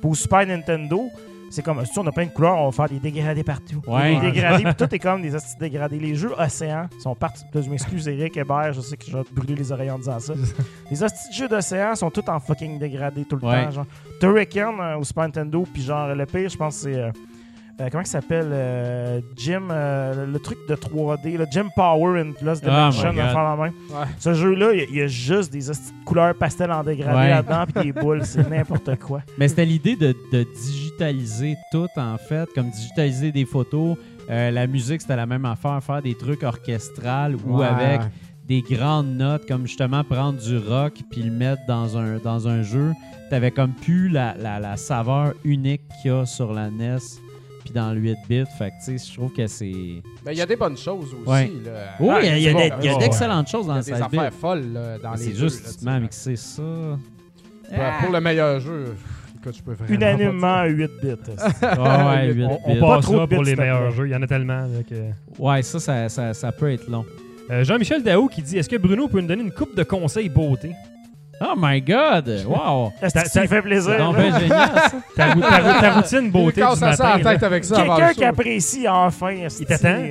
[0.00, 1.08] Pour Super Nintendo,
[1.50, 3.80] c'est comme, si on a plein de couleurs, on va faire des dégradés partout.
[3.86, 4.16] Ouais.
[4.20, 5.98] Des dégradés, puis tout est comme des dégradés.
[5.98, 7.44] Les jeux océans sont partis.
[7.54, 9.98] Là, je m'excuse, Eric Hébert, je sais que je vais te brûler les oreilles en
[9.98, 10.34] disant ça.
[10.90, 13.64] les hosties de jeux d'océan sont tous en fucking dégradés tout le Ouais.
[13.64, 13.70] temps.
[13.70, 13.86] Genre,
[14.20, 16.94] Turrican euh, au Super Nintendo, puis genre, le pire, je pense, c'est.
[16.94, 17.10] euh,
[17.80, 22.32] euh, comment il s'appelle euh, Jim, euh, le truc de 3D, le Jim Power and
[22.32, 23.18] Plus Dimension, God.
[23.20, 23.68] à faire la main.
[23.90, 24.06] Ouais.
[24.18, 25.60] Ce jeu-là, il y a- il y, a juste des
[26.04, 27.28] couleurs pastel en dégradé Ouais.
[27.30, 29.20] là-dedans, puis des boules, c'est n'importe quoi.
[29.38, 30.46] Mais c'était l'idée de, de
[30.90, 33.96] digitaliser tout, en fait, comme digitaliser des photos.
[34.30, 37.66] Euh, la musique, c'était la même affaire, faire des trucs orchestrales ou Ouais.
[37.66, 38.00] avec
[38.48, 42.62] des grandes notes, comme justement prendre du rock puis le mettre dans un, dans un
[42.62, 42.92] jeu.
[43.28, 46.98] T'avais comme plus la, la, la saveur unique qu'il y a sur la NES
[47.66, 48.44] puis dans le 8 bits.
[48.58, 49.72] Fait que, tu sais, je trouve que c'est...
[50.24, 51.28] Ben, il y a des bonnes choses aussi.
[51.30, 51.50] Ouais.
[51.64, 51.72] Là.
[52.00, 52.98] Oui, il y a, il y a c'est des- bon, il y a ouais.
[53.00, 54.18] d'excellentes choses Il y dans a le des 16 bits.
[54.18, 56.62] affaires folles là, dans les C'est juste là, tu mixer ça.
[56.62, 58.94] Pour- Pour le meilleur jeu,
[59.40, 59.94] écoute, je peux vraiment.
[59.94, 61.08] Unanimement 8 bits.
[61.62, 62.80] Ouais, ouais, 8 On, on bits.
[62.80, 64.06] Pas passe trop pour bits, les meilleurs jeux.
[64.06, 64.60] Il y en a tellement.
[64.62, 67.04] là, que- Ouais, ça, ça, ça, ça peut être long.
[67.50, 70.28] Euh, Jean-Michel Daou qui dit Est-ce que Bruno peut nous donner une coupe de conseils
[70.28, 70.72] beauté?
[71.40, 72.44] Oh my God!
[72.46, 72.92] Wow!
[73.08, 73.98] Ça- ça fait plaisir?
[73.98, 74.10] Là?
[74.12, 74.90] bien génial, ça.
[75.14, 77.04] ta, ta ta routine beauté du casse ça matin.
[77.04, 77.32] à la là?
[77.34, 79.34] tête avec ça Quelqu'un qui apprécie enfin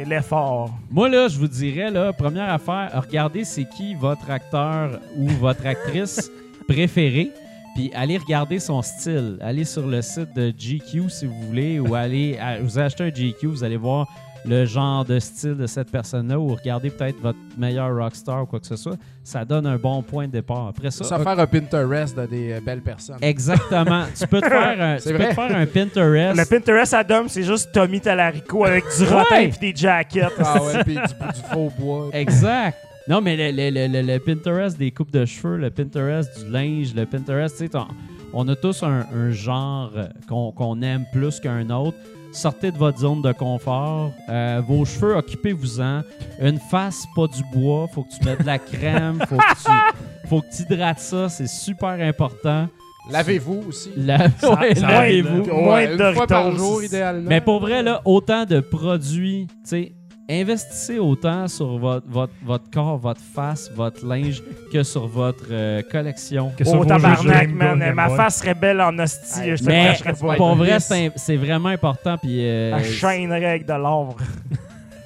[0.07, 0.69] l'effort.
[0.91, 5.65] Moi, là, je vous dirais, là, première affaire, regardez c'est qui votre acteur ou votre
[5.65, 6.30] actrice
[6.68, 7.31] préférée.
[7.76, 9.38] Puis allez regarder son style.
[9.41, 13.10] Allez sur le site de GQ si vous voulez, ou allez à- vous achetez un
[13.10, 14.07] GQ, vous allez voir
[14.48, 18.60] le genre de style de cette personne-là, ou regardez peut-être votre meilleur rockstar ou quoi
[18.60, 18.96] que ce soit.
[19.24, 20.68] Ça donne un bon point de départ.
[20.68, 23.18] Après ça, Ça faire un Pinterest de des euh, belles personnes.
[23.22, 24.04] exactement.
[24.20, 25.30] tu peux te faire un, tu C'est peux vrai.
[25.30, 26.38] te faire un Pinterest.
[26.38, 30.28] Le Pinterest Adam, c'est juste Tommy Talarico avec du rotin et des jackets.
[30.40, 32.10] Ah ouais, puis du, du faux bois.
[32.14, 32.78] Exact.
[33.08, 36.52] Non, mais le, le- le- le- le Pinterest des coupes de cheveux, le Pinterest du
[36.52, 37.86] linge, le Pinterest, tu sais, on,
[38.34, 41.98] on a tous un, un genre euh, qu'on qu'on aime plus qu'un autre.
[42.36, 44.12] Sortez de votre zone de confort.
[44.28, 46.02] Euh, vos cheveux, occupez-vous-en.
[46.41, 47.88] Une face, pas du bois.
[47.94, 49.20] Faut que tu mettes de la crème.
[49.30, 51.30] Faut que tu faut que tu hydrates ça.
[51.30, 52.68] C'est super important.
[53.10, 53.91] Lavez-vous aussi.
[53.95, 54.18] La...
[54.44, 55.45] Ouais, lavez-vous.
[55.45, 57.30] Moins une de fois par jour, idéalement.
[57.30, 59.95] Mais pour vrai, là, autant de produits, tu sais,
[60.30, 64.41] investissez autant sur votre, votre, votre corps, votre face, votre linge
[64.72, 66.52] que sur votre euh, collection.
[66.57, 67.80] Que sur Oh tabarnak, man.
[67.80, 68.18] Game Ma Boy.
[68.18, 69.41] face serait belle en hostie.
[69.41, 70.35] Hey, je te Mais pas.
[70.35, 72.18] pour vrai, c'est vraiment important.
[72.18, 74.15] Puis euh, Elle chaînerait avec de l'or.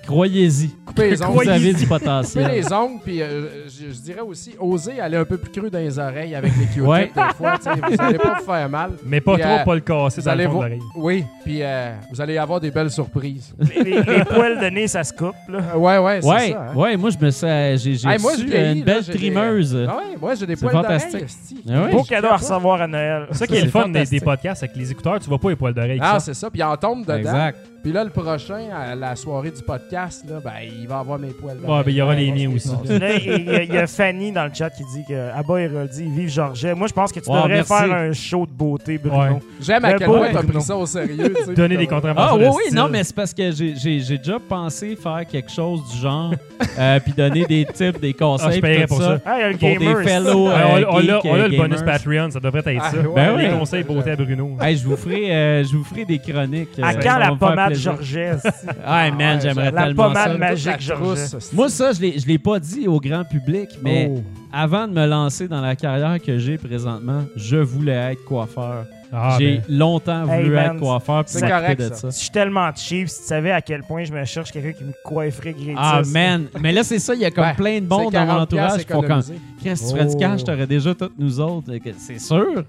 [0.10, 1.50] croyez-y, Coupez les vous ongles.
[1.50, 2.52] avez du Coupez potentiel.
[2.52, 5.78] les ongles, puis euh, je, je dirais aussi, osez aller un peu plus creux dans
[5.80, 7.12] les oreilles avec les Q-tips Ouais.
[7.16, 7.56] des fois.
[7.62, 8.92] Vous allez pas vous faire mal.
[9.06, 10.78] Mais pas Puis, trop, euh, pas le casser Vous dans le allez fond de.
[10.96, 13.54] Oui, puis euh, vous allez avoir des belles surprises.
[13.60, 15.36] les, les- les poils de nez, ça se coupe.
[15.48, 15.60] Là.
[15.74, 16.68] Euh, ouais, ouais, c'est Ouais, ça.
[16.72, 16.76] hein.
[16.76, 19.88] ouais, moi je me euh, j'ai j'ai Hey, une belle là, j'ai des- trimeuse.
[19.88, 21.26] Ah ouais, moi j'ai des C'est poils fantastique.
[21.70, 21.88] Ah.
[21.92, 23.28] Beau cadeau à recevoir à Noël.
[23.32, 25.56] C'est ça qui est le fun des, podcasts avec les écouteurs, tu vois pas les
[25.56, 26.00] poils d'oreille.
[26.02, 26.50] Ah, c'est ça.
[26.50, 27.16] Puis il en tombe dedans.
[27.18, 27.60] Exact.
[27.82, 30.52] Puis là, le prochain, à la soirée du podcast, là, ben,
[30.82, 31.58] il va avoir mes poils.
[31.60, 32.70] Ouais, ben, il y aura les miens aussi.
[32.90, 35.62] Là, il y, a- il y a Fanny dans le chat qui dit que Abba
[35.62, 36.76] Héroldi, vive Georget.
[36.76, 37.74] Moi, je pense que tu devrais merci.
[37.74, 39.18] faire un show de beauté, Bruno.
[39.36, 39.40] Ouais.
[39.62, 40.54] J'aime à quel point t'as Bruno.
[40.54, 41.34] pris ça au sérieux.
[41.36, 42.76] tu sais, Donner puis des comme- contraventions Ah de oui, oui, style.
[42.78, 46.34] non, mais c'est parce que j'ai- j'ai j'ai déjà pensé faire quelque chose du genre,
[46.78, 49.18] euh, puis donner des tips, des Ah, je conseils, paierais puis tout pour ça.
[49.18, 49.22] ça.
[49.26, 51.34] Ah, il y a le Pour des fellow Ouais, euh, on, on geeks, a, on
[51.34, 51.86] a euh, le bonus gamers.
[51.86, 52.98] Patreon, ça devrait être Ah, ça.
[52.98, 53.08] ouais.
[53.16, 53.58] Ben les ouais.
[53.58, 54.58] conseils beauté à Bruno.
[54.62, 56.70] Hey, je vous ferai, euh, je vous ferai des chroniques.
[56.82, 57.92] À euh, quand va la me faire pommade plaisir.
[58.02, 58.38] Georget?
[58.86, 60.38] Ah, man, Ouais, j'aimerais la tellement pommade ça.
[60.38, 61.04] magique, la Georget.
[61.04, 61.56] trousse, esti.
[61.56, 64.24] Moi, ça, je l'ai- je l'ai pas dit au grand public, mais Oh.
[64.54, 68.86] avant de me lancer dans la carrière que j'ai présentement, je voulais être coiffeur.
[69.12, 71.96] Ah, j'ai ben, longtemps Hey, voulu man, être coiffeur, c'est correct, de ça.
[71.96, 72.10] ça.
[72.12, 73.10] Je suis tellement cheap.
[73.10, 75.74] Si tu savais à quel point je me cherche quelqu'un qui me coifferait gratis.
[75.76, 76.46] Ah, man.
[76.62, 78.42] Mais là, c'est ça, il y a comme Ben, plein de bons dans mon 40
[78.44, 79.22] entourage piastres qui font comme
[79.64, 80.20] Qu'est-ce que tu ferais du Oh.
[80.20, 80.44] cash?
[80.44, 81.72] T'aurais déjà toutes nous autres.
[81.98, 82.64] C'est sûr.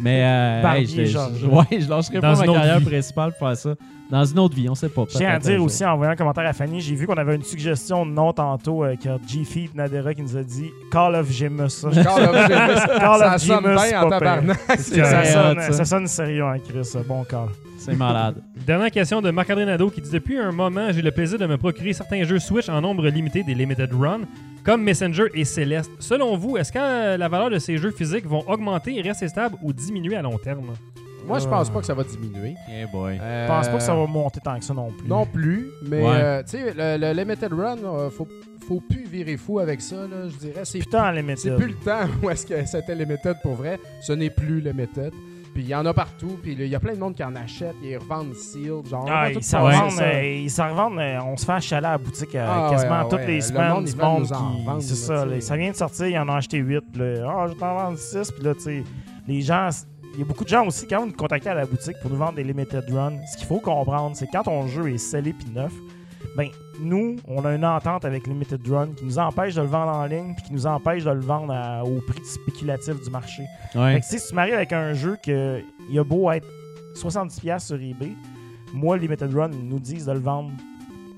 [0.00, 2.86] Mais euh, hey, je, je- ouais, je lâcherai Dans pas ma une autre carrière vie.
[2.86, 3.74] principale pour faire ça.
[4.08, 5.02] Dans une autre vie, on sait pas.
[5.10, 5.66] Je tiens à dire jour.
[5.66, 8.32] aussi, en voyant un commentaire à Fanny, j'ai vu qu'on avait une suggestion de nom
[8.32, 8.94] tantôt euh,
[9.26, 11.68] G-Feed Nadera qui nous a dit Call of Jimus.
[11.70, 12.52] Ça, Call of Duty,
[13.00, 14.58] Call ça of sonne Jimus, bien en tabarnak.
[14.78, 16.88] sonne, ça sonne sérieux, hein, Chris.
[17.08, 17.48] Bon call.
[17.78, 18.36] C'est malade.
[18.66, 21.56] Dernière question de Marc-André Nadeau qui dit Depuis un moment, j'ai le plaisir de me
[21.56, 24.20] procurer certains jeux Switch en nombre limité des Limited Run,
[24.66, 25.90] comme Messenger et Celeste.
[26.00, 29.56] Selon vous, est-ce que euh, la valeur de ces jeux physiques vont augmenter, rester stable
[29.62, 30.72] ou diminuer à long terme?
[31.26, 32.54] Moi, je pense pas que ça va diminuer.
[32.70, 33.16] Eh boy.
[33.16, 35.08] Je pense pas que ça va monter tant que ça non plus.
[35.08, 36.08] Non plus, mais Ouais.
[36.12, 38.28] euh, tu sais, le, le Limited Run, euh, faut,
[38.68, 40.60] faut plus virer fou avec ça, là, je dirais.
[40.64, 41.56] C'est Putain, les c'est méthodes.
[41.62, 43.80] plus le temps où est-ce que c'était Limited pour vrai.
[44.02, 45.12] Ce n'est plus le méthode.
[45.56, 47.34] Puis il y en a partout, puis il y a plein de monde qui en
[47.34, 49.04] achète, ils revendent sealed, genre.
[49.06, 51.92] on Ah, ils s'en revendent, euh, ils s'en revendent, euh, on se fait achaler à
[51.92, 53.26] la boutique euh, Ah, quasiment ouais, toutes ouais.
[53.26, 54.84] les Le semaines monde, du ils veulent monde nous en qui...
[54.84, 55.34] C'est là, ça, tu sais.
[55.34, 56.84] là, ça vient de sortir, ils en ont acheté 8.
[57.26, 58.84] Ah, je t'en vends 6, puis là, tu sais,
[59.26, 59.70] les gens...
[60.12, 62.10] il y a beaucoup de gens aussi, quand vous nous contactez à la boutique pour
[62.10, 65.32] nous vendre des limited run, ce qu'il faut comprendre, c'est quand ton jeu est scellé
[65.32, 65.72] puis neuf,
[66.36, 66.48] ben
[66.80, 70.04] nous, on a une entente avec Limited Run qui nous empêche de le vendre en
[70.06, 73.44] ligne puis qui nous empêche de le vendre à- au prix spéculatif du marché.
[73.94, 76.46] Fait que, si tu m'arrives avec un jeu que il a beau être
[76.94, 78.12] 70$ sur eBay,
[78.72, 80.50] moi, Limited Run ils nous disent de le vendre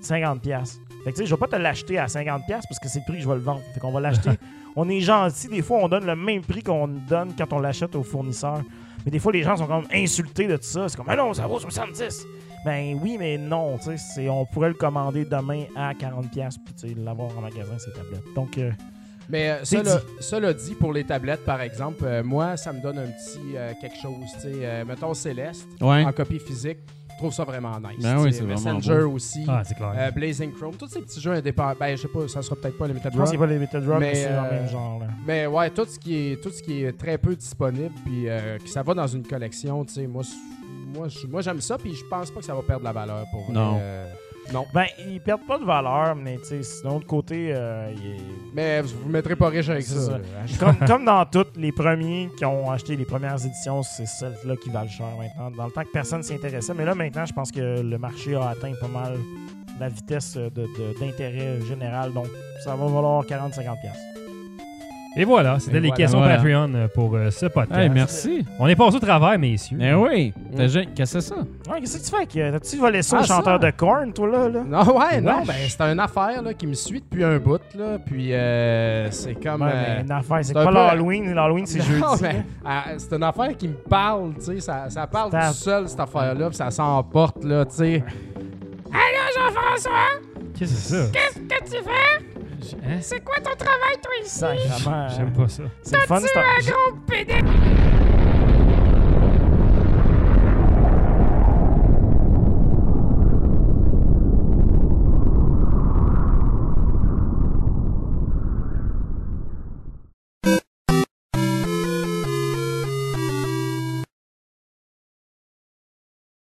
[0.02, 0.78] 50$.
[1.04, 3.04] Fait que tu sais, je vais pas te l'acheter à 50$ parce que c'est le
[3.04, 3.60] prix que je vais le vendre.
[3.74, 4.30] Fait qu'on va l'acheter.
[4.76, 7.94] on est gentil, des fois on donne le même prix qu'on donne quand on l'achète
[7.96, 8.60] au fournisseur.
[9.04, 10.88] Mais des fois les gens sont comme insultés de tout ça.
[10.88, 12.26] C'est comme ah non, ça vaut 70.
[12.68, 16.94] Ben oui, mais non, tu sais, c'est- on pourrait le commander demain à 40$ puis
[17.02, 18.34] l'avoir en magasin, ces tablettes.
[18.34, 18.70] Donc euh,
[19.30, 20.02] Mais euh, cela, dit.
[20.20, 23.72] cela dit, pour les tablettes, par exemple, euh, moi, ça me donne un petit euh,
[23.80, 24.12] quelque chose.
[24.34, 26.04] tu sais, euh, mettons Céleste, Ouais.
[26.04, 26.78] en copie physique,
[27.10, 28.02] je trouve ça vraiment nice.
[28.02, 29.12] Ben oui, Messenger beau.
[29.14, 29.92] aussi, Ah, c'est clair.
[29.96, 31.74] euh, Blazing Chrome, tous ces petits jeux indépendants.
[31.80, 33.30] Ben, je sais pas, ça sera peut-être pas Limited je pense Run.
[33.32, 34.98] qu'il n'y a pas Limited Run, mais, Mais, c'est dans le même genre.
[35.00, 35.06] Là.
[35.26, 38.58] Mais ouais, tout ce qui est tout ce qui est très peu disponible puis euh,
[38.58, 40.22] que ça va dans une collection, tu sais, moi
[40.94, 43.24] moi je- moi j'aime ça puis je pense pas que ça va perdre la valeur
[43.30, 43.78] pour vrai, Non.
[43.80, 44.06] euh,
[44.52, 44.64] non.
[44.72, 48.20] Ben, ils perdent pas de valeur, mais tu sais, d'un autre côté, euh, il est-
[48.54, 50.18] Mais vous vous mettrez pas riche avec ça.
[50.60, 54.70] comme, comme dans toutes, les premiers qui ont acheté les premières éditions, c'est celles-là qui
[54.70, 55.50] valent cher maintenant.
[55.56, 56.72] Dans le temps que personne s'y intéressait.
[56.74, 59.18] Mais là, maintenant, je pense que le marché a atteint pas mal
[59.78, 62.12] la vitesse de- de- d'intérêt général.
[62.12, 62.26] Donc,
[62.64, 63.92] ça va valoir 40-50$.
[65.16, 65.96] Et voilà, c'était Et les voilà.
[65.96, 66.36] questions Voilà.
[66.36, 67.80] Patreon euh, pour euh, ce podcast.
[67.80, 68.44] Hey, merci.
[68.58, 69.78] On est passé au travers, messieurs.
[69.80, 70.32] Eh oui.
[70.52, 70.56] Mm.
[70.56, 71.34] T'as Qu'est-ce que c'est ça?
[71.68, 72.40] Ouais, qu'est-ce que tu fais?
[72.40, 73.70] euh, T'as-tu volé ça Ah, au chanteur ça?
[73.70, 74.48] de corn, toi, là?
[74.48, 74.62] là?
[74.64, 77.98] Non, ouais, non, ben c'est une affaire là, qui me suit depuis un bout là,
[78.04, 81.34] puis euh, c'est comme Ouais, euh, mais une affaire, c'est c'est pas peu- l'Halloween.
[81.34, 82.00] L'Halloween, c'est jeudi.
[82.00, 85.48] Non, mais, ah, c'est une affaire qui me parle, tu sais, ça, ça parle Ça-
[85.48, 88.04] tout seul cette affaire-là, puis ça s'emporte là, tu sais.
[90.58, 91.10] Qu'est-ce que c'est ça?
[91.12, 91.38] Qu'est-ce
[91.70, 92.37] que tu fais?
[92.76, 92.98] Hein?
[93.00, 94.44] C'est quoi ton travail, toi, ici?
[95.16, 95.62] J'aime pas ça.
[95.82, 97.34] C'est le fun, Tu c'est un un- gros pédé?